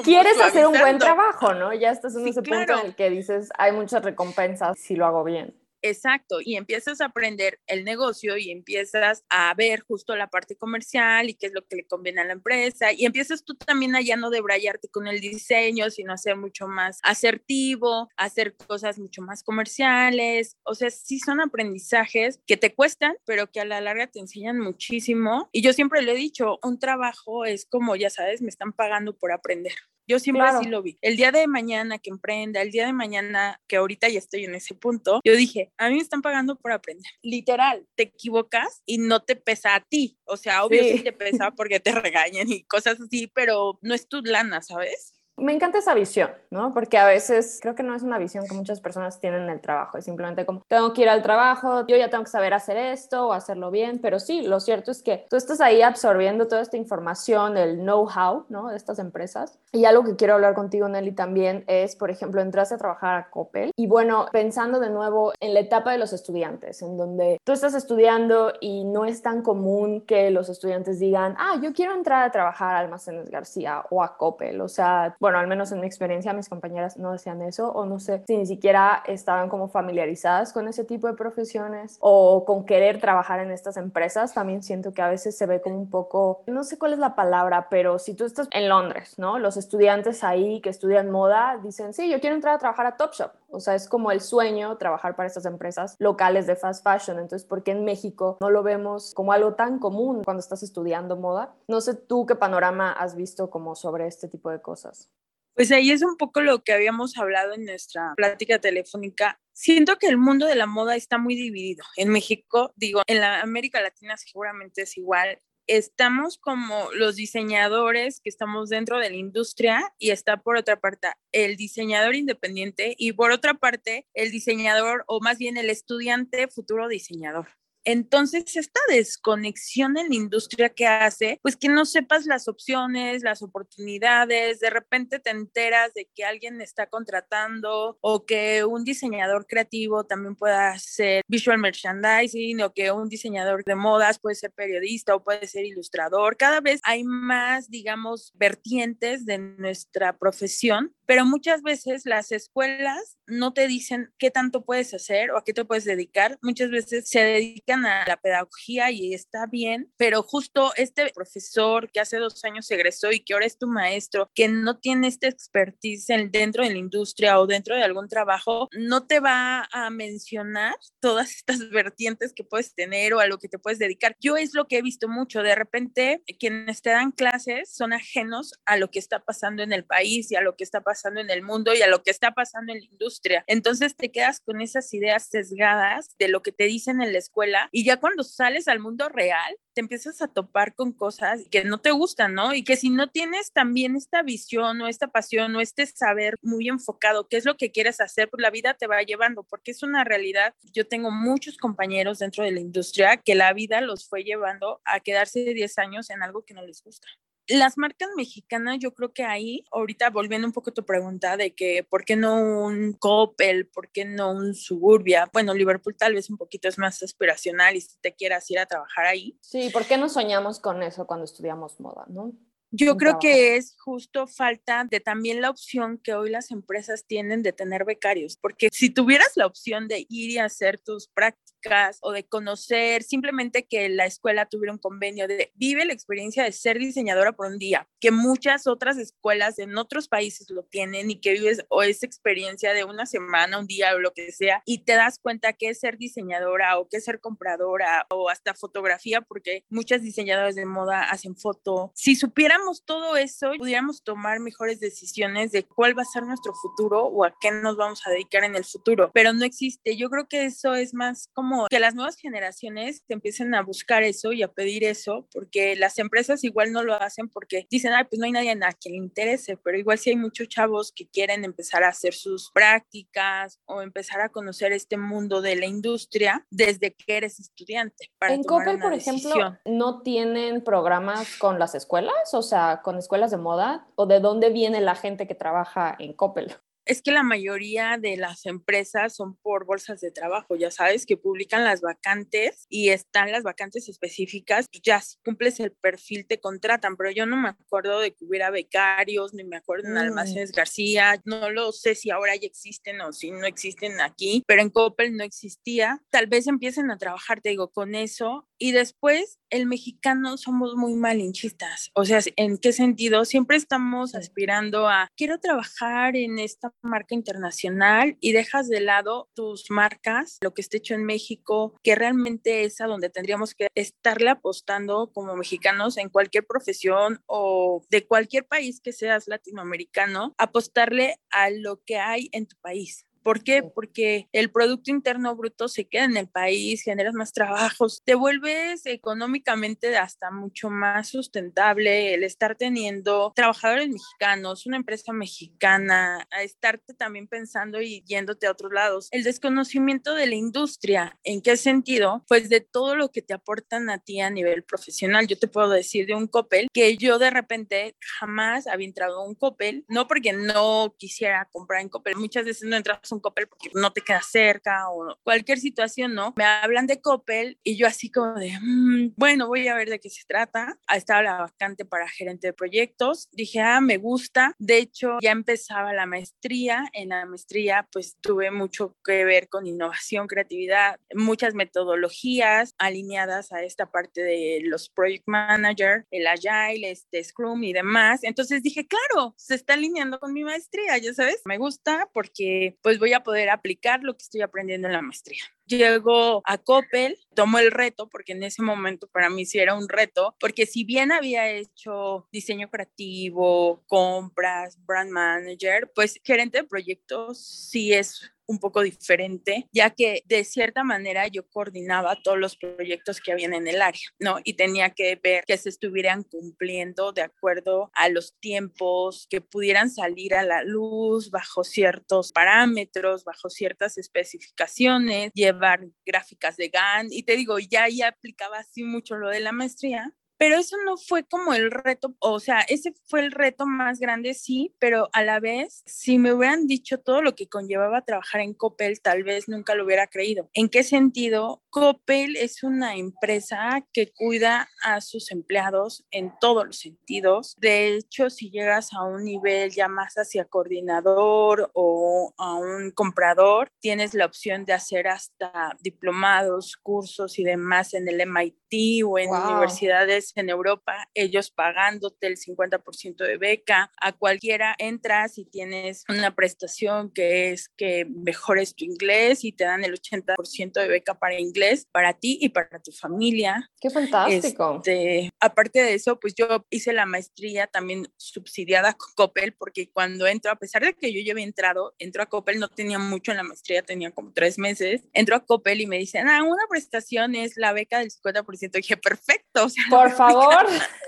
Quieres 0.05 0.39
hacer 0.39 0.67
un 0.67 0.79
buen 0.79 0.99
trabajo, 0.99 1.55
¿no? 1.55 1.73
Ya 1.73 1.93
estás 1.93 2.15
en 2.15 2.29
ese 2.29 2.43
punto 2.43 2.79
en 2.79 2.87
el 2.89 2.95
que 2.95 3.09
dices, 3.09 3.49
hay 3.57 3.73
muchas 3.73 4.05
recompensas 4.05 4.79
si 4.79 4.97
lo 4.97 5.07
hago 5.07 5.25
bien. 5.25 5.55
Exacto, 5.83 6.41
y 6.43 6.57
empiezas 6.57 7.01
a 7.01 7.07
aprender 7.07 7.61
el 7.67 7.85
negocio 7.85 8.37
y 8.39 8.51
empiezas 8.51 9.25
a 9.29 9.53
ver 9.55 9.81
justo 9.81 10.17
la 10.17 10.29
parte 10.29 10.57
comercial 10.57 11.29
y 11.29 11.35
qué 11.35 11.47
es 11.47 11.53
lo 11.53 11.67
que 11.67 11.77
le 11.77 11.87
conviene 11.87 12.23
a 12.23 12.25
la 12.25 12.33
empresa 12.33 12.93
y 12.93 13.05
empiezas 13.05 13.45
tú 13.45 13.55
también 13.55 13.95
a 13.95 14.01
ya 14.01 14.17
no 14.17 14.31
debrayarte 14.31 14.89
con 14.89 15.07
el 15.07 15.21
diseño, 15.21 15.91
sino 15.91 16.13
a 16.13 16.17
ser 16.17 16.37
mucho 16.37 16.67
más 16.67 16.99
asertivo, 17.03 18.09
hacer 18.17 18.57
cosas 18.57 18.99
mucho 18.99 19.23
más 19.23 19.43
comerciales, 19.43 20.57
o 20.65 20.75
sea, 20.75 20.91
sí 20.91 21.19
son 21.21 21.41
aprendizajes 21.41 22.41
que 22.47 22.57
te 22.57 22.75
cuestan, 22.75 23.15
pero 23.27 23.51
que 23.51 23.61
a 23.61 23.65
la 23.65 23.81
larga 23.81 24.07
te 24.07 24.19
enseñan 24.19 24.59
muchísimo 24.59 25.49
y 25.53 25.63
yo 25.63 25.73
siempre 25.73 26.03
le 26.03 26.13
he 26.13 26.17
dicho, 26.17 26.59
un 26.63 26.79
trabajo 26.79 27.45
es 27.45 27.67
como, 27.67 27.97
ya 27.97 28.11
sabes, 28.11 28.41
me 28.43 28.49
están 28.49 28.73
pagando 28.73 29.17
por 29.17 29.31
aprender. 29.31 29.75
Yo 30.07 30.19
siempre 30.19 30.45
así 30.45 30.67
lo 30.67 30.83
vi. 30.83 30.99
El 31.03 31.17
día 31.17 31.33
de 31.33 31.47
mañana 31.47 31.99
que 31.99 32.11
emprenda, 32.11 32.63
el 32.63 32.71
día 32.71 32.87
de 32.87 32.93
mañana 32.93 33.61
que 33.67 33.77
ahorita 33.77 34.09
ya 34.09 34.19
estoy 34.19 34.45
en 34.45 34.55
ese 34.55 34.75
punto, 34.75 35.21
yo 35.25 35.35
dije, 35.37 35.73
a 35.79 35.89
mí 35.89 35.97
me 35.97 36.01
están 36.01 36.23
pagando 36.23 36.57
por 36.57 36.73
aprender. 36.73 37.11
Literal, 37.23 37.87
te 37.95 38.05
equivocas 38.05 38.83
y 38.87 38.99
no 38.99 39.23
te 39.23 39.37
pesa 39.37 39.75
a 39.75 39.81
ti. 39.81 40.19
O 40.25 40.37
sea, 40.37 40.65
obvio 40.65 40.83
sí, 40.83 41.01
te 41.01 41.13
pesa 41.13 41.51
porque 41.51 41.81
te 41.81 41.93
regañan 41.93 42.51
y 42.51 42.63
cosas 42.65 43.01
así, 43.01 43.27
pero 43.27 43.79
no 43.83 43.95
es 43.95 44.09
tu 44.09 44.23
lana, 44.23 44.63
¿sabes? 44.63 45.16
Me 45.39 45.53
encanta 45.53 45.79
esa 45.79 45.93
visión, 45.93 46.31
¿no? 46.51 46.73
Porque 46.73 46.97
a 46.97 47.07
veces 47.07 47.59
creo 47.61 47.75
que 47.75 47.83
no 47.83 47.95
es 47.95 48.03
una 48.03 48.17
visión 48.19 48.47
que 48.49 48.55
muchas 48.55 48.81
personas 48.81 49.21
tienen 49.21 49.43
en 49.43 49.51
el 49.51 49.61
trabajo, 49.61 49.99
es 49.99 50.05
simplemente 50.07 50.47
como, 50.47 50.63
tengo 50.67 50.95
que 50.95 51.03
ir 51.03 51.11
al 51.11 51.23
trabajo, 51.23 51.87
yo 51.87 51.97
ya 51.97 52.09
tengo 52.09 52.25
que 52.25 52.31
saber 52.31 52.55
hacer 52.55 52.79
esto 52.79 53.29
o 53.29 53.33
hacerlo 53.35 53.71
bien, 53.71 53.99
pero 54.01 54.19
sí, 54.19 54.43
lo 54.43 54.61
cierto 54.61 54.91
es 54.91 55.03
que 55.03 55.27
tú 55.29 55.37
estás 55.37 55.61
ahí 55.61 55.83
absorbiendo 55.83 56.49
toda 56.49 56.63
esta 56.63 56.79
información, 56.79 57.59
el 57.59 57.81
know-how, 57.81 58.47
¿no? 58.49 58.69
De 58.69 58.77
estas 58.77 58.99
empresas. 58.99 59.59
Y 59.73 59.85
algo 59.85 60.05
que 60.05 60.17
quiero 60.17 60.35
hablar 60.35 60.55
contigo, 60.55 60.89
Nelly, 60.89 61.13
también 61.13 61.65
es, 61.67 61.97
por 61.97 62.11
ejemplo, 62.11 62.41
entraste 62.41 62.77
a 62.77 62.79
trabajar 62.79 63.15
a 63.17 63.31
Coppel 63.31 63.73
y 63.77 63.87
bueno, 63.87 64.27
pensando 64.33 64.81
de 64.81 64.89
nuevo 64.89 65.35
en 65.41 65.53
la 65.53 65.61
etapa 65.61 65.93
de 65.93 65.99
los 65.99 66.15
estudiantes, 66.15 66.81
en 66.81 66.97
donde 66.97 67.39
tú 67.45 67.53
estás 67.53 67.75
estudiando 67.75 68.55
y 68.61 68.85
no 68.85 69.05
es 69.05 69.21
tan 69.21 69.43
común 69.43 70.01
que 70.07 70.31
los 70.31 70.49
estudiantes 70.49 70.99
digan, 70.99 71.35
ah, 71.39 71.59
yo 71.63 71.75
quiero 71.75 71.95
entrar 71.95 72.23
a 72.23 72.31
trabajar 72.31 72.77
a 72.77 72.79
Almacenes 72.79 73.31
García 73.31 73.85
o 73.91 74.03
a 74.03 74.17
Coppel, 74.17 74.63
o 74.63 74.69
sea, 74.69 75.15
bueno, 75.27 75.41
al 75.41 75.49
menos 75.49 75.73
en 75.73 75.81
mi 75.81 75.89
experiencia, 75.89 76.33
mis 76.33 76.49
compañeras 76.49 76.99
no 76.99 77.11
decían 77.11 77.43
eso, 77.43 77.73
o 77.73 77.85
no 77.85 77.99
sé 77.99 78.23
si 78.29 78.37
ni 78.37 78.47
siquiera 78.47 79.03
estaban 79.07 79.49
como 79.49 79.67
familiarizadas 79.67 80.53
con 80.53 80.69
ese 80.69 80.85
tipo 80.85 81.09
de 81.09 81.15
profesiones 81.15 81.97
o 81.99 82.45
con 82.45 82.65
querer 82.65 83.01
trabajar 83.01 83.41
en 83.41 83.51
estas 83.51 83.77
empresas. 83.77 84.35
También 84.35 84.63
siento 84.63 84.95
que 84.95 85.03
a 85.03 85.09
veces 85.09 85.37
se 85.37 85.47
ve 85.47 85.61
como 85.61 85.79
un 85.79 85.91
poco, 85.91 86.45
no 86.47 86.63
sé 86.63 86.79
cuál 86.79 86.93
es 86.93 87.01
la 87.01 87.17
palabra, 87.17 87.67
pero 87.69 87.99
si 87.99 88.15
tú 88.15 88.25
estás 88.25 88.47
en 88.53 88.69
Londres, 88.69 89.19
¿no? 89.19 89.41
Los 89.41 89.57
estudiantes 89.57 90.23
ahí 90.23 90.61
que 90.61 90.71
estudian 90.71 91.11
moda 91.11 91.59
dicen, 91.61 91.93
sí, 91.93 92.09
yo 92.09 92.21
quiero 92.21 92.37
entrar 92.37 92.55
a 92.55 92.59
trabajar 92.59 92.87
a 92.87 92.97
Topshop 92.97 93.33
O 93.57 93.61
sea, 93.61 93.75
es 93.75 93.89
como 93.89 94.13
el 94.13 94.21
sueño 94.21 94.77
trabajar 94.77 95.17
para 95.17 95.29
estas 95.29 95.47
empresas 95.47 95.97
locales 95.99 96.47
de 96.47 96.57
fast 96.57 96.85
fashion. 96.85 97.19
Entonces, 97.19 97.49
¿por 97.49 97.63
qué 97.63 97.71
en 97.71 97.87
México 97.87 98.37
no 98.43 98.51
lo 98.51 98.63
vemos 98.63 99.15
como 99.15 99.33
algo 99.33 99.55
tan 99.55 99.79
común 99.79 100.25
cuando 100.25 100.43
estás 100.43 100.63
estudiando 100.63 101.17
moda? 101.17 101.57
No 101.67 101.81
sé 101.81 101.95
tú 101.95 102.27
qué 102.27 102.35
panorama 102.35 102.93
has 102.93 103.17
visto 103.17 103.49
como 103.49 103.75
sobre 103.75 104.07
este 104.07 104.29
tipo 104.29 104.51
de 104.51 104.61
cosas. 104.61 105.11
Pues 105.55 105.73
ahí 105.73 105.91
es 105.91 106.03
un 106.03 106.19
poco 106.19 106.43
lo 106.43 106.63
que 106.63 106.75
habíamos 106.75 107.17
hablado 107.17 107.55
en 107.55 107.65
nuestra 107.65 108.13
plática 108.15 108.59
telefónica. 108.61 109.41
Siento 109.55 109.97
que 109.97 110.09
el 110.09 110.19
mundo 110.19 110.45
de 110.45 110.55
la 110.55 110.67
moda 110.67 110.95
está 110.95 111.17
muy 111.17 111.35
dividido. 111.35 111.83
En 111.97 112.11
México, 112.11 112.75
digo, 112.77 113.01
en 113.07 113.21
la 113.21 113.41
América 113.41 113.81
Latina 113.81 114.19
seguramente 114.19 114.83
es 114.83 114.99
igual 114.99 115.41
estamos 115.67 116.39
como 116.39 116.91
los 116.93 117.17
diseñadores 117.17 118.21
que 118.21 118.29
estamos 118.29 118.69
dentro 118.69 118.99
de 118.99 119.11
la 119.11 119.17
industria 119.17 119.93
y 119.99 120.11
está 120.11 120.39
por 120.39 120.57
otra 120.57 120.81
parte 120.81 121.09
el 121.33 121.57
diseñador 121.57 122.15
independiente 122.15 122.95
y 122.99 123.13
por 123.13 123.33
otra 123.33 123.55
parte 123.55 124.07
el 124.15 124.31
diseñador 124.31 125.05
o 125.07 125.21
más 125.21 125.39
bien 125.39 125.57
el 125.57 125.71
estudiante 125.71 126.49
futuro 126.49 126.89
diseñador. 126.89 127.49
Entonces, 127.87 128.57
esta 128.57 128.81
desconexión 128.89 129.97
en 129.97 130.09
la 130.09 130.15
industria 130.17 130.69
que 130.71 130.89
hace, 130.89 131.39
pues 131.41 131.57
que 131.57 131.69
no 131.69 131.85
sepas 131.85 132.27
las 132.27 132.49
opciones, 132.49 133.23
las 133.23 133.43
oportunidades, 133.43 134.59
de 134.59 134.71
repente 134.71 135.21
te 135.21 135.31
enteras 135.31 135.95
de 135.95 136.09
que 136.13 136.25
alguien 136.25 136.61
está 136.61 136.89
contratando 136.89 137.97
o 138.01 138.27
que 138.27 138.65
un 138.65 138.83
diseñador 138.83 139.47
creativo 139.47 140.05
también 140.05 140.35
pueda 140.35 140.71
hacer 140.71 141.23
visual 141.29 141.59
merchandising 141.59 142.61
o 142.63 142.73
que 142.73 142.91
un 142.91 143.09
diseñador 143.09 143.63
de 143.65 143.77
modas 143.77 144.19
puede 144.19 144.35
ser 144.35 144.51
periodista 144.51 145.15
o 145.15 145.23
puede 145.23 145.47
ser 145.47 145.65
ilustrador. 145.65 146.37
Cada 146.37 146.61
vez 146.61 146.81
hay 146.83 147.05
más, 147.05 147.71
digamos, 147.71 148.33
vertientes 148.35 149.25
de 149.27 149.39
nuestra 149.39 150.19
profesión 150.19 150.93
pero 151.07 151.25
muchas 151.25 151.63
veces 151.63 152.05
las 152.05 152.33
escuelas 152.33 153.17
no 153.27 153.53
te 153.53 153.69
dicen 153.69 154.13
qué 154.19 154.31
tanto 154.31 154.65
puedes 154.65 154.93
hacer 154.93 155.31
o 155.31 155.39
a 155.39 155.45
qué 155.45 155.53
te 155.53 155.65
puedes 155.65 155.85
dedicar. 155.85 156.37
Muchas 156.43 156.71
veces 156.71 157.09
se 157.09 157.21
dedican 157.21 157.76
a 157.85 158.07
la 158.07 158.17
pedagogía 158.17 158.91
y 158.91 159.13
está 159.13 159.47
bien, 159.47 159.93
pero 159.97 160.23
justo 160.23 160.73
este 160.77 161.11
profesor 161.15 161.91
que 161.91 162.01
hace 162.01 162.19
dos 162.19 162.45
años 162.45 162.71
egresó 162.71 163.13
y 163.13 163.21
que 163.21 163.35
ahora 163.35 163.47
es 163.47 163.59
tu 163.59 163.67
maestro, 163.67 164.31
que 164.35 164.49
no 164.49 164.79
tiene 164.79 165.09
esta 165.09 165.29
expertise 165.29 166.07
dentro 166.31 166.65
de 166.65 166.71
la 166.71 166.79
industria 166.79 167.41
o 167.41 167.47
dentro 167.47 167.75
de 167.75 167.83
algún 167.83 168.09
trabajo, 168.09 168.69
no 168.73 169.07
te 169.07 169.21
va 169.21 169.69
a 169.73 169.91
mencionar 169.91 170.77
todas 171.01 171.37
estas 171.37 171.59
vertientes 171.71 172.33
que 172.33 172.45
puedes 172.45 172.75
tener 172.75 173.15
o 173.15 173.21
a 173.21 173.27
lo 173.27 173.39
que 173.39 173.49
te 173.49 173.59
puedes 173.59 173.79
dedicar. 173.79 174.17
Yo 174.21 174.37
es 174.37 174.55
lo 174.55 174.67
que 174.67 174.79
he 174.79 174.83
visto 174.83 175.09
mucho. 175.09 175.43
De 175.43 175.55
repente, 175.55 176.23
quienes 176.39 176.83
te 176.83 176.91
dan 176.91 177.13
clases 177.13 177.75
son 177.75 177.93
ajenos 177.93 178.55
a 178.65 178.77
lo 178.77 178.91
que 178.91 178.99
está 178.99 179.21
pasando 179.25 179.63
en 179.63 179.73
el 179.73 179.85
país 179.85 180.31
y 180.31 180.37
a 180.37 180.41
lo 180.41 180.57
que 180.57 180.65
está 180.65 180.81
pasando 180.81 181.21
en 181.21 181.31
el 181.31 181.43
mundo 181.43 181.75
y 181.75 181.83
a 181.83 181.89
lo 181.89 182.03
que 182.03 182.11
está 182.11 182.33
pasando 182.33 182.73
en 182.73 182.81
la 182.81 182.85
industria. 182.85 183.45
Entonces 183.47 183.97
te 183.97 184.11
quedas 184.11 184.41
con 184.41 184.61
esas 184.61 184.93
ideas 184.95 185.27
sesgadas 185.29 186.15
de 186.19 186.29
lo 186.29 186.43
que 186.43 186.53
te 186.53 186.65
dicen 186.65 187.01
en 187.01 187.13
la 187.13 187.19
escuela 187.19 187.66
y 187.73 187.85
ya 187.85 187.99
cuando 187.99 188.25
sales 188.25 188.69
al 188.69 188.81
mundo 188.81 189.09
real 189.09 189.57
te 189.75 189.81
empiezas 189.81 190.23
a 190.23 190.29
topar 190.29 190.75
con 190.75 190.93
cosas 190.93 191.47
que 191.51 191.65
no 191.65 191.79
te 191.79 191.91
gustan, 191.91 192.35
¿no? 192.35 192.55
Y 192.55 192.65
que 192.65 192.77
si 192.77 192.89
no 192.89 193.11
tienes 193.11 193.53
también 193.53 193.95
esta 193.95 194.23
visión 194.23 194.81
o 194.81 194.89
esta 194.89 195.09
pasión 195.09 195.55
o 195.55 195.61
este 195.61 195.85
saber 195.87 196.37
muy 196.41 196.69
enfocado, 196.69 197.29
qué 197.29 197.37
es 197.37 197.45
lo 197.45 197.57
que 197.57 197.71
quieres 197.71 198.01
hacer, 198.01 198.31
pues 198.31 198.41
la 198.41 198.51
vida 198.51 198.75
te 198.75 198.87
va 198.87 199.03
llevando, 199.03 199.43
porque 199.43 199.73
es 199.73 199.83
una 199.83 200.03
realidad. 200.05 200.55
Yo 200.73 200.87
tengo 200.87 201.11
muchos 201.11 201.59
compañeros 201.59 202.21
dentro 202.21 202.43
de 202.43 202.53
la 202.53 202.61
industria 202.61 203.19
que 203.19 203.35
la 203.35 203.53
vida 203.53 203.81
los 203.83 204.09
fue 204.09 204.25
llevando 204.25 204.81
a 204.85 205.01
quedarse 205.01 205.41
10 205.41 205.79
años 205.79 206.11
en 206.11 206.23
algo 206.23 206.45
que 206.45 206.55
no 206.55 206.65
les 206.65 206.83
gusta. 206.83 207.07
Las 207.49 207.79
marcas 207.79 208.09
mexicanas, 208.17 208.79
yo 208.81 208.93
creo 208.95 209.13
que 209.13 209.23
ahí, 209.23 209.65
ahorita 209.71 210.11
volviendo 210.11 210.47
un 210.47 210.53
poco 210.53 210.71
a 210.71 210.75
tu 210.75 210.85
pregunta 210.85 211.37
de 211.37 211.55
que 211.55 211.85
por 211.85 212.05
qué 212.05 212.17
no 212.17 212.41
un 212.41 212.93
Coppel, 212.93 213.69
por 213.69 213.91
qué 213.91 214.05
no 214.05 214.33
un 214.33 214.55
Suburbia, 214.55 215.31
bueno, 215.33 215.55
Liverpool 215.55 215.97
tal 215.97 216.15
vez 216.15 216.29
un 216.29 216.37
poquito 216.37 216.69
es 216.69 216.79
más 216.79 217.03
aspiracional 217.03 217.77
y 217.77 217.81
si 217.81 217.99
te 218.01 218.15
quieras 218.15 218.51
ir 218.51 218.59
a 218.59 218.67
trabajar 218.67 219.07
ahí. 219.07 219.39
Sí, 219.41 219.71
¿por 219.71 219.85
qué 219.85 219.97
no 219.97 220.09
soñamos 220.09 220.59
con 220.59 220.83
eso 220.83 221.07
cuando 221.07 221.25
estudiamos 221.25 221.79
moda, 221.79 222.05
no? 222.09 222.33
Yo 222.73 222.97
creo 222.97 223.19
que 223.21 223.57
es 223.57 223.77
justo 223.79 224.27
falta 224.27 224.85
de 224.91 225.01
también 225.01 225.41
la 225.41 225.51
opción 225.51 225.99
que 225.99 226.15
hoy 226.15 226.31
las 226.31 226.51
empresas 226.51 227.07
tienen 227.07 227.43
de 227.43 227.53
tener 227.53 227.85
becarios, 227.85 228.37
porque 228.37 228.69
si 228.73 228.91
tuvieras 228.91 229.33
la 229.37 229.47
opción 229.47 229.89
de 229.89 230.05
ir 230.09 230.31
y 230.31 230.39
hacer 230.39 230.79
tus 230.79 231.09
prácticas 231.09 231.56
o 232.01 232.13
de 232.13 232.25
conocer, 232.25 233.03
simplemente 233.03 233.67
que 233.67 233.89
la 233.89 234.07
escuela 234.07 234.47
tuviera 234.47 234.73
un 234.73 234.79
convenio 234.79 235.27
de 235.27 235.53
vive 235.55 235.85
la 235.85 235.93
experiencia 235.93 236.45
de 236.45 236.53
ser 236.53 236.79
diseñadora 236.79 237.33
por 237.33 237.47
un 237.47 237.59
día, 237.59 237.89
que 238.01 238.11
muchas 238.11 238.67
otras 238.67 238.99
escuelas 238.99 239.59
en 239.59 239.77
otros 239.79 240.09
países 240.09 240.51
lo 240.51 240.63
tienen 240.65 241.11
y 241.11 241.21
que 241.21 241.33
vives 241.33 241.65
o 241.69 241.83
esa 241.83 242.07
experiencia 242.07 242.73
de 242.73 242.85
una 242.85 243.07
semana, 243.07 243.59
un 243.59 243.67
día 243.67 243.95
o 243.95 243.99
lo 243.99 244.13
que 244.13 244.33
sea, 244.33 244.63
y 244.65 244.85
te 244.85 244.95
das 244.95 245.19
cuenta 245.19 245.53
que 245.53 245.71
es 245.71 245.81
ser 245.81 245.99
diseñadora 245.99 246.79
o 246.79 246.89
que 246.89 246.99
es 246.99 247.05
ser 247.05 247.21
compradora 247.21 248.07
o 248.11 248.29
hasta 248.29 248.55
fotografía, 248.55 249.21
porque 249.21 249.65
muchas 249.69 250.03
diseñadoras 250.03 250.55
de 250.55 250.67
moda 250.67 251.03
hacen 251.05 251.37
foto. 251.37 251.93
Si 251.95 252.17
supieran 252.17 252.61
todo 252.85 253.17
eso, 253.17 253.53
pudiéramos 253.59 254.03
tomar 254.03 254.41
mejores 254.41 254.81
decisiones 254.81 255.53
de 255.53 255.65
cuál 255.65 255.97
va 255.97 256.03
a 256.03 256.07
ser 256.07 256.25
nuestro 256.25 256.53
futuro 256.55 257.05
o 257.05 257.25
a 257.25 257.35
qué 257.41 257.51
nos 257.51 257.77
vamos 257.77 258.07
a 258.07 258.11
dedicar 258.11 258.45
en 258.45 258.57
el 258.57 258.65
futuro, 258.65 259.11
pero 259.13 259.33
no 259.33 259.45
existe. 259.45 259.97
Yo 259.97 260.11
creo 260.11 260.29
que 260.29 260.45
eso 260.45 260.75
es 260.75 260.95
más 260.95 261.29
como 261.33 261.56
que 261.69 261.81
las 261.81 261.95
nuevas 261.95 262.17
generaciones 262.17 263.03
empiecen 263.09 263.55
a 263.55 263.63
buscar 263.63 264.03
eso 264.03 264.33
y 264.33 264.43
a 264.43 264.49
pedir 264.49 264.85
eso, 264.85 265.27
porque 265.33 265.77
las 265.77 265.99
empresas 265.99 266.45
igual 266.45 266.73
no 266.73 266.83
lo 266.83 266.95
hacen 266.95 267.29
porque 267.29 267.67
dicen, 267.71 267.93
ay, 267.93 268.05
pues 268.05 268.19
no 268.19 268.27
hay 268.27 268.33
nadie 268.33 268.57
a 268.63 268.73
quien 268.73 268.95
le 268.95 268.99
interese, 268.99 269.57
pero 269.57 269.79
igual 269.79 269.99
sí 269.99 270.11
hay 270.11 270.17
muchos 270.17 270.49
chavos 270.49 270.93
que 270.93 271.09
quieren 271.09 271.45
empezar 271.45 271.85
a 271.85 271.89
hacer 271.89 272.15
sus 272.15 272.51
prácticas 272.53 273.61
o 273.67 273.83
empezar 273.83 274.21
a 274.21 274.29
conocer 274.29 274.73
este 274.73 274.97
mundo 274.97 275.41
de 275.41 275.57
la 275.57 275.67
industria 275.67 276.47
desde 276.51 276.95
que 276.95 277.17
eres 277.17 277.39
estudiante. 277.41 278.11
en 278.21 278.43
Coppel, 278.45 278.79
por 278.79 278.93
ejemplo, 278.93 279.59
¿no 279.65 280.03
tienen 280.03 280.63
programas 280.63 281.37
con 281.39 281.59
las 281.59 281.75
escuelas? 281.75 282.35
O 282.35 282.43
sea, 282.43 282.81
con 282.83 282.99
escuelas 282.99 283.31
de 283.31 283.39
moda? 283.39 283.87
¿O 283.95 284.07
de 284.07 284.21
dónde 284.21 284.51
viene 284.51 284.81
la 284.81 284.95
gente 284.95 285.27
que 285.27 285.35
trabaja 285.35 285.97
en 285.99 286.13
Coppel? 286.13 286.57
Es 286.87 287.03
que 287.03 287.11
la 287.11 287.25
mayoría 287.25 287.99
de 288.01 288.17
las 288.17 288.47
empresas 288.47 289.17
son 289.17 289.35
por 289.37 289.67
bolsas 289.67 290.01
de 290.01 290.13
trabajo, 290.13 290.55
ya 290.55 290.71
sabes, 290.71 291.05
que 291.05 291.17
publican 291.17 291.65
las 291.65 291.81
vacantes 291.81 292.67
y 292.69 292.91
están 292.91 293.33
las 293.33 293.43
vacantes 293.43 293.89
específicas, 293.89 294.67
ya 294.85 295.01
si 295.01 295.19
cumples 295.25 295.59
el 295.59 295.73
perfil 295.73 296.29
te 296.29 296.39
contratan, 296.39 296.97
pero 296.97 297.11
yo 297.11 297.27
no 297.27 297.37
me 297.37 297.49
acuerdo 297.49 297.99
de 297.99 298.15
que 298.15 298.25
hubiera 298.25 298.51
becarios, 298.51 299.35
ni 299.35 299.43
me 299.43 299.57
acuerdo 299.57 299.89
en 299.89 299.95
mm. 299.95 299.99
Almacenes 299.99 300.53
García, 300.53 301.21
no 301.25 301.51
lo 301.51 301.73
sé 301.73 301.97
si 301.97 302.11
ahora 302.11 302.37
ya 302.37 302.47
existen 302.47 303.01
o 303.01 303.13
si 303.13 303.33
no 303.33 303.47
existen 303.47 304.01
aquí, 304.01 304.45
pero 304.47 304.63
en 304.63 304.71
Coppel 304.71 305.17
no 305.17 305.25
existía. 305.25 306.01
Tal 306.11 306.29
vez 306.29 306.47
empiecen 306.47 306.93
a 306.93 306.99
trabajar, 306.99 307.41
te 307.41 307.49
digo, 307.49 307.73
con 307.73 307.97
eso 307.97 308.49
y 308.59 308.73
después 308.73 309.39
el 309.51 309.67
mexicano 309.67 310.37
somos 310.37 310.75
muy 310.75 310.95
malinchistas, 310.95 311.91
o 311.95 312.05
sea, 312.05 312.21
¿en 312.37 312.59
qué 312.59 312.73
sentido? 312.73 313.25
Siempre 313.25 313.57
estamos 313.57 314.15
aspirando 314.15 314.89
a, 314.89 315.09
quiero 315.17 315.39
trabajar 315.39 316.17
en 316.17 316.39
esta 316.39 316.73
marca 316.83 317.15
internacional 317.15 318.17
y 318.21 318.33
dejas 318.33 318.69
de 318.69 318.81
lado 318.81 319.29
tus 319.35 319.71
marcas, 319.71 320.39
lo 320.43 320.53
que 320.53 320.63
esté 320.63 320.79
hecho 320.79 320.95
en 320.95 321.05
México, 321.05 321.75
que 321.83 321.95
realmente 321.95 322.65
es 322.65 322.81
a 322.81 322.87
donde 322.87 323.11
tendríamos 323.11 323.55
que 323.55 323.69
estarle 323.75 324.31
apostando 324.31 325.11
como 325.13 325.37
mexicanos 325.37 325.97
en 325.97 326.09
cualquier 326.09 326.47
profesión 326.47 327.21
o 327.27 327.85
de 327.91 328.07
cualquier 328.07 328.47
país 328.47 328.81
que 328.81 328.93
seas 328.93 329.29
latinoamericano, 329.29 330.35
apostarle 330.39 331.21
a 331.31 331.51
lo 331.51 331.81
que 331.85 331.99
hay 331.99 332.29
en 332.33 332.47
tu 332.47 332.57
país. 332.57 333.06
¿Por 333.27 333.43
qué? 333.43 333.65
Porque 333.65 334.29
el 334.31 334.53
Producto 334.53 334.93
Interno 334.93 335.35
Bruto 335.35 335.67
se 335.67 335.89
queda 335.89 336.05
en 336.05 336.17
el 336.17 336.29
país, 336.29 336.85
generas 336.85 337.13
más 337.13 337.33
trabajos, 337.33 338.01
te 338.05 338.15
vuelves 338.15 338.87
económicamente 338.87 339.97
hasta 339.97 340.31
mucho 340.31 340.71
más 340.71 341.09
sustentable 341.09 342.15
el 342.15 342.23
estar 342.23 342.55
teniendo 342.55 343.33
trabajadores 343.35 343.89
mexicanos, 343.89 344.65
una 344.65 344.77
empresa 344.77 345.13
mexicana, 345.13 346.29
a 346.31 346.45
estarte 346.45 346.95
también 346.95 347.27
pensando 347.27 347.83
y 347.83 348.05
yéndote 348.05 348.47
a 348.47 348.53
otros 348.53 348.73
lados. 348.73 349.09
El 349.11 349.25
desconocimiento 349.25 350.15
de 350.15 350.29
la 350.29 350.37
industria, 350.37 351.19
¿en 351.25 351.43
qué 351.43 351.57
sentido? 351.57 352.25
Pues 352.29 352.49
de 352.49 352.61
todo 352.61 352.95
lo 352.95 353.11
que 353.11 353.23
te 353.23 353.35
aportan 353.35 353.91
a 353.91 353.99
ti 353.99 354.21
a 354.21 354.31
nivel 354.31 354.63
profesional. 354.63 355.27
Yo 355.27 355.37
te 355.37 355.49
puedo 355.49 355.71
decir 355.71 356.07
de 356.07 356.15
un 356.15 356.29
Coppel 356.29 356.69
que 356.73 356.97
yo 356.97 357.19
de 357.19 357.31
repente 357.31 357.97
jamás 358.21 358.69
había 358.69 358.87
entrado 358.87 359.21
a 359.21 359.27
un 359.27 359.35
Coppel, 359.35 359.85
no 359.89 360.07
porque 360.07 360.33
no 360.33 360.95
quisiera 360.97 361.49
comprar 361.51 361.81
en 361.81 361.89
Coppel, 361.89 362.15
muchas 362.15 362.45
veces 362.45 362.69
no 362.69 362.77
entras 362.77 363.01
a 363.11 363.16
un 363.17 363.21
porque 363.47 363.71
no 363.75 363.93
te 363.93 364.01
queda 364.01 364.23
cerca 364.23 364.89
o 364.91 365.17
cualquier 365.23 365.59
situación, 365.59 366.15
¿no? 366.15 366.35
Me 366.37 366.45
hablan 366.45 366.87
de 366.87 367.01
Coppel 367.01 367.59
y 367.63 367.77
yo 367.77 367.87
así 367.87 368.11
como 368.11 368.35
de, 368.35 368.53
mm, 368.61 369.15
bueno, 369.17 369.47
voy 369.47 369.69
a 369.69 369.75
ver 369.75 369.91
de 369.91 369.99
qué 369.99 370.11
se 370.11 370.25
trata. 370.27 370.79
Estaba 370.95 371.23
la 371.23 371.39
vacante 371.39 371.85
para 371.85 372.09
gerente 372.09 372.49
de 372.49 372.53
proyectos. 372.53 373.29
Dije, 373.33 373.61
ah, 373.61 373.81
me 373.81 373.97
gusta. 373.97 374.55
De 374.59 374.79
hecho, 374.79 375.19
ya 375.21 375.33
empezaba 375.33 375.93
la 375.93 376.07
maestría. 376.07 376.85
En 376.93 377.11
la 377.11 377.25
maestría, 377.27 377.89
pues 377.93 378.17
tuve 378.21 378.51
mucho 378.51 378.97
que 379.05 379.25
ver 379.25 379.49
con 379.49 379.67
innovación, 379.67 380.27
creatividad, 380.27 380.99
muchas 381.15 381.55
metodologías 381.55 382.75
alineadas 382.79 383.53
a 383.53 383.63
esta 383.63 383.91
parte 383.91 384.23
de 384.23 384.61
los 384.65 384.89
project 384.89 385.25
manager, 385.27 386.07
el 386.11 386.27
agile, 386.27 386.91
este 386.91 387.23
Scrum 387.23 387.63
y 387.65 387.73
demás. 387.73 388.21
Entonces 388.23 388.63
dije, 388.63 388.87
claro, 388.87 389.35
se 389.37 389.55
está 389.55 389.75
alineando 389.75 390.19
con 390.19 390.33
mi 390.33 390.45
maestría, 390.45 390.99
ya 390.99 391.13
sabes. 391.15 391.43
Me 391.45 391.59
gusta 391.59 392.09
porque 392.13 392.77
pues 392.83 392.99
voy 392.99 393.06
voy 393.07 393.13
a 393.13 393.23
poder 393.23 393.51
aplicar 393.51 394.03
lo 394.03 394.17
que 394.17 394.25
estoy 394.25 394.41
aprendiendo 394.43 394.89
en 394.89 394.95
la 394.95 395.01
maestría. 395.01 395.45
Llego 395.65 396.43
a 396.45 396.59
Coppel, 396.59 397.17
tomo 397.37 397.61
el 397.61 397.71
reto, 397.71 398.09
porque 398.09 398.33
en 398.33 398.43
ese 398.43 398.63
momento 398.63 399.07
para 399.07 399.31
mí 399.31 399.47
sí 399.47 399.61
era 399.61 399.75
un 399.75 399.89
reto, 399.89 400.35
porque 400.41 400.67
si 400.67 400.83
bien 400.83 401.13
había 401.13 401.49
hecho 401.49 402.27
diseño 402.33 402.69
creativo, 402.69 403.85
compras, 403.87 404.77
brand 404.85 405.13
manager, 405.13 405.93
pues 405.95 406.21
gerente 406.25 406.59
de 406.59 406.65
proyectos 406.65 407.39
sí 407.39 407.93
es 407.93 408.33
un 408.47 408.59
poco 408.59 408.83
diferente, 408.83 409.69
ya 409.73 409.91
que 409.91 410.23
de 410.27 410.45
cierta 410.45 410.85
manera 410.85 411.27
yo 411.29 411.49
coordinaba 411.49 412.17
todos 412.23 412.39
los 412.39 412.57
proyectos 412.57 413.21
que 413.21 413.33
habían 413.33 413.55
en 413.55 413.67
el 413.67 413.83
área, 413.83 414.09
¿no? 414.19 414.39
Y 414.45 414.55
tenía 414.55 414.91
que 414.91 415.19
ver 415.23 415.45
que 415.45 415.57
se 415.59 415.69
estuvieran 415.69 416.23
cumpliendo 416.23 417.13
de 417.13 417.23
acuerdo 417.23 417.91
a 417.95 418.09
los 418.09 418.39
tiempos, 418.39 419.27
que 419.29 419.41
pudieran 419.41 419.91
salir 419.91 420.35
a 420.35 420.43
la 420.43 420.63
luz 420.63 421.31
bajo 421.31 421.65
ciertos 421.65 422.33
parámetros, 422.33 423.25
bajo 423.25 423.51
ciertas 423.51 423.99
especificaciones, 423.99 425.33
llevar 425.35 425.87
gráficas 426.05 426.57
de 426.57 426.69
GAN. 426.69 427.09
Y 427.11 427.23
te 427.25 427.37
digo, 427.37 427.59
ya 427.59 427.89
ya 427.89 428.09
aplicaba 428.09 428.59
así 428.59 428.85
mucho 428.85 429.17
lo 429.17 429.29
de 429.29 429.41
la 429.41 429.53
maestría, 429.53 430.13
pero 430.39 430.57
eso 430.57 430.77
no 430.85 430.97
fue 430.97 431.25
como 431.25 431.55
el 431.55 431.71
reto, 431.71 432.15
o 432.19 432.41
sea, 432.41 432.61
ese 432.61 432.95
fue 433.07 433.21
el 433.21 433.33
reto 433.33 433.67
más 433.67 433.99
grande, 433.99 434.35
sí, 434.35 434.75
pero 434.79 435.09
a 435.13 435.23
la 435.23 435.41
vez, 435.41 435.83
si 435.87 436.19
me 436.19 436.33
hubieran 436.33 436.67
dicho 436.67 436.99
todo 436.99 437.23
lo 437.23 437.35
que 437.35 437.49
conllevaba 437.49 438.03
trabajar 438.03 438.41
en 438.41 438.55
Coppel, 438.55 439.01
tal 439.01 439.25
vez 439.25 439.49
nunca 439.49 439.75
lo 439.75 439.85
hubiera 439.85 440.07
creído. 440.07 440.51
¿En 440.55 440.69
qué 440.69 440.83
sentido? 440.83 441.63
Coppel 441.71 442.37
es 442.37 442.63
una 442.63 442.97
empresa 442.97 443.87
que 443.93 444.13
cuida 444.13 444.69
a 444.83 445.01
sus 445.01 445.31
empleados 445.31 446.05
en 446.11 446.33
todos 446.41 446.67
los 446.67 446.79
sentidos. 446.79 447.55
De 447.59 447.95
hecho, 447.95 448.31
si 448.31 448.51
llegas 448.51 448.93
a 448.93 449.05
un 449.05 449.25
nivel 449.25 449.71
ya 449.71 449.89
más 449.89 450.15
hacia 450.15 450.45
coordinador 450.45 451.71
o 451.75 452.35
a 452.39 452.55
un 452.55 452.91
comprador, 452.91 453.71
tienes 453.81 454.15
la 454.15 454.27
opción 454.27 454.65
de 454.65 454.73
hacer 454.73 455.09
hasta 455.09 455.77
diplomados, 455.81 456.77
cursos 456.77 457.39
y 457.39 457.45
demás 457.45 457.95
en 457.95 458.09
el 458.09 458.21
MIT 458.27 458.66
o 459.05 459.19
en 459.19 459.31
universidades 459.31 460.33
en 460.35 460.51
Europa, 460.51 461.09
ellos 461.15 461.51
pagándote 461.51 462.27
el 462.27 462.37
50% 462.37 463.17
de 463.25 463.37
beca, 463.37 463.91
a 464.01 464.13
cualquiera 464.13 464.75
entras 464.79 465.39
y 465.39 465.45
tienes 465.45 466.05
una 466.09 466.35
prestación 466.35 467.11
que 467.11 467.53
es 467.53 467.69
que 467.77 468.05
mejores 468.05 468.75
tu 468.75 468.85
inglés 468.85 469.45
y 469.45 469.53
te 469.53 469.65
dan 469.65 469.85
el 469.85 469.95
80% 469.95 470.73
de 470.73 470.89
beca 470.89 471.19
para 471.19 471.39
inglés 471.39 471.87
para 471.91 472.13
ti 472.13 472.39
y 472.41 472.49
para 472.49 472.81
tu 472.81 472.93
familia. 472.93 473.71
Qué 473.81 473.91
fantástico. 473.91 474.77
Este, 474.77 475.31
aparte 475.41 475.83
de 475.83 475.95
eso, 475.95 476.19
pues 476.19 476.35
yo 476.35 476.67
hice 476.71 476.93
la 476.93 477.07
maestría 477.07 477.67
también 477.67 478.09
subsidiada 478.17 478.95
con 478.95 479.09
Coppel 479.15 479.55
porque 479.55 479.91
cuando 479.91 480.27
entro, 480.27 480.51
a 480.51 480.57
pesar 480.57 480.85
de 480.85 480.95
que 480.95 481.13
yo 481.13 481.21
ya 481.25 481.33
había 481.33 481.45
entrado, 481.45 481.95
entro 481.99 482.23
a 482.23 482.27
Coppel, 482.27 482.59
no 482.59 482.69
tenía 482.69 482.99
mucho 482.99 483.31
en 483.31 483.39
la 483.39 483.43
maestría, 483.43 483.83
tenía 483.83 484.11
como 484.11 484.33
tres 484.33 484.59
meses, 484.59 485.03
entro 485.13 485.37
a 485.37 485.45
Coppel 485.45 485.81
y 485.81 485.87
me 485.87 485.99
dicen, 485.99 486.29
ah, 486.29 486.43
una 486.43 486.63
prestación 486.69 487.35
es 487.35 487.57
la 487.57 487.73
beca 487.73 488.01
del 488.01 488.11
50%. 488.11 488.56
Y 488.63 488.69
dije, 488.69 488.97
perfecto. 488.97 489.65
O 489.65 489.69
sea, 489.69 489.85
Por 489.91 490.11
favor. 490.13 490.67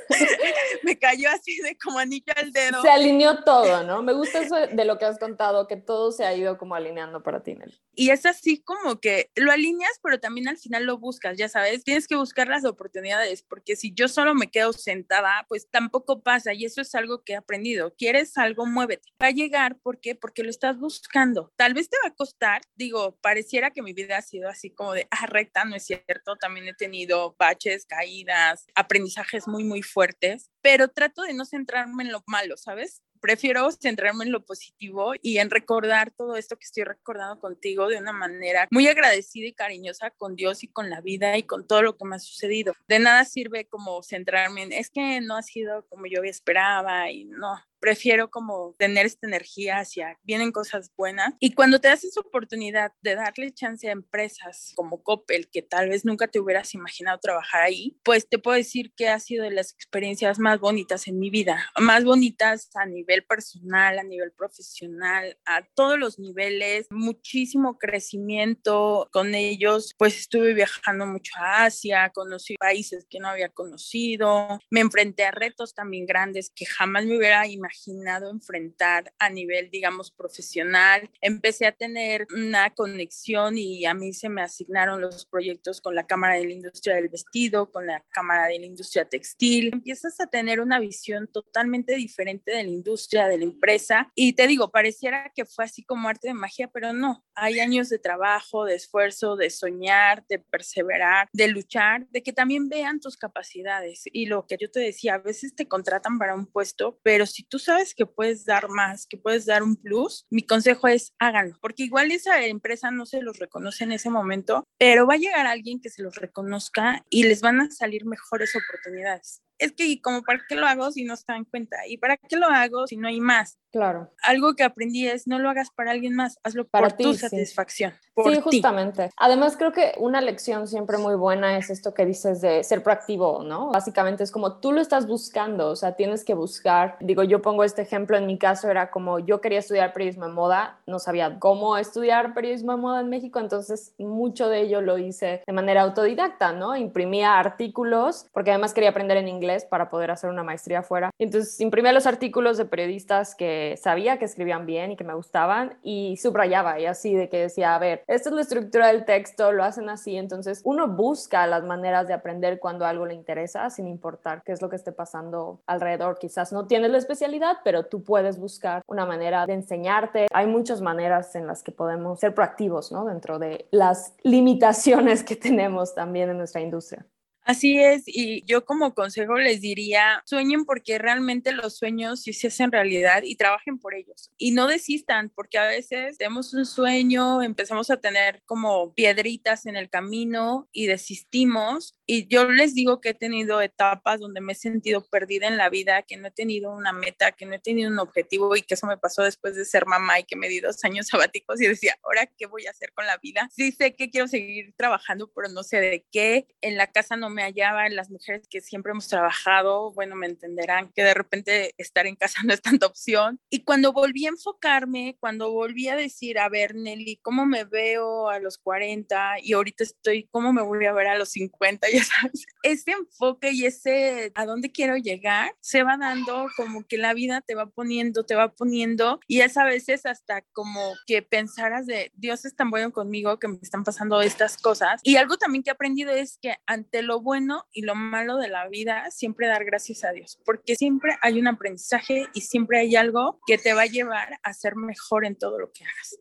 me 0.82 0.98
cayó 0.98 1.28
así 1.30 1.58
de 1.58 1.76
como 1.76 1.98
anillo 1.98 2.32
al 2.36 2.52
dedo. 2.52 2.80
Se 2.82 2.90
alineó 2.90 3.44
todo, 3.44 3.84
¿no? 3.84 4.02
Me 4.02 4.12
gusta 4.12 4.40
eso 4.40 4.56
de 4.56 4.84
lo 4.84 4.98
que 4.98 5.04
has 5.04 5.18
contado, 5.18 5.66
que 5.66 5.76
todo 5.76 6.12
se 6.12 6.24
ha 6.24 6.34
ido 6.34 6.56
como 6.58 6.74
alineando 6.74 7.22
para 7.22 7.42
ti, 7.42 7.54
Nelly. 7.54 7.78
Y 8.00 8.10
es 8.10 8.26
así 8.26 8.62
como 8.62 9.00
que 9.00 9.32
lo 9.34 9.50
alineas, 9.50 9.98
pero 10.00 10.20
también 10.20 10.46
al 10.46 10.56
final 10.56 10.84
lo 10.84 10.98
buscas, 10.98 11.36
ya 11.36 11.48
sabes, 11.48 11.82
tienes 11.82 12.06
que 12.06 12.14
buscar 12.14 12.46
las 12.46 12.64
oportunidades, 12.64 13.42
porque 13.42 13.74
si 13.74 13.92
yo 13.92 14.06
solo 14.06 14.36
me 14.36 14.52
quedo 14.52 14.72
sentada, 14.72 15.44
pues 15.48 15.68
tampoco 15.68 16.22
pasa, 16.22 16.54
y 16.54 16.64
eso 16.64 16.80
es 16.80 16.94
algo 16.94 17.24
que 17.24 17.32
he 17.32 17.36
aprendido. 17.36 17.92
Quieres 17.98 18.38
algo, 18.38 18.66
muévete. 18.66 19.08
Va 19.20 19.26
a 19.26 19.30
llegar, 19.32 19.80
¿por 19.80 19.98
qué? 19.98 20.14
Porque 20.14 20.44
lo 20.44 20.50
estás 20.50 20.78
buscando. 20.78 21.52
Tal 21.56 21.74
vez 21.74 21.90
te 21.90 21.96
va 22.04 22.10
a 22.10 22.14
costar, 22.14 22.62
digo, 22.76 23.18
pareciera 23.20 23.72
que 23.72 23.82
mi 23.82 23.94
vida 23.94 24.18
ha 24.18 24.22
sido 24.22 24.48
así 24.48 24.70
como 24.70 24.92
de, 24.92 25.08
ah, 25.10 25.26
recta, 25.26 25.64
no 25.64 25.74
es 25.74 25.84
cierto, 25.84 26.36
también 26.36 26.68
he 26.68 26.74
tenido 26.74 27.34
baches, 27.36 27.84
caídas, 27.84 28.66
aprendizajes 28.76 29.48
muy, 29.48 29.64
muy 29.64 29.82
fuertes, 29.82 30.52
pero 30.60 30.88
trato 30.88 31.22
de 31.22 31.34
no 31.34 31.44
centrarme 31.44 32.04
en 32.04 32.12
lo 32.12 32.22
malo, 32.26 32.56
¿sabes? 32.56 33.02
prefiero 33.18 33.70
centrarme 33.70 34.24
en 34.24 34.32
lo 34.32 34.44
positivo 34.44 35.12
y 35.20 35.38
en 35.38 35.50
recordar 35.50 36.10
todo 36.10 36.36
esto 36.36 36.56
que 36.56 36.64
estoy 36.64 36.84
recordando 36.84 37.40
contigo 37.40 37.88
de 37.88 37.98
una 37.98 38.12
manera 38.12 38.68
muy 38.70 38.86
agradecida 38.88 39.46
y 39.46 39.52
cariñosa 39.52 40.10
con 40.10 40.36
Dios 40.36 40.62
y 40.64 40.68
con 40.68 40.90
la 40.90 41.00
vida 41.00 41.36
y 41.36 41.42
con 41.42 41.66
todo 41.66 41.82
lo 41.82 41.96
que 41.96 42.04
me 42.04 42.16
ha 42.16 42.20
sucedido. 42.20 42.74
De 42.86 42.98
nada 42.98 43.24
sirve 43.24 43.66
como 43.66 44.02
centrarme 44.02 44.62
en, 44.62 44.72
es 44.72 44.90
que 44.90 45.20
no 45.20 45.36
ha 45.36 45.42
sido 45.42 45.86
como 45.88 46.06
yo 46.06 46.22
esperaba 46.22 47.10
y 47.10 47.24
no, 47.24 47.60
prefiero 47.80 48.30
como 48.30 48.74
tener 48.78 49.06
esta 49.06 49.26
energía 49.26 49.78
hacia 49.78 50.18
vienen 50.22 50.52
cosas 50.52 50.92
buenas. 50.96 51.34
Y 51.40 51.52
cuando 51.54 51.80
te 51.80 51.88
das 51.88 52.04
esa 52.04 52.20
oportunidad 52.20 52.92
de 53.02 53.14
darle 53.14 53.52
chance 53.52 53.88
a 53.88 53.92
empresas 53.92 54.72
como 54.74 55.02
Coppel 55.02 55.48
que 55.48 55.62
tal 55.62 55.88
vez 55.88 56.04
nunca 56.04 56.28
te 56.28 56.40
hubieras 56.40 56.74
imaginado 56.74 57.18
trabajar 57.18 57.62
ahí, 57.62 57.98
pues 58.02 58.28
te 58.28 58.38
puedo 58.38 58.56
decir 58.56 58.92
que 58.94 59.08
ha 59.08 59.20
sido 59.20 59.44
de 59.44 59.50
las 59.50 59.72
experiencias 59.72 60.38
más 60.38 60.60
bonitas 60.60 61.08
en 61.08 61.18
mi 61.18 61.30
vida, 61.30 61.70
más 61.78 62.04
bonitas 62.04 62.70
a 62.74 62.86
nivel 62.86 63.24
personal, 63.24 63.98
a 63.98 64.02
nivel 64.02 64.32
profesional, 64.32 65.38
a 65.44 65.64
todos 65.74 65.98
los 65.98 66.18
niveles, 66.18 66.86
muchísimo 66.90 67.78
crecimiento. 67.78 69.08
Con 69.12 69.34
ellos, 69.34 69.94
pues 69.98 70.18
estuve 70.18 70.54
viajando 70.54 71.06
mucho 71.06 71.32
a 71.36 71.64
Asia, 71.64 72.10
conocí 72.14 72.56
países 72.56 73.06
que 73.08 73.20
no 73.20 73.28
había 73.28 73.48
conocido, 73.48 74.58
me 74.70 74.80
enfrenté 74.80 75.24
a 75.24 75.30
retos 75.30 75.74
también 75.74 76.06
grandes 76.06 76.50
que 76.54 76.66
jamás 76.66 77.04
me 77.04 77.16
hubiera 77.16 77.46
imaginado 77.46 77.67
imaginado 77.68 78.30
enfrentar 78.30 79.12
a 79.18 79.28
nivel, 79.28 79.70
digamos, 79.70 80.10
profesional. 80.10 81.10
Empecé 81.20 81.66
a 81.66 81.72
tener 81.72 82.26
una 82.34 82.70
conexión 82.74 83.58
y 83.58 83.84
a 83.84 83.94
mí 83.94 84.12
se 84.12 84.28
me 84.28 84.42
asignaron 84.42 85.00
los 85.00 85.26
proyectos 85.26 85.80
con 85.80 85.94
la 85.94 86.06
Cámara 86.06 86.34
de 86.34 86.46
la 86.46 86.52
Industria 86.52 86.94
del 86.96 87.08
Vestido, 87.08 87.70
con 87.70 87.86
la 87.86 88.04
Cámara 88.10 88.46
de 88.46 88.58
la 88.58 88.66
Industria 88.66 89.04
Textil. 89.04 89.70
Empiezas 89.72 90.18
a 90.20 90.26
tener 90.26 90.60
una 90.60 90.80
visión 90.80 91.28
totalmente 91.28 91.94
diferente 91.94 92.52
de 92.52 92.64
la 92.64 92.70
industria, 92.70 93.28
de 93.28 93.38
la 93.38 93.44
empresa. 93.44 94.10
Y 94.14 94.32
te 94.32 94.46
digo, 94.46 94.70
pareciera 94.70 95.30
que 95.34 95.44
fue 95.44 95.64
así 95.64 95.84
como 95.84 96.08
arte 96.08 96.28
de 96.28 96.34
magia, 96.34 96.68
pero 96.68 96.92
no. 96.92 97.24
Hay 97.34 97.60
años 97.60 97.88
de 97.88 97.98
trabajo, 97.98 98.64
de 98.64 98.74
esfuerzo, 98.74 99.36
de 99.36 99.50
soñar, 99.50 100.24
de 100.28 100.38
perseverar, 100.38 101.28
de 101.32 101.48
luchar, 101.48 102.06
de 102.08 102.22
que 102.22 102.32
también 102.32 102.68
vean 102.68 103.00
tus 103.00 103.16
capacidades. 103.16 104.04
Y 104.12 104.26
lo 104.26 104.46
que 104.46 104.56
yo 104.58 104.70
te 104.70 104.80
decía, 104.80 105.14
a 105.14 105.18
veces 105.18 105.54
te 105.54 105.68
contratan 105.68 106.18
para 106.18 106.34
un 106.34 106.46
puesto, 106.46 106.98
pero 107.02 107.26
si 107.26 107.42
tú 107.44 107.57
sabes 107.58 107.94
que 107.94 108.06
puedes 108.06 108.44
dar 108.44 108.68
más, 108.68 109.06
que 109.06 109.16
puedes 109.16 109.46
dar 109.46 109.62
un 109.62 109.76
plus, 109.76 110.26
mi 110.30 110.42
consejo 110.42 110.88
es 110.88 111.14
háganlo, 111.18 111.58
porque 111.60 111.84
igual 111.84 112.10
esa 112.10 112.44
empresa 112.44 112.90
no 112.90 113.06
se 113.06 113.22
los 113.22 113.38
reconoce 113.38 113.84
en 113.84 113.92
ese 113.92 114.10
momento, 114.10 114.64
pero 114.78 115.06
va 115.06 115.14
a 115.14 115.18
llegar 115.18 115.46
alguien 115.46 115.80
que 115.80 115.90
se 115.90 116.02
los 116.02 116.16
reconozca 116.16 117.04
y 117.10 117.24
les 117.24 117.40
van 117.40 117.60
a 117.60 117.70
salir 117.70 118.04
mejores 118.04 118.54
oportunidades 118.54 119.42
es 119.58 119.72
que 119.72 120.00
como 120.00 120.22
para 120.22 120.40
qué 120.48 120.54
lo 120.54 120.66
hago 120.66 120.90
si 120.92 121.04
no 121.04 121.16
se 121.16 121.24
dan 121.28 121.44
cuenta 121.44 121.86
y 121.86 121.98
para 121.98 122.16
qué 122.16 122.36
lo 122.36 122.46
hago 122.46 122.86
si 122.86 122.96
no 122.96 123.08
hay 123.08 123.20
más. 123.20 123.58
Claro. 123.70 124.10
Algo 124.22 124.54
que 124.54 124.64
aprendí 124.64 125.06
es 125.06 125.26
no 125.26 125.38
lo 125.38 125.50
hagas 125.50 125.70
para 125.70 125.90
alguien 125.90 126.14
más, 126.14 126.38
hazlo 126.42 126.66
para 126.66 126.88
por 126.88 126.96
tu 126.96 127.14
satisfacción. 127.14 127.92
sí, 128.24 128.40
justamente. 128.40 129.10
Además 129.16 129.56
creo 129.58 129.72
que 129.72 129.92
una 129.98 130.20
lección 130.20 130.66
siempre 130.66 130.96
muy 130.96 131.16
buena 131.16 131.58
es 131.58 131.68
esto 131.68 131.92
que 131.92 132.06
dices 132.06 132.40
de 132.40 132.64
ser 132.64 132.82
proactivo, 132.82 133.42
¿no? 133.44 133.70
Básicamente 133.70 134.24
es 134.24 134.30
como 134.30 134.58
tú 134.58 134.72
lo 134.72 134.80
estás 134.80 135.06
buscando, 135.06 135.68
o 135.68 135.76
sea, 135.76 135.96
tienes 135.96 136.24
que 136.24 136.34
buscar. 136.34 136.96
Digo, 137.00 137.22
yo 137.24 137.42
pongo 137.42 137.62
este 137.62 137.82
ejemplo 137.82 138.16
en 138.16 138.26
mi 138.26 138.38
caso 138.38 138.70
era 138.70 138.90
como 138.90 139.18
yo 139.18 139.40
quería 139.40 139.58
estudiar 139.58 139.92
periodismo 139.92 140.26
de 140.26 140.32
moda, 140.32 140.80
no 140.86 140.98
sabía 140.98 141.38
cómo 141.38 141.76
estudiar 141.76 142.32
periodismo 142.32 142.72
de 142.72 142.78
moda 142.78 143.00
en 143.00 143.10
México, 143.10 143.38
entonces 143.38 143.92
mucho 143.98 144.48
de 144.48 144.62
ello 144.62 144.80
lo 144.80 144.96
hice 144.96 145.42
de 145.46 145.52
manera 145.52 145.82
autodidacta, 145.82 146.52
¿no? 146.52 146.74
Imprimía 146.74 147.38
artículos 147.38 148.26
porque 148.32 148.50
además 148.50 148.72
quería 148.72 148.90
aprender 148.90 149.18
en 149.18 149.28
inglés 149.28 149.47
para 149.70 149.88
poder 149.90 150.10
hacer 150.10 150.30
una 150.30 150.42
maestría 150.42 150.80
afuera. 150.80 151.10
Entonces 151.18 151.60
imprimía 151.60 151.92
los 151.92 152.06
artículos 152.06 152.56
de 152.56 152.64
periodistas 152.64 153.34
que 153.34 153.78
sabía 153.80 154.18
que 154.18 154.24
escribían 154.24 154.66
bien 154.66 154.92
y 154.92 154.96
que 154.96 155.04
me 155.04 155.14
gustaban 155.14 155.78
y 155.82 156.16
subrayaba 156.18 156.78
y 156.78 156.86
así 156.86 157.14
de 157.14 157.28
que 157.28 157.38
decía, 157.38 157.74
a 157.74 157.78
ver, 157.78 158.02
esta 158.06 158.28
es 158.28 158.34
la 158.34 158.42
estructura 158.42 158.88
del 158.88 159.04
texto, 159.04 159.52
lo 159.52 159.64
hacen 159.64 159.88
así. 159.88 160.16
Entonces 160.16 160.60
uno 160.64 160.88
busca 160.88 161.46
las 161.46 161.64
maneras 161.64 162.06
de 162.08 162.14
aprender 162.14 162.58
cuando 162.58 162.86
algo 162.86 163.06
le 163.06 163.14
interesa 163.14 163.70
sin 163.70 163.88
importar 163.88 164.42
qué 164.44 164.52
es 164.52 164.62
lo 164.62 164.68
que 164.68 164.76
esté 164.76 164.92
pasando 164.92 165.60
alrededor. 165.66 166.18
Quizás 166.18 166.52
no 166.52 166.66
tienes 166.66 166.90
la 166.90 166.98
especialidad, 166.98 167.58
pero 167.64 167.86
tú 167.86 168.02
puedes 168.02 168.38
buscar 168.38 168.82
una 168.86 169.06
manera 169.06 169.46
de 169.46 169.54
enseñarte. 169.54 170.26
Hay 170.32 170.46
muchas 170.46 170.80
maneras 170.80 171.34
en 171.34 171.46
las 171.46 171.62
que 171.62 171.72
podemos 171.72 172.20
ser 172.20 172.34
proactivos, 172.34 172.92
¿no? 172.92 173.04
Dentro 173.04 173.38
de 173.38 173.66
las 173.70 174.14
limitaciones 174.22 175.22
que 175.22 175.36
tenemos 175.48 175.94
también 175.94 176.30
en 176.30 176.38
nuestra 176.38 176.60
industria. 176.60 177.06
Así 177.48 177.78
es, 177.78 178.02
y 178.06 178.44
yo 178.44 178.66
como 178.66 178.92
consejo 178.94 179.38
les 179.38 179.62
diría, 179.62 180.22
sueñen 180.26 180.66
porque 180.66 180.98
realmente 180.98 181.50
los 181.52 181.78
sueños 181.78 182.20
sí 182.20 182.34
se 182.34 182.48
hacen 182.48 182.70
realidad 182.70 183.22
y 183.24 183.36
trabajen 183.36 183.78
por 183.78 183.94
ellos. 183.94 184.30
Y 184.36 184.50
no 184.50 184.66
desistan, 184.66 185.30
porque 185.34 185.56
a 185.56 185.66
veces 185.66 186.18
tenemos 186.18 186.52
un 186.52 186.66
sueño, 186.66 187.40
empezamos 187.40 187.88
a 187.90 187.96
tener 188.02 188.42
como 188.44 188.92
piedritas 188.92 189.64
en 189.64 189.76
el 189.76 189.88
camino 189.88 190.68
y 190.72 190.88
desistimos, 190.88 191.97
Y 192.10 192.26
yo 192.26 192.48
les 192.48 192.74
digo 192.74 193.02
que 193.02 193.10
he 193.10 193.14
tenido 193.14 193.60
etapas 193.60 194.18
donde 194.18 194.40
me 194.40 194.54
he 194.54 194.56
sentido 194.56 195.06
perdida 195.10 195.46
en 195.46 195.58
la 195.58 195.68
vida, 195.68 196.00
que 196.00 196.16
no 196.16 196.28
he 196.28 196.30
tenido 196.30 196.72
una 196.72 196.90
meta, 196.90 197.32
que 197.32 197.44
no 197.44 197.54
he 197.54 197.58
tenido 197.58 197.90
un 197.90 197.98
objetivo 197.98 198.56
y 198.56 198.62
que 198.62 198.72
eso 198.72 198.86
me 198.86 198.96
pasó 198.96 199.22
después 199.22 199.56
de 199.56 199.66
ser 199.66 199.84
mamá 199.84 200.18
y 200.18 200.24
que 200.24 200.34
me 200.34 200.48
di 200.48 200.60
dos 200.60 200.82
años 200.84 201.06
sabáticos 201.08 201.60
y 201.60 201.66
decía, 201.66 201.98
ahora, 202.02 202.24
¿qué 202.24 202.46
voy 202.46 202.66
a 202.66 202.70
hacer 202.70 202.94
con 202.94 203.04
la 203.04 203.18
vida? 203.18 203.50
Sí 203.54 203.72
sé 203.72 203.94
que 203.94 204.08
quiero 204.08 204.26
seguir 204.26 204.72
trabajando, 204.74 205.30
pero 205.34 205.50
no 205.50 205.62
sé 205.62 205.80
de 205.80 206.06
qué. 206.10 206.46
En 206.62 206.78
la 206.78 206.86
casa 206.86 207.18
no 207.18 207.28
me 207.28 207.42
hallaba, 207.42 207.86
las 207.90 208.08
mujeres 208.08 208.48
que 208.48 208.62
siempre 208.62 208.92
hemos 208.92 209.08
trabajado, 209.08 209.92
bueno, 209.92 210.16
me 210.16 210.28
entenderán 210.28 210.90
que 210.94 211.04
de 211.04 211.12
repente 211.12 211.74
estar 211.76 212.06
en 212.06 212.16
casa 212.16 212.40
no 212.42 212.54
es 212.54 212.62
tanta 212.62 212.86
opción. 212.86 213.38
Y 213.50 213.64
cuando 213.64 213.92
volví 213.92 214.24
a 214.24 214.30
enfocarme, 214.30 215.18
cuando 215.20 215.52
volví 215.52 215.88
a 215.88 215.96
decir, 215.96 216.38
a 216.38 216.48
ver, 216.48 216.74
Nelly, 216.74 217.18
¿cómo 217.20 217.44
me 217.44 217.64
veo 217.64 218.30
a 218.30 218.38
los 218.38 218.56
40? 218.56 219.40
Y 219.42 219.52
ahorita 219.52 219.84
estoy, 219.84 220.26
¿cómo 220.30 220.54
me 220.54 220.62
voy 220.62 220.86
a 220.86 220.94
ver 220.94 221.08
a 221.08 221.18
los 221.18 221.28
50? 221.32 221.86
Ya 221.98 222.04
ese 222.62 222.92
enfoque 222.92 223.52
y 223.52 223.66
ese 223.66 224.32
a 224.34 224.46
dónde 224.46 224.70
quiero 224.70 224.96
llegar 224.96 225.52
se 225.60 225.82
va 225.82 225.96
dando 225.96 226.48
como 226.56 226.86
que 226.86 226.98
la 226.98 227.14
vida 227.14 227.40
te 227.40 227.54
va 227.54 227.66
poniendo, 227.66 228.24
te 228.24 228.34
va 228.34 228.52
poniendo 228.52 229.20
y 229.26 229.40
es 229.40 229.56
a 229.56 229.64
veces 229.64 230.06
hasta 230.06 230.42
como 230.52 230.94
que 231.06 231.22
pensaras 231.22 231.86
de 231.86 232.12
Dios 232.14 232.44
es 232.44 232.54
tan 232.54 232.70
bueno 232.70 232.92
conmigo 232.92 233.38
que 233.38 233.48
me 233.48 233.58
están 233.62 233.84
pasando 233.84 234.20
estas 234.20 234.56
cosas. 234.56 235.00
Y 235.02 235.16
algo 235.16 235.36
también 235.36 235.62
que 235.62 235.70
he 235.70 235.72
aprendido 235.72 236.12
es 236.12 236.38
que 236.40 236.56
ante 236.66 237.02
lo 237.02 237.20
bueno 237.20 237.66
y 237.72 237.82
lo 237.82 237.94
malo 237.94 238.36
de 238.36 238.48
la 238.48 238.68
vida, 238.68 239.10
siempre 239.10 239.46
dar 239.46 239.64
gracias 239.64 240.04
a 240.04 240.12
Dios, 240.12 240.38
porque 240.44 240.76
siempre 240.76 241.16
hay 241.22 241.38
un 241.38 241.48
aprendizaje 241.48 242.26
y 242.34 242.42
siempre 242.42 242.80
hay 242.80 242.96
algo 242.96 243.40
que 243.46 243.58
te 243.58 243.72
va 243.72 243.82
a 243.82 243.86
llevar 243.86 244.38
a 244.42 244.52
ser 244.52 244.76
mejor 244.76 245.24
en 245.24 245.36
todo 245.36 245.58
lo 245.58 245.72
que 245.72 245.84
hagas. 245.84 246.18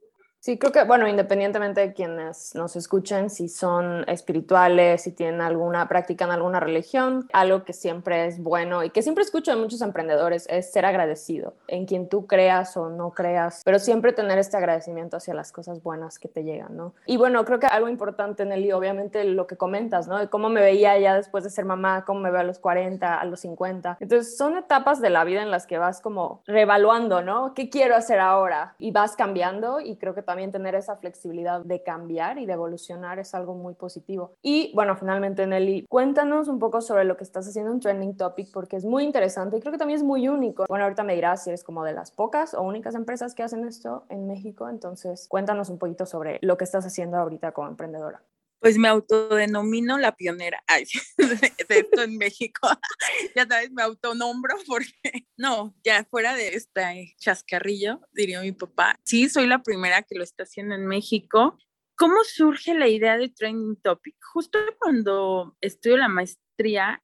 Sí, 0.48 0.58
creo 0.58 0.72
que, 0.72 0.86
bueno, 0.86 1.10
independientemente 1.10 1.82
de 1.82 1.94
quienes 1.94 2.56
nos 2.56 2.78
escuchen, 2.78 3.30
si 3.30 3.50
son 3.50 4.06
espirituales, 4.08 5.02
si 5.02 5.12
tienen 5.12 5.42
alguna, 5.42 5.90
practican 5.90 6.32
alguna 6.32 6.62
religión, 6.62 7.28
algo 7.34 7.66
que 7.66 7.74
siempre 7.74 8.28
es 8.28 8.42
bueno 8.42 8.82
y 8.86 8.90
que 8.90 9.02
siempre 9.02 9.26
escucho 9.26 9.52
de 9.52 9.58
muchos 9.58 9.82
emprendedores 9.82 10.48
es 10.50 10.72
ser 10.72 10.86
agradecido 10.86 11.54
en 11.68 11.86
quien 11.86 12.08
tú 12.08 12.28
creas 12.28 12.78
o 12.78 12.88
no 12.88 13.12
creas, 13.12 13.62
pero 13.66 13.78
siempre 13.78 14.14
tener 14.14 14.40
este 14.40 14.56
agradecimiento 14.56 15.18
hacia 15.18 15.34
las 15.34 15.52
cosas 15.52 15.84
buenas 15.84 16.18
que 16.18 16.30
te 16.30 16.46
llegan, 16.46 16.78
¿no? 16.78 16.94
Y 17.06 17.18
bueno, 17.18 17.44
creo 17.44 17.60
que 17.60 17.68
algo 17.68 17.90
importante, 17.90 18.46
Nelly, 18.46 18.72
obviamente 18.72 19.26
lo 19.26 19.48
que 19.48 19.58
comentas, 19.58 20.08
¿no? 20.08 20.18
De 20.18 20.30
cómo 20.30 20.48
me 20.48 20.62
veía 20.62 20.98
ya 20.98 21.14
después 21.14 21.44
de 21.44 21.50
ser 21.50 21.66
mamá, 21.66 22.06
cómo 22.06 22.22
me 22.22 22.32
veo 22.32 22.40
a 22.40 22.46
los 22.46 22.60
40, 22.60 23.20
a 23.20 23.26
los 23.26 23.42
50. 23.42 23.98
Entonces, 24.00 24.38
son 24.38 24.58
etapas 24.58 25.02
de 25.02 25.10
la 25.10 25.26
vida 25.26 25.42
en 25.42 25.52
las 25.52 25.68
que 25.68 25.78
vas 25.78 26.00
como 26.00 26.42
revaluando, 26.48 27.22
¿no? 27.22 27.54
¿Qué 27.54 27.70
quiero 27.70 27.98
hacer 27.98 28.22
ahora? 28.22 28.76
Y 28.80 28.92
vas 28.92 29.18
cambiando 29.18 29.82
y 29.82 29.98
creo 29.98 30.16
que 30.16 30.22
también 30.22 30.37
también 30.38 30.52
tener 30.52 30.76
esa 30.76 30.96
flexibilidad 30.98 31.62
de 31.62 31.82
cambiar 31.82 32.38
y 32.38 32.46
de 32.46 32.54
evolucionar 32.54 33.18
es 33.18 33.34
algo 33.34 33.56
muy 33.56 33.74
positivo. 33.74 34.36
Y 34.44 34.72
bueno, 34.76 34.96
finalmente 34.96 35.48
Nelly, 35.48 35.88
cuéntanos 35.90 36.48
un 36.48 36.60
poco 36.60 36.80
sobre 36.80 37.06
lo 37.06 37.18
que 37.18 37.24
estás 37.24 37.48
haciendo 37.48 37.72
en 37.72 37.80
Trending 37.80 38.16
Topic 38.18 38.52
porque 38.54 38.76
es 38.76 38.86
muy 38.86 39.04
interesante 39.04 39.58
y 39.58 39.62
creo 39.62 39.72
que 39.72 39.80
también 39.80 39.98
es 39.98 40.04
muy 40.04 40.28
único. 40.28 40.66
Bueno, 40.70 40.84
ahorita 40.84 41.04
me 41.04 41.16
dirás 41.16 41.44
si 41.44 41.50
eres 41.50 41.64
como 41.64 41.84
de 41.84 41.94
las 41.94 42.12
pocas 42.12 42.54
o 42.54 42.62
únicas 42.62 42.94
empresas 42.94 43.34
que 43.34 43.42
hacen 43.42 43.66
esto 43.66 44.06
en 44.10 44.28
México, 44.28 44.70
entonces 44.70 45.28
cuéntanos 45.28 45.70
un 45.72 45.80
poquito 45.80 46.06
sobre 46.06 46.38
lo 46.44 46.56
que 46.56 46.66
estás 46.66 46.86
haciendo 46.86 47.18
ahorita 47.18 47.52
como 47.54 47.70
emprendedora 47.70 48.22
pues 48.60 48.78
me 48.78 48.88
autodenomino 48.88 49.98
la 49.98 50.16
pionera 50.16 50.64
Ay, 50.68 50.86
de 51.18 51.80
esto 51.80 52.02
en 52.04 52.18
México. 52.18 52.68
ya 53.36 53.46
sabes, 53.48 53.72
me 53.72 53.84
autonombro 53.84 54.56
porque 54.66 54.92
no, 55.38 55.76
ya 55.84 56.06
fuera 56.06 56.36
de 56.36 56.50
este 56.50 57.16
chascarrillo, 57.20 58.02
diría 58.12 58.42
mi 58.42 58.52
papá, 58.52 59.00
sí, 59.06 59.30
soy 59.30 59.48
la 59.48 59.64
primera 59.64 60.04
que 60.04 60.16
lo 60.16 60.24
está 60.24 60.44
haciendo 60.44 60.76
en 60.76 60.86
México. 60.86 61.58
¿Cómo 61.96 62.24
surge 62.24 62.76
la 62.76 62.88
idea 62.88 63.18
de 63.18 63.30
Training 63.30 63.76
Topic? 63.82 64.16
Justo 64.34 64.60
cuando 64.78 65.58
estudio 65.62 65.98
la 65.98 66.08
maestría, 66.08 66.47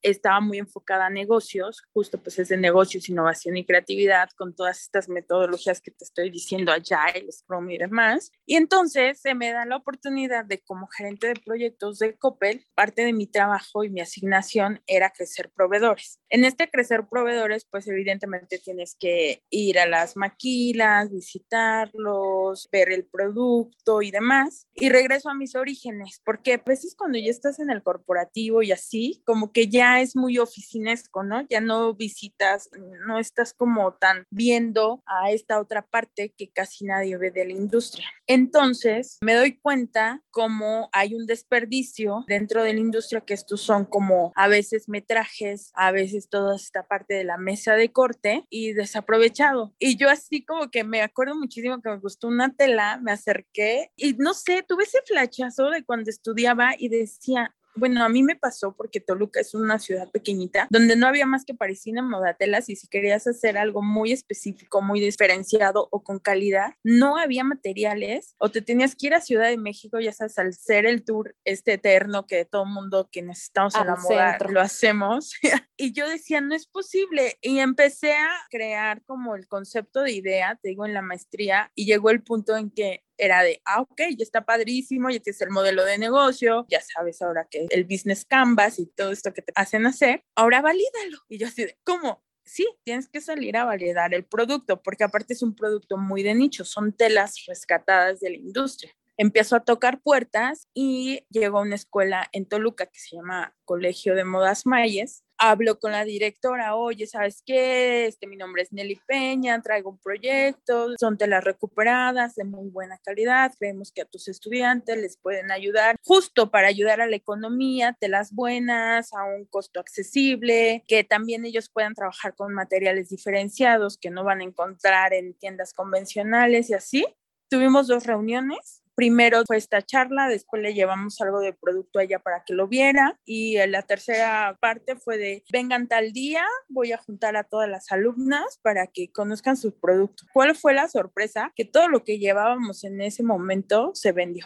estaba 0.02 0.42
muy 0.42 0.58
enfocada 0.58 1.08
a 1.08 1.10
negocios, 1.10 1.84
justo 1.94 2.18
pues 2.18 2.40
es 2.40 2.50
de 2.50 2.58
negocios, 2.58 3.10
innovación 3.10 3.58
y 3.58 3.66
creatividad 3.66 4.30
con 4.36 4.56
todas 4.56 4.82
estas 4.82 5.10
metodologías 5.10 5.82
que 5.82 5.92
te 5.92 6.04
estoy 6.04 6.30
diciendo 6.30 6.74
el 6.74 7.32
Scrum 7.32 7.70
y 7.70 7.78
demás. 7.78 8.32
Y 8.46 8.56
entonces 8.56 9.20
se 9.22 9.36
me 9.36 9.52
da 9.52 9.66
la 9.66 9.78
oportunidad 9.78 10.46
de 10.46 10.62
como 10.62 10.88
gerente 10.88 11.28
de 11.28 11.36
proyectos 11.36 12.00
de 12.00 12.18
Coppel, 12.18 12.66
parte 12.76 13.06
de 13.06 13.14
mi 13.14 13.28
trabajo 13.28 13.84
y 13.84 13.90
mi 13.90 14.02
asignación 14.02 14.82
era 14.88 15.12
crecer 15.12 15.52
proveedores. 15.56 16.20
En 16.30 16.46
este 16.46 16.70
crecer 16.70 17.08
proveedores, 17.10 17.66
pues 17.70 17.88
evidentemente 17.88 18.58
tienes 18.58 18.96
que 19.00 19.44
ir 19.50 19.80
a 19.80 19.86
las 19.86 20.18
maquilas, 20.18 21.12
visitarlos, 21.12 22.70
ver 22.72 22.92
el 22.92 23.06
producto 23.06 24.02
y 24.02 24.12
demás. 24.12 24.68
Y 24.74 24.90
regreso 24.90 25.30
a 25.30 25.36
mis 25.36 25.56
orígenes, 25.56 26.22
porque 26.26 26.54
a 26.54 26.58
veces 26.58 26.96
cuando 26.98 27.20
ya 27.20 27.30
estás 27.30 27.60
en 27.60 27.70
el 27.70 27.84
corporativo 27.84 28.62
y 28.64 28.72
así, 28.72 29.22
como 29.26 29.43
que 29.52 29.68
ya 29.68 30.02
es 30.02 30.16
muy 30.16 30.38
oficinesco, 30.38 31.24
¿no? 31.24 31.46
Ya 31.50 31.62
no 31.62 31.94
visitas, 31.94 32.70
no 33.06 33.20
estás 33.20 33.54
como 33.54 33.94
tan 33.94 34.26
viendo 34.30 35.04
a 35.06 35.32
esta 35.32 35.60
otra 35.60 35.82
parte 35.82 36.34
que 36.38 36.50
casi 36.50 36.86
nadie 36.86 37.18
ve 37.18 37.32
de 37.32 37.46
la 37.46 37.54
industria. 37.54 38.08
Entonces, 38.28 39.18
me 39.22 39.34
doy 39.36 39.58
cuenta 39.58 40.22
como 40.32 40.90
hay 40.94 41.16
un 41.16 41.26
desperdicio 41.26 42.24
dentro 42.28 42.64
de 42.64 42.74
la 42.74 42.80
industria 42.80 43.22
que 43.22 43.34
estos 43.34 43.62
son 43.62 43.86
como 43.86 44.32
a 44.36 44.48
veces 44.48 44.88
metrajes, 44.88 45.72
a 45.74 45.92
veces 45.92 46.30
toda 46.30 46.56
esta 46.56 46.88
parte 46.88 47.14
de 47.16 47.24
la 47.24 47.38
mesa 47.38 47.76
de 47.76 47.92
corte 47.92 48.46
y 48.50 48.74
desaprovechado. 48.74 49.74
Y 49.80 49.98
yo 49.98 50.10
así 50.10 50.44
como 50.44 50.70
que 50.70 50.84
me 50.84 51.02
acuerdo 51.02 51.36
muchísimo 51.36 51.82
que 51.82 51.90
me 51.90 52.00
gustó 52.00 52.28
una 52.28 52.54
tela, 52.54 53.00
me 53.02 53.12
acerqué 53.12 53.92
y 53.96 54.14
no 54.14 54.34
sé, 54.34 54.64
tuve 54.68 54.84
ese 54.84 55.00
flachazo 55.06 55.70
de 55.70 55.84
cuando 55.84 56.10
estudiaba 56.10 56.72
y 56.78 56.90
decía, 56.90 57.56
bueno, 57.76 58.04
a 58.04 58.10
mí 58.10 58.24
me 58.24 58.36
pasó 58.36 58.76
porque 58.76 59.00
Toluca 59.00 59.40
es 59.40 59.54
una 59.54 59.80
ciudad 59.80 60.10
pequeñita 60.12 60.68
donde 60.70 60.96
no 60.96 61.08
había 61.08 61.26
más 61.26 61.46
que 61.46 61.54
parisina, 61.54 62.02
modatelas 62.02 62.70
y 62.70 62.76
si 62.76 62.88
querías 62.88 63.28
hacer 63.28 63.58
algo 63.58 63.82
muy 63.82 64.12
específico, 64.12 64.82
muy 64.82 65.00
diferenciado 65.00 65.88
o 65.92 66.04
con 66.04 66.20
calidad, 66.20 66.76
no 66.84 67.18
había 67.18 67.44
materiales 67.44 68.36
o 68.38 68.50
te 68.50 68.62
tenías 68.62 68.96
que 68.96 69.08
ir 69.08 69.14
a 69.14 69.22
Ciudad 69.22 69.48
de 69.48 69.58
México, 69.58 70.00
ya 70.00 70.14
sabes, 70.14 70.38
al 70.38 70.54
ser 70.54 70.86
el 70.86 71.04
tour 71.04 71.36
este 71.46 71.74
eterno 71.74 72.28
que 72.28 72.46
todo 72.46 72.66
mundo 72.66 73.10
que 73.12 73.22
necesitamos 73.22 73.76
en 73.76 73.88
la 73.88 73.96
moda 73.96 74.38
lo 74.50 74.62
hacemos. 74.62 75.34
y 75.78 75.94
yo 75.94 76.08
decía, 76.08 76.42
no 76.42 76.56
es 76.56 76.68
posible. 76.68 77.38
Y 77.42 77.60
empecé 77.60 78.14
a 78.14 78.30
crear 78.50 79.04
como 79.04 79.36
el 79.36 79.48
concepto 79.48 80.02
de 80.02 80.12
idea, 80.12 80.60
te 80.62 80.70
digo, 80.70 80.86
en 80.86 80.94
la 80.94 81.02
maestría 81.02 81.72
y 81.76 81.86
llegó 81.86 82.10
el 82.10 82.24
punto 82.24 82.56
en 82.58 82.72
que 82.72 83.04
era 83.18 83.44
de, 83.44 83.62
ah, 83.66 83.82
ok, 83.82 84.02
ya 84.18 84.24
está 84.24 84.46
padrísimo, 84.46 85.10
ya 85.10 85.20
tienes 85.20 85.42
el 85.42 85.50
modelo 85.50 85.86
de 85.86 85.98
negocio, 85.98 86.66
ya 86.70 86.82
sabes 86.82 87.22
ahora 87.22 87.48
que 87.50 87.68
el 87.70 87.84
business 87.86 88.26
canvas 88.26 88.80
y 88.80 88.88
todo 88.88 89.12
esto 89.12 89.34
que 89.34 89.42
te 89.42 89.54
hacen 89.56 89.86
hacer, 89.86 90.24
ahora 90.36 90.62
valídalo. 90.62 91.20
Y 91.30 91.38
yo 91.38 91.48
así 91.48 91.66
de, 91.66 91.78
¿cómo? 91.84 92.24
Sí, 92.46 92.68
tienes 92.84 93.08
que 93.08 93.22
salir 93.22 93.56
a 93.56 93.66
validar 93.66 94.14
el 94.14 94.26
producto, 94.26 94.82
porque 94.82 95.06
aparte 95.06 95.34
es 95.34 95.42
un 95.42 95.56
producto 95.56 95.98
muy 95.98 96.24
de 96.24 96.36
nicho, 96.36 96.66
son 96.66 96.92
telas 96.92 97.46
rescatadas 97.48 98.20
de 98.20 98.32
la 98.32 98.38
industria. 98.38 98.92
Empiezo 99.16 99.56
a 99.56 99.64
tocar 99.64 100.02
puertas 100.02 100.68
y 100.74 101.26
llegó 101.30 101.60
a 101.60 101.62
una 101.62 101.76
escuela 101.76 102.28
en 102.32 102.46
Toluca 102.46 102.88
que 102.88 103.00
se 103.00 103.16
llama 103.16 103.56
Colegio 103.64 104.16
de 104.16 104.26
Modas 104.26 104.66
Mayes 104.66 105.23
hablo 105.38 105.80
con 105.80 105.92
la 105.92 106.06
directora, 106.06 106.76
oye, 106.76 107.08
¿sabes 107.08 107.44
qué? 107.46 108.06
Este, 108.06 108.28
mi 108.28 108.36
nombre 108.36 108.64
es 108.64 108.72
Nelly 108.72 109.00
Peña, 109.08 109.62
traigo 109.62 109.92
un 109.92 109.98
proyecto, 109.98 110.90
son 111.00 111.18
telas 111.18 111.44
recuperadas 111.44 112.36
de 112.36 112.44
muy 112.44 112.70
buena 112.70 112.98
calidad, 113.04 113.54
creemos 113.58 113.92
que 113.92 114.02
a 114.02 114.06
tus 114.06 114.28
estudiantes 114.28 114.98
les 114.98 115.18
pueden 115.18 115.52
ayudar 115.52 115.96
justo 116.04 116.52
para 116.52 116.68
ayudar 116.68 117.02
a 117.02 117.08
la 117.08 117.16
economía, 117.16 117.98
telas 118.00 118.34
buenas, 118.34 119.14
a 119.14 119.24
un 119.24 119.46
costo 119.46 119.80
accesible, 119.80 120.84
que 120.88 121.04
también 121.04 121.46
ellos 121.46 121.70
puedan 121.70 121.94
trabajar 121.94 122.36
con 122.36 122.54
materiales 122.54 123.10
diferenciados 123.10 123.98
que 123.98 124.10
no 124.10 124.24
van 124.24 124.42
a 124.42 124.46
encontrar 124.46 125.14
en 125.14 125.34
tiendas 125.34 125.74
convencionales 125.74 126.70
y 126.70 126.74
así. 126.74 127.06
Tuvimos 127.50 127.88
dos 127.88 128.06
reuniones 128.06 128.83
primero 128.96 129.44
fue 129.46 129.58
esta 129.58 129.82
charla, 129.82 130.28
después 130.28 130.62
le 130.62 130.74
llevamos 130.74 131.20
algo 131.22 131.40
de 131.40 131.54
producto 131.54 132.00
a 132.00 132.04
ella 132.04 132.20
para 132.20 132.44
que 132.44 132.54
lo 132.54 132.68
viera 132.68 133.20
y 133.26 133.58
la 133.68 133.82
tercera 133.82 134.58
parte 134.62 134.96
fue 134.96 135.18
de 135.18 135.44
vengan 135.52 135.88
tal 135.88 136.14
día, 136.14 136.46
voy 136.70 136.92
a 136.92 136.98
juntar 136.98 137.36
a 137.36 137.44
todas 137.44 137.70
las 137.70 137.92
alumnas 137.92 138.60
para 138.62 138.88
que 138.88 139.12
conozcan 139.12 139.58
sus 139.58 139.74
productos. 139.74 140.28
¿Cuál 140.34 140.56
fue 140.56 140.74
la 140.74 140.88
sorpresa? 140.88 141.52
Que 141.56 141.66
todo 141.66 141.90
lo 141.90 142.04
que 142.04 142.20
llevábamos 142.20 142.84
en 142.84 143.02
ese 143.02 143.24
momento 143.24 143.92
se 143.94 144.12
vendió. 144.12 144.46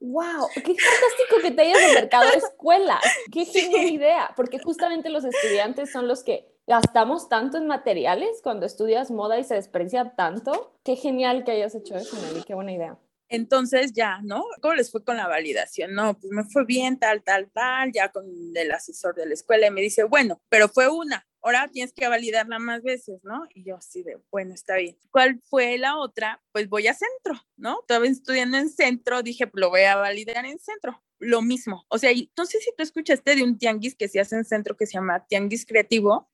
¡Wow! 0.00 0.48
¡Qué 0.54 0.60
fantástico 0.60 1.36
que 1.42 1.50
te 1.50 1.62
hayas 1.62 1.90
acercado 1.90 2.28
a 2.28 2.34
escuelas! 2.34 3.02
¡Qué 3.32 3.44
genial 3.46 3.90
idea! 3.90 4.32
Porque 4.36 4.60
justamente 4.60 5.08
los 5.08 5.24
estudiantes 5.24 5.90
son 5.90 6.06
los 6.06 6.22
que 6.22 6.54
gastamos 6.68 7.28
tanto 7.28 7.56
en 7.56 7.66
materiales 7.66 8.40
cuando 8.42 8.66
estudias 8.66 9.10
moda 9.10 9.38
y 9.38 9.44
se 9.44 9.54
desprecia 9.54 10.14
tanto. 10.14 10.76
¡Qué 10.84 10.94
genial 10.94 11.44
que 11.44 11.52
hayas 11.52 11.74
hecho 11.74 11.96
eso, 11.96 12.16
Nelly! 12.22 12.44
¡Qué 12.44 12.54
buena 12.54 12.72
idea! 12.72 12.96
Entonces 13.28 13.92
ya, 13.92 14.20
¿no? 14.22 14.44
¿Cómo 14.60 14.74
les 14.74 14.90
fue 14.90 15.04
con 15.04 15.16
la 15.16 15.28
validación? 15.28 15.94
No, 15.94 16.18
pues 16.18 16.32
me 16.32 16.44
fue 16.44 16.64
bien, 16.64 16.98
tal, 16.98 17.22
tal, 17.22 17.50
tal, 17.50 17.92
ya 17.92 18.10
con 18.10 18.26
el 18.54 18.72
asesor 18.72 19.14
de 19.14 19.26
la 19.26 19.34
escuela 19.34 19.66
y 19.66 19.70
me 19.70 19.82
dice, 19.82 20.04
bueno, 20.04 20.40
pero 20.48 20.68
fue 20.68 20.88
una, 20.88 21.26
ahora 21.42 21.68
tienes 21.68 21.92
que 21.92 22.08
validarla 22.08 22.58
más 22.58 22.82
veces, 22.82 23.22
¿no? 23.24 23.46
Y 23.54 23.64
yo 23.64 23.76
así 23.76 24.02
de, 24.02 24.18
bueno, 24.30 24.54
está 24.54 24.76
bien. 24.76 24.96
¿Cuál 25.10 25.40
fue 25.48 25.78
la 25.78 25.96
otra? 25.96 26.42
Pues 26.52 26.68
voy 26.68 26.86
a 26.86 26.94
centro, 26.94 27.42
¿no? 27.56 27.80
Estaba 27.80 28.06
estudiando 28.06 28.58
en 28.58 28.70
centro, 28.70 29.22
dije, 29.22 29.50
lo 29.52 29.70
voy 29.70 29.82
a 29.82 29.96
validar 29.96 30.46
en 30.46 30.58
centro. 30.58 31.02
Lo 31.18 31.42
mismo. 31.42 31.84
O 31.88 31.98
sea, 31.98 32.10
no 32.36 32.46
sé 32.46 32.60
si 32.60 32.70
tú 32.76 32.82
escuchaste 32.82 33.36
de 33.36 33.42
un 33.42 33.58
tianguis 33.58 33.94
que 33.94 34.08
se 34.08 34.20
hace 34.20 34.36
en 34.36 34.44
centro 34.44 34.76
que 34.76 34.86
se 34.86 34.94
llama 34.94 35.26
Tianguis 35.26 35.66
Creativo, 35.66 36.28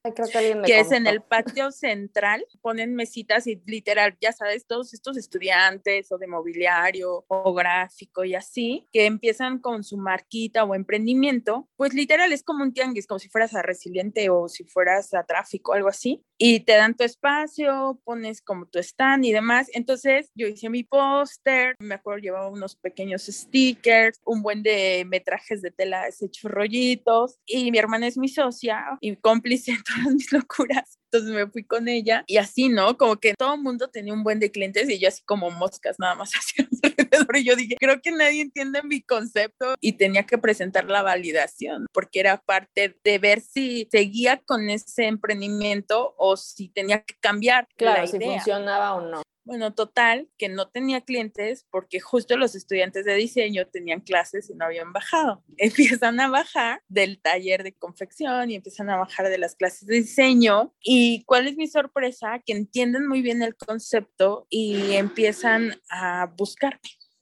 que, 0.64 0.80
es 0.80 0.92
en 0.92 1.06
el 1.06 1.22
patio 1.28 1.70
central, 1.70 2.44
ponen 2.60 2.94
mesitas 2.94 3.46
y 3.46 3.60
literal, 3.66 4.16
ya 4.20 4.32
sabes, 4.32 4.66
todos 4.66 4.94
estos 4.94 5.16
estudiantes 5.16 6.10
o 6.12 6.18
de 6.18 6.26
mobiliario 6.26 7.24
o 7.28 7.54
gráfico 7.54 8.24
y 8.24 8.34
así, 8.34 8.88
que 8.92 9.06
empiezan 9.06 9.58
con 9.58 9.84
su 9.84 9.96
marquita 9.96 10.64
o 10.64 10.74
emprendimiento, 10.74 11.68
pues 11.76 11.94
literal 11.94 12.32
es 12.32 12.42
como 12.42 12.62
un 12.62 12.72
tianguis, 12.72 13.06
como 13.06 13.18
si 13.18 13.28
fueras 13.28 13.54
a 13.54 13.62
Resiliente 13.62 14.28
o 14.30 14.48
si 14.48 14.64
fueras 14.64 15.14
a 15.14 15.24
Tráfico, 15.24 15.72
algo 15.72 15.88
así, 15.88 16.24
y 16.36 16.60
te 16.60 16.74
dan 16.74 16.96
tu 16.96 17.04
espacio, 17.04 18.00
pones 18.04 18.42
como 18.42 18.66
tu 18.66 18.78
stand 18.78 19.24
y 19.24 19.32
demás. 19.32 19.68
Entonces 19.72 20.30
yo 20.34 20.46
hice 20.46 20.68
mi 20.68 20.84
póster, 20.84 21.74
me 21.78 21.94
acuerdo 21.94 22.20
llevaba 22.20 22.48
unos 22.48 22.76
pequeños 22.76 23.22
stickers, 23.22 24.20
un 24.24 24.42
buen 24.42 24.62
de 24.62 24.73
metrajes 25.06 25.62
de 25.62 25.70
tela 25.70 26.08
hechos 26.08 26.50
rollitos 26.50 27.38
y 27.46 27.70
mi 27.70 27.78
hermana 27.78 28.06
es 28.06 28.16
mi 28.16 28.28
socia 28.28 28.84
y 29.00 29.16
cómplice 29.16 29.72
en 29.72 29.82
todas 29.84 30.14
mis 30.14 30.32
locuras. 30.32 30.98
Entonces 31.12 31.34
me 31.34 31.46
fui 31.46 31.64
con 31.64 31.88
ella 31.88 32.24
y 32.26 32.38
así, 32.38 32.68
¿no? 32.68 32.98
Como 32.98 33.16
que 33.16 33.34
todo 33.34 33.54
el 33.54 33.62
mundo 33.62 33.88
tenía 33.88 34.12
un 34.12 34.24
buen 34.24 34.40
de 34.40 34.50
clientes 34.50 34.90
y 34.90 34.98
yo 34.98 35.08
así 35.08 35.22
como 35.24 35.50
moscas 35.50 35.96
nada 35.98 36.16
más 36.16 36.32
hacia 36.34 36.68
alrededor. 36.82 37.36
Y 37.36 37.44
yo 37.44 37.56
dije, 37.56 37.76
creo 37.78 38.00
que 38.00 38.10
nadie 38.10 38.42
entiende 38.42 38.82
mi 38.82 39.00
concepto 39.00 39.74
y 39.80 39.92
tenía 39.92 40.24
que 40.24 40.38
presentar 40.38 40.86
la 40.86 41.02
validación 41.02 41.86
porque 41.92 42.20
era 42.20 42.38
parte 42.38 42.96
de 43.04 43.18
ver 43.18 43.40
si 43.40 43.88
seguía 43.90 44.38
con 44.38 44.68
ese 44.70 45.06
emprendimiento 45.06 46.14
o 46.18 46.36
si 46.36 46.68
tenía 46.68 47.02
que 47.02 47.14
cambiar. 47.20 47.68
Claro, 47.76 48.06
si 48.06 48.18
funcionaba 48.18 48.94
o 48.94 49.00
no. 49.00 49.22
Bueno, 49.44 49.74
total, 49.74 50.28
que 50.38 50.48
no 50.48 50.68
tenía 50.68 51.02
clientes 51.02 51.66
porque 51.70 52.00
justo 52.00 52.36
los 52.38 52.54
estudiantes 52.54 53.04
de 53.04 53.14
diseño 53.14 53.66
tenían 53.66 54.00
clases 54.00 54.48
y 54.48 54.54
no 54.54 54.64
habían 54.64 54.92
bajado. 54.92 55.44
Empiezan 55.58 56.18
a 56.20 56.28
bajar 56.28 56.82
del 56.88 57.20
taller 57.20 57.62
de 57.62 57.74
confección 57.74 58.50
y 58.50 58.56
empiezan 58.56 58.88
a 58.88 58.96
bajar 58.96 59.28
de 59.28 59.38
las 59.38 59.54
clases 59.54 59.86
de 59.86 59.96
diseño. 59.96 60.74
¿Y 60.80 61.24
cuál 61.24 61.46
es 61.46 61.56
mi 61.56 61.66
sorpresa? 61.66 62.40
Que 62.44 62.54
entienden 62.54 63.06
muy 63.06 63.20
bien 63.20 63.42
el 63.42 63.54
concepto 63.54 64.46
y 64.48 64.94
empiezan 64.94 65.74
a 65.90 66.32
buscarme. 66.36 66.80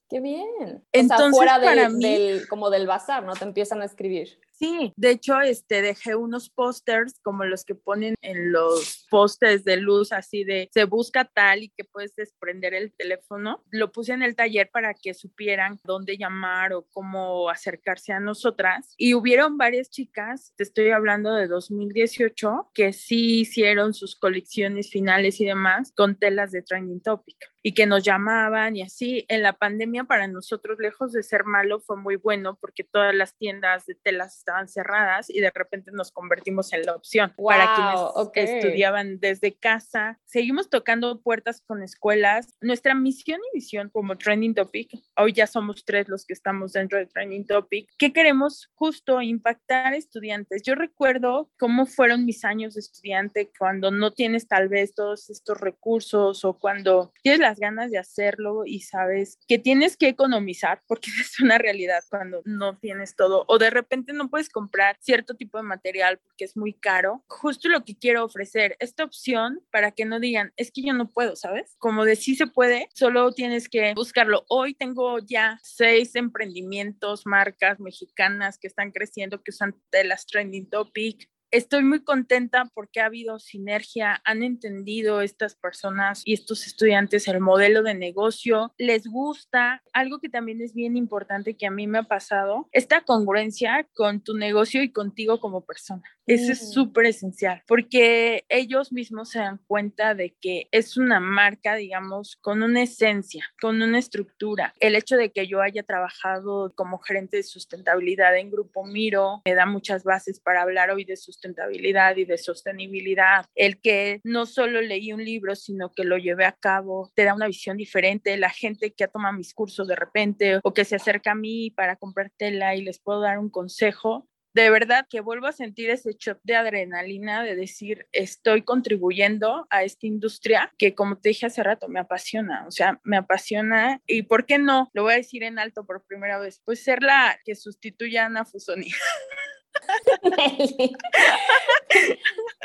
Qué 0.08 0.20
bien. 0.20 0.84
Entonces, 0.92 1.30
fuera 1.30 1.58
para 1.58 1.88
mí, 1.88 2.04
del, 2.04 2.46
como 2.46 2.68
del 2.70 2.86
bazar, 2.86 3.24
¿no? 3.24 3.32
Te 3.32 3.44
empiezan 3.44 3.80
a 3.80 3.86
escribir. 3.86 4.38
Sí, 4.62 4.92
de 4.94 5.10
hecho, 5.10 5.40
este, 5.40 5.82
dejé 5.82 6.14
unos 6.14 6.48
pósters 6.48 7.18
como 7.24 7.44
los 7.44 7.64
que 7.64 7.74
ponen 7.74 8.14
en 8.22 8.52
los 8.52 9.08
postes 9.10 9.64
de 9.64 9.76
luz, 9.76 10.12
así 10.12 10.44
de 10.44 10.68
se 10.72 10.84
busca 10.84 11.24
tal 11.24 11.64
y 11.64 11.70
que 11.70 11.82
puedes 11.82 12.14
desprender 12.14 12.72
el 12.72 12.92
teléfono. 12.92 13.64
Lo 13.72 13.90
puse 13.90 14.12
en 14.12 14.22
el 14.22 14.36
taller 14.36 14.70
para 14.72 14.94
que 14.94 15.14
supieran 15.14 15.80
dónde 15.82 16.16
llamar 16.16 16.74
o 16.74 16.86
cómo 16.92 17.50
acercarse 17.50 18.12
a 18.12 18.20
nosotras. 18.20 18.94
Y 18.96 19.14
hubieron 19.14 19.58
varias 19.58 19.90
chicas, 19.90 20.54
te 20.56 20.62
estoy 20.62 20.90
hablando 20.90 21.34
de 21.34 21.48
2018, 21.48 22.70
que 22.72 22.92
sí 22.92 23.40
hicieron 23.40 23.94
sus 23.94 24.14
colecciones 24.14 24.90
finales 24.90 25.40
y 25.40 25.44
demás 25.44 25.92
con 25.96 26.14
telas 26.14 26.52
de 26.52 26.62
Trending 26.62 27.02
Topic 27.02 27.52
y 27.62 27.74
que 27.74 27.86
nos 27.86 28.02
llamaban 28.02 28.76
y 28.76 28.82
así. 28.82 29.24
En 29.28 29.42
la 29.42 29.54
pandemia 29.54 30.04
para 30.04 30.26
nosotros, 30.26 30.78
lejos 30.78 31.12
de 31.12 31.22
ser 31.22 31.44
malo, 31.44 31.80
fue 31.80 31.96
muy 31.96 32.16
bueno 32.16 32.58
porque 32.60 32.84
todas 32.84 33.14
las 33.14 33.36
tiendas 33.36 33.86
de 33.86 33.94
telas 33.94 34.38
estaban 34.52 34.68
cerradas 34.68 35.30
y 35.30 35.40
de 35.40 35.50
repente 35.54 35.90
nos 35.92 36.12
convertimos 36.12 36.72
en 36.72 36.82
la 36.82 36.94
opción 36.94 37.32
para 37.36 37.74
quienes 37.74 38.30
que 38.32 38.42
estudiaban 38.58 39.18
desde 39.18 39.54
casa. 39.54 40.18
Seguimos 40.26 40.68
tocando 40.68 41.20
puertas 41.22 41.62
con 41.62 41.82
escuelas. 41.82 42.54
Nuestra 42.60 42.94
misión 42.94 43.40
y 43.52 43.56
visión 43.56 43.88
como 43.90 44.18
Trending 44.18 44.54
Topic, 44.54 44.90
hoy 45.16 45.32
ya 45.32 45.46
somos 45.46 45.84
tres 45.84 46.08
los 46.08 46.26
que 46.26 46.34
estamos 46.34 46.72
dentro 46.72 46.98
de 46.98 47.06
Trending 47.06 47.46
Topic, 47.46 47.88
que 47.98 48.12
queremos 48.12 48.70
justo 48.74 49.22
impactar 49.22 49.94
estudiantes. 49.94 50.62
Yo 50.62 50.74
recuerdo 50.74 51.50
cómo 51.58 51.86
fueron 51.86 52.26
mis 52.26 52.44
años 52.44 52.74
de 52.74 52.80
estudiante 52.80 53.50
cuando 53.58 53.90
no 53.90 54.12
tienes 54.12 54.48
tal 54.48 54.68
vez 54.68 54.94
todos 54.94 55.30
estos 55.30 55.60
recursos 55.60 56.44
o 56.44 56.58
cuando 56.58 57.12
tienes 57.22 57.40
las 57.40 57.58
ganas 57.58 57.90
de 57.90 57.98
hacerlo 57.98 58.62
y 58.66 58.80
sabes 58.80 59.38
que 59.48 59.58
tienes 59.58 59.96
que 59.96 60.08
economizar 60.08 60.82
porque 60.86 61.10
es 61.20 61.40
una 61.40 61.56
realidad 61.58 62.02
cuando 62.10 62.42
no 62.44 62.76
tienes 62.78 63.16
todo 63.16 63.44
o 63.48 63.58
de 63.58 63.70
repente 63.70 64.12
no 64.12 64.28
puedes 64.32 64.48
comprar 64.48 64.96
cierto 64.98 65.34
tipo 65.34 65.58
de 65.58 65.62
material 65.62 66.18
porque 66.18 66.44
es 66.44 66.56
muy 66.56 66.72
caro, 66.72 67.22
justo 67.28 67.68
lo 67.68 67.84
que 67.84 67.98
quiero 67.98 68.24
ofrecer, 68.24 68.76
esta 68.80 69.04
opción 69.04 69.60
para 69.70 69.90
que 69.90 70.06
no 70.06 70.20
digan, 70.20 70.54
es 70.56 70.72
que 70.72 70.80
yo 70.80 70.94
no 70.94 71.10
puedo, 71.10 71.36
¿sabes? 71.36 71.76
Como 71.78 72.06
de 72.06 72.16
sí 72.16 72.34
se 72.34 72.46
puede, 72.46 72.88
solo 72.94 73.32
tienes 73.32 73.68
que 73.68 73.92
buscarlo. 73.94 74.46
Hoy 74.48 74.72
tengo 74.72 75.18
ya 75.18 75.60
seis 75.62 76.14
emprendimientos, 76.14 77.26
marcas 77.26 77.78
mexicanas 77.78 78.56
que 78.58 78.68
están 78.68 78.90
creciendo, 78.90 79.42
que 79.42 79.50
usan 79.50 79.78
telas 79.90 80.24
trending 80.24 80.70
topic, 80.70 81.28
estoy 81.52 81.84
muy 81.84 82.02
contenta 82.02 82.64
porque 82.74 83.00
ha 83.00 83.06
habido 83.06 83.38
sinergia, 83.38 84.20
han 84.24 84.42
entendido 84.42 85.20
estas 85.20 85.54
personas 85.54 86.22
y 86.24 86.32
estos 86.32 86.66
estudiantes 86.66 87.28
el 87.28 87.40
modelo 87.40 87.82
de 87.82 87.94
negocio, 87.94 88.72
les 88.78 89.06
gusta. 89.06 89.82
Algo 89.92 90.18
que 90.18 90.28
también 90.28 90.60
es 90.60 90.74
bien 90.74 90.96
importante 90.96 91.54
que 91.54 91.66
a 91.66 91.70
mí 91.70 91.86
me 91.86 91.98
ha 91.98 92.02
pasado, 92.04 92.68
esta 92.72 93.02
congruencia 93.02 93.86
con 93.94 94.20
tu 94.20 94.34
negocio 94.34 94.82
y 94.82 94.90
contigo 94.90 95.40
como 95.40 95.60
persona. 95.64 96.02
Eso 96.26 96.52
es 96.52 96.72
súper 96.72 97.06
esencial 97.06 97.62
porque 97.66 98.44
ellos 98.48 98.92
mismos 98.92 99.30
se 99.30 99.40
dan 99.40 99.58
cuenta 99.66 100.14
de 100.14 100.34
que 100.40 100.68
es 100.70 100.96
una 100.96 101.20
marca, 101.20 101.74
digamos, 101.74 102.36
con 102.36 102.62
una 102.62 102.82
esencia, 102.82 103.44
con 103.60 103.82
una 103.82 103.98
estructura. 103.98 104.74
El 104.80 104.94
hecho 104.94 105.16
de 105.16 105.30
que 105.30 105.46
yo 105.46 105.60
haya 105.60 105.82
trabajado 105.82 106.72
como 106.74 106.98
gerente 106.98 107.38
de 107.38 107.42
sustentabilidad 107.42 108.36
en 108.36 108.50
Grupo 108.50 108.84
Miro 108.84 109.42
me 109.44 109.54
da 109.54 109.66
muchas 109.66 110.04
bases 110.04 110.40
para 110.40 110.62
hablar 110.62 110.90
hoy 110.90 111.04
de 111.04 111.16
sustentabilidad 111.16 112.16
y 112.16 112.24
de 112.24 112.38
sostenibilidad. 112.38 113.46
El 113.54 113.80
que 113.80 114.20
no 114.24 114.46
solo 114.46 114.80
leí 114.80 115.12
un 115.12 115.24
libro, 115.24 115.56
sino 115.56 115.92
que 115.92 116.04
lo 116.04 116.18
llevé 116.18 116.44
a 116.44 116.52
cabo, 116.52 117.10
te 117.14 117.24
da 117.24 117.34
una 117.34 117.46
visión 117.46 117.76
diferente. 117.76 118.36
La 118.36 118.50
gente 118.50 118.92
que 118.92 119.04
ha 119.04 119.08
tomado 119.08 119.36
mis 119.36 119.54
cursos 119.54 119.88
de 119.88 119.96
repente 119.96 120.60
o 120.62 120.72
que 120.72 120.84
se 120.84 120.96
acerca 120.96 121.32
a 121.32 121.36
mí 121.36 121.70
para 121.70 121.96
comprar 121.96 122.30
tela 122.36 122.76
y 122.76 122.82
les 122.82 122.98
puedo 123.00 123.20
dar 123.20 123.38
un 123.38 123.50
consejo, 123.50 124.28
de 124.54 124.70
verdad 124.70 125.06
que 125.08 125.20
vuelvo 125.20 125.46
a 125.46 125.52
sentir 125.52 125.90
ese 125.90 126.14
shock 126.18 126.38
de 126.42 126.56
adrenalina 126.56 127.42
de 127.42 127.56
decir, 127.56 128.06
estoy 128.12 128.62
contribuyendo 128.62 129.66
a 129.70 129.84
esta 129.84 130.06
industria 130.06 130.72
que, 130.78 130.94
como 130.94 131.18
te 131.18 131.30
dije 131.30 131.46
hace 131.46 131.62
rato, 131.62 131.88
me 131.88 132.00
apasiona, 132.00 132.66
o 132.66 132.70
sea, 132.70 133.00
me 133.02 133.16
apasiona 133.16 134.00
y, 134.06 134.22
¿por 134.22 134.46
qué 134.46 134.58
no? 134.58 134.90
Lo 134.92 135.04
voy 135.04 135.14
a 135.14 135.16
decir 135.16 135.42
en 135.42 135.58
alto 135.58 135.84
por 135.84 136.04
primera 136.04 136.38
vez, 136.38 136.60
pues 136.64 136.82
ser 136.82 137.02
la 137.02 137.38
que 137.44 137.54
sustituya 137.54 138.24
a 138.24 138.26
Ana 138.26 138.44
Fusoni. 138.44 138.90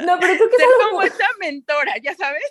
no, 0.05 0.19
pero 0.19 0.33
creo 0.35 0.49
que 0.49 0.57
Ser 0.57 0.67
como 0.89 1.01
esa 1.01 1.27
mentora, 1.39 1.93
ya 2.01 2.15
sabes. 2.15 2.43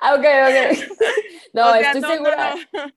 Ah, 0.00 0.14
ok, 0.14 0.20
ok. 0.20 0.56
No, 1.54 1.74
estoy 1.74 2.02
segura. 2.02 2.54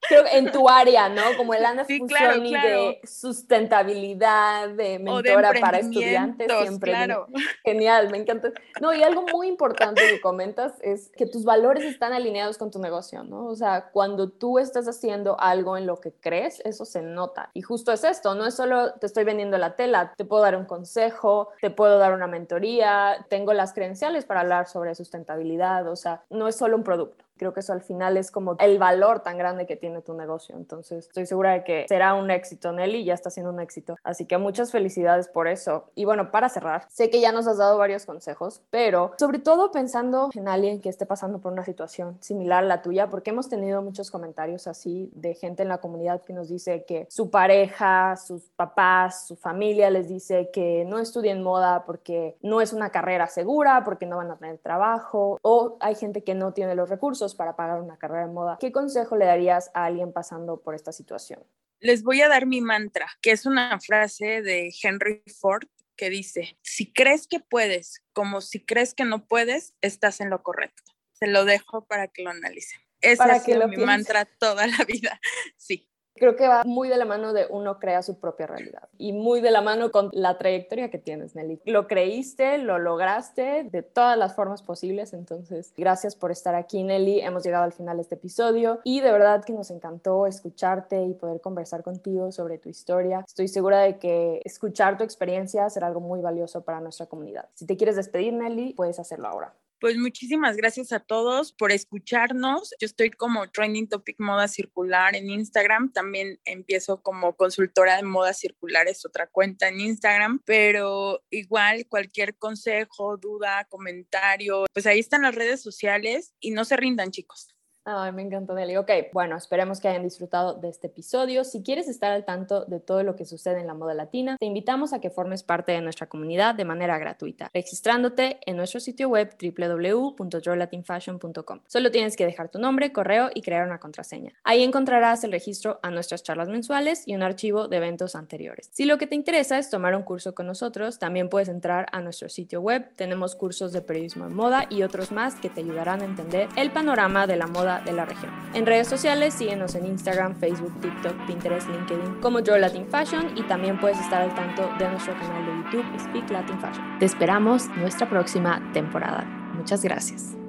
Creo 0.08 0.26
que 0.26 0.38
en 0.38 0.52
tu 0.52 0.68
área, 0.68 1.08
¿no? 1.08 1.22
Como 1.38 1.54
el 1.54 1.66
Ana 1.66 1.86
sí, 1.86 2.00
de 2.00 3.00
sustentabilidad, 3.04 4.70
de 4.70 5.00
mentora 5.00 5.54
para 5.60 5.80
estudiantes. 5.80 6.52
Siempre. 6.62 6.92
Claro. 6.92 7.28
Genial, 7.64 8.10
me 8.12 8.18
encanta. 8.18 8.52
No, 8.82 8.94
y 8.94 9.04
algo 9.04 9.26
muy 9.32 9.48
importante 9.48 10.02
que 10.08 10.20
comentas 10.20 10.74
es 10.82 11.10
que 11.16 11.26
tus 11.26 11.46
valores 11.46 11.86
están 11.86 12.14
alineados 12.14 12.58
con 12.58 12.72
tu 12.72 12.80
negocio, 12.80 13.24
¿no? 13.24 13.46
O 13.46 13.56
sea, 13.56 13.90
cuando 13.92 14.30
tú 14.30 14.60
estás 14.60 14.88
haciendo 14.88 15.40
algo 15.40 15.78
en 15.78 15.88
lo 15.88 16.02
que 16.02 16.12
crees, 16.12 16.62
eso 16.66 16.86
se 16.86 17.02
nota. 17.02 17.50
Y 17.54 17.62
justo 17.62 17.92
es 17.92 18.04
esto, 18.04 18.36
no 18.36 18.46
es 18.46 18.56
solo 18.56 18.94
te 18.94 19.06
estoy 19.06 19.24
vendiendo 19.24 19.58
la 19.58 19.76
tela, 19.76 20.14
te 20.16 20.26
puedo 20.26 20.44
dar 20.44 20.56
un 20.56 20.66
consejo, 20.72 21.50
te 21.60 21.70
puedo 21.70 21.98
dar 21.98 22.14
una 22.14 22.28
mentoría, 22.28 23.26
tengo 23.30 23.52
las 23.52 23.74
credenciales 23.74 24.24
para 24.24 24.40
hablar 24.40 24.70
sobre 24.70 24.96
sustentabilidad, 24.96 25.86
o 25.90 25.98
sea, 25.98 26.24
no 26.30 26.48
es 26.48 26.56
solo 26.56 26.78
un 26.78 26.84
producto 26.86 27.26
creo 27.42 27.54
que 27.56 27.62
eso 27.62 27.74
al 27.74 27.82
final 27.82 28.18
es 28.18 28.30
como 28.30 28.56
el 28.60 28.78
valor 28.78 29.22
tan 29.22 29.36
grande 29.36 29.66
que 29.66 29.76
tiene 29.76 30.04
tu 30.04 30.14
negocio. 30.14 30.56
Entonces, 30.56 31.08
estoy 31.08 31.26
segura 31.26 31.54
de 31.54 31.64
que 31.64 31.88
será 31.88 32.14
un 32.14 32.30
éxito, 32.30 32.72
Nelly, 32.72 33.04
ya 33.04 33.16
está 33.16 33.32
siendo 33.32 33.52
un 33.52 33.60
éxito. 33.60 33.96
Así 34.04 34.28
que 34.28 34.38
muchas 34.38 34.72
felicidades 34.72 35.28
por 35.28 35.48
eso. 35.48 35.86
Y 35.96 36.06
bueno, 36.06 36.30
para 36.30 36.50
cerrar, 36.50 36.86
sé 36.88 37.10
que 37.10 37.20
ya 37.20 37.32
nos 37.32 37.48
has 37.48 37.58
dado 37.58 37.80
varios 37.80 38.06
consejos, 38.06 38.62
pero 38.70 39.14
sobre 39.18 39.40
todo 39.40 39.72
pensando 39.72 40.30
en 40.36 40.48
alguien 40.48 40.82
que 40.82 40.90
esté 40.90 41.08
pasando 41.08 41.40
por 41.40 41.52
una 41.52 41.66
situación 41.66 42.16
similar 42.22 42.64
a 42.64 42.68
la 42.68 42.84
tuya, 42.84 43.10
porque 43.10 43.32
hemos 43.32 43.50
tenido 43.50 43.82
muchos 43.82 44.12
comentarios 44.12 44.68
así 44.68 45.10
de 45.16 45.34
gente 45.34 45.64
en 45.64 45.70
la 45.70 45.80
comunidad 45.80 46.22
que 46.22 46.34
nos 46.34 46.48
dice 46.48 46.86
que 46.86 47.08
su 47.10 47.32
pareja, 47.32 48.18
sus 48.18 48.52
papás, 48.52 49.26
su 49.26 49.36
familia 49.36 49.90
les 49.90 50.08
dice 50.08 50.52
que 50.54 50.86
no 50.86 51.00
estudien 51.00 51.42
moda 51.42 51.86
porque 51.86 52.38
no 52.44 52.62
es 52.62 52.72
una 52.72 52.92
carrera 52.92 53.26
segura, 53.26 53.84
porque 53.84 54.06
no 54.06 54.18
van 54.18 54.30
a 54.30 54.38
tener 54.38 54.60
trabajo, 54.60 55.40
o 55.42 55.78
hay 55.80 55.96
gente 55.96 56.24
que 56.24 56.36
no 56.36 56.54
tiene 56.54 56.76
los 56.76 56.88
recursos 56.88 57.31
para 57.36 57.56
pagar 57.56 57.82
una 57.82 57.98
carrera 57.98 58.28
de 58.28 58.34
moda. 58.34 58.58
¿Qué 58.60 58.72
consejo 58.72 59.16
le 59.16 59.26
darías 59.26 59.72
a 59.74 59.86
alguien 59.86 60.14
pasando 60.14 60.62
por 60.62 60.76
esta 60.76 60.92
situación? 60.92 61.44
Les 61.80 62.04
voy 62.04 62.22
a 62.22 62.30
dar 62.30 62.46
mi 62.46 62.62
mantra, 62.62 63.08
que 63.22 63.32
es 63.32 63.46
una 63.46 63.80
frase 63.80 64.42
de 64.42 64.74
Henry 64.82 65.24
Ford 65.40 65.68
que 65.96 66.10
dice, 66.10 66.58
si 66.62 66.92
crees 66.92 67.28
que 67.28 67.40
puedes 67.40 68.04
como 68.14 68.42
si 68.42 68.60
crees 68.64 68.94
que 68.94 69.06
no 69.06 69.28
puedes, 69.28 69.76
estás 69.82 70.22
en 70.22 70.30
lo 70.30 70.42
correcto. 70.44 70.92
Se 71.14 71.28
lo 71.28 71.46
dejo 71.46 71.86
para 71.86 72.08
que 72.08 72.24
lo 72.24 72.32
analicen. 72.32 72.82
Ese 73.02 73.24
ha 73.24 73.40
sido 73.40 73.68
mi 73.68 73.78
mantra 73.78 74.26
toda 74.26 74.68
la 74.68 74.78
vida. 74.88 75.20
Sí. 75.58 75.91
Creo 76.22 76.36
que 76.36 76.48
va 76.48 76.62
muy 76.66 76.88
de 76.88 76.98
la 76.98 77.06
mano 77.06 77.34
de 77.34 77.48
uno 77.50 77.80
crea 77.80 78.04
su 78.04 78.20
propia 78.20 78.46
realidad 78.46 78.88
y 79.00 79.12
muy 79.12 79.42
de 79.42 79.50
la 79.50 79.62
mano 79.62 79.92
con 79.92 80.12
la 80.14 80.38
trayectoria 80.38 80.92
que 80.92 81.00
tienes, 81.00 81.34
Nelly. 81.34 81.60
Lo 81.66 81.88
creíste, 81.88 82.60
lo 82.60 82.78
lograste 82.78 83.64
de 83.64 83.82
todas 83.82 84.20
las 84.20 84.36
formas 84.36 84.62
posibles, 84.62 85.14
entonces 85.14 85.74
gracias 85.76 86.16
por 86.16 86.30
estar 86.30 86.54
aquí, 86.54 86.84
Nelly. 86.84 87.22
Hemos 87.22 87.44
llegado 87.44 87.64
al 87.64 87.74
final 87.74 87.98
de 87.98 88.04
este 88.04 88.14
episodio 88.14 88.82
y 88.84 89.02
de 89.02 89.12
verdad 89.12 89.44
que 89.44 89.54
nos 89.54 89.72
encantó 89.72 90.28
escucharte 90.28 91.04
y 91.06 91.16
poder 91.16 91.42
conversar 91.42 91.82
contigo 91.82 92.32
sobre 92.32 92.60
tu 92.60 92.70
historia. 92.70 93.24
Estoy 93.26 93.48
segura 93.48 93.80
de 93.80 93.98
que 93.98 94.44
escuchar 94.46 95.00
tu 95.00 95.04
experiencia 95.04 95.72
será 95.72 95.88
algo 95.88 96.02
muy 96.02 96.22
valioso 96.22 96.62
para 96.62 96.82
nuestra 96.82 97.08
comunidad. 97.08 97.50
Si 97.56 97.66
te 97.66 97.76
quieres 97.76 97.96
despedir, 97.96 98.34
Nelly, 98.34 98.76
puedes 98.76 99.00
hacerlo 99.00 99.28
ahora. 99.28 99.56
Pues 99.82 99.98
muchísimas 99.98 100.58
gracias 100.58 100.92
a 100.92 101.00
todos 101.00 101.54
por 101.54 101.72
escucharnos. 101.72 102.76
Yo 102.80 102.86
estoy 102.86 103.10
como 103.10 103.50
Trending 103.50 103.90
Topic 103.90 104.16
Moda 104.20 104.48
Circular 104.48 105.16
en 105.16 105.32
Instagram. 105.32 105.92
También 105.92 106.40
empiezo 106.46 107.02
como 107.02 107.36
consultora 107.36 107.96
de 107.98 108.04
moda 108.04 108.34
circular, 108.34 108.88
es 108.88 109.04
otra 109.08 109.26
cuenta 109.26 109.70
en 109.70 109.80
Instagram. 109.80 110.40
Pero 110.46 111.24
igual 111.32 111.88
cualquier 111.88 112.38
consejo, 112.38 113.18
duda, 113.18 113.66
comentario, 113.72 114.66
pues 114.72 114.86
ahí 114.86 115.00
están 115.00 115.24
las 115.24 115.34
redes 115.34 115.64
sociales 115.64 116.36
y 116.40 116.52
no 116.52 116.64
se 116.64 116.78
rindan 116.78 117.10
chicos. 117.10 117.51
Ay, 117.84 118.12
me 118.12 118.22
encantó, 118.22 118.54
Nelly. 118.54 118.78
Ok, 118.78 118.92
bueno, 119.12 119.36
esperemos 119.36 119.80
que 119.80 119.88
hayan 119.88 120.04
disfrutado 120.04 120.54
de 120.54 120.70
este 120.70 120.86
episodio. 120.86 121.44
Si 121.44 121.64
quieres 121.64 121.88
estar 121.88 122.12
al 122.12 122.26
tanto 122.26 122.64
de 122.66 122.80
todo 122.80 123.02
lo 123.02 123.16
que 123.16 123.26
sucede 123.26 123.60
en 123.60 123.66
la 123.66 123.74
moda 123.74 123.96
latina, 123.96 124.38
te 124.40 124.46
invitamos 124.46 124.94
a 124.94 125.02
que 125.02 125.10
formes 125.10 125.42
parte 125.42 125.72
de 125.72 125.82
nuestra 125.82 126.08
comunidad 126.08 126.54
de 126.54 126.64
manera 126.64 127.00
gratuita, 127.00 127.50
registrándote 127.54 128.40
en 128.46 128.58
nuestro 128.58 128.80
sitio 128.80 129.10
web 129.10 129.36
www.joylatinfashion.com. 129.42 131.62
Solo 131.66 131.90
tienes 131.90 132.16
que 132.16 132.26
dejar 132.26 132.50
tu 132.50 132.60
nombre, 132.60 132.94
correo 132.94 133.32
y 133.34 133.42
crear 133.42 133.66
una 133.66 133.80
contraseña. 133.80 134.34
Ahí 134.44 134.62
encontrarás 134.62 135.24
el 135.24 135.32
registro 135.32 135.80
a 135.82 135.90
nuestras 135.90 136.22
charlas 136.22 136.50
mensuales 136.50 137.08
y 137.08 137.16
un 137.16 137.24
archivo 137.24 137.68
de 137.68 137.78
eventos 137.78 138.16
anteriores. 138.16 138.70
Si 138.72 138.86
lo 138.86 139.00
que 139.00 139.08
te 139.08 139.16
interesa 139.16 139.58
es 139.58 139.72
tomar 139.72 139.96
un 139.96 140.04
curso 140.04 140.36
con 140.36 140.46
nosotros, 140.46 141.00
también 141.00 141.30
puedes 141.30 141.50
entrar 141.50 141.88
a 141.92 142.00
nuestro 142.02 142.30
sitio 142.30 142.62
web. 142.62 142.92
Tenemos 142.96 143.36
cursos 143.36 143.72
de 143.72 143.82
periodismo 143.82 144.28
en 144.28 144.36
moda 144.36 144.68
y 144.70 144.84
otros 144.84 145.12
más 145.12 145.34
que 145.34 145.50
te 145.50 145.62
ayudarán 145.62 146.02
a 146.02 146.06
entender 146.06 146.48
el 146.56 146.70
panorama 146.70 147.26
de 147.26 147.38
la 147.38 147.48
de 147.80 147.94
la 147.94 148.06
región. 148.06 148.32
En 148.54 148.66
redes 148.66 148.88
sociales 148.88 149.34
síguenos 149.34 149.76
en 149.76 149.86
Instagram, 149.86 150.36
Facebook, 150.36 150.74
TikTok, 150.82 151.26
Pinterest, 151.26 151.70
LinkedIn 151.70 152.16
como 152.22 152.40
Your 152.40 152.60
Latin 152.60 152.86
Fashion 152.88 153.32
y 153.36 153.44
también 153.44 153.80
puedes 153.80 154.00
estar 154.00 154.22
al 154.22 154.34
tanto 154.36 154.70
de 154.78 154.90
nuestro 154.90 155.14
canal 155.14 155.46
de 155.46 155.52
YouTube 155.64 155.86
Speak 156.00 156.30
Latin 156.30 156.60
Fashion. 156.60 157.00
Te 157.00 157.06
esperamos 157.06 157.68
nuestra 157.78 158.10
próxima 158.10 158.62
temporada. 158.74 159.24
Muchas 159.54 159.84
gracias. 159.84 160.41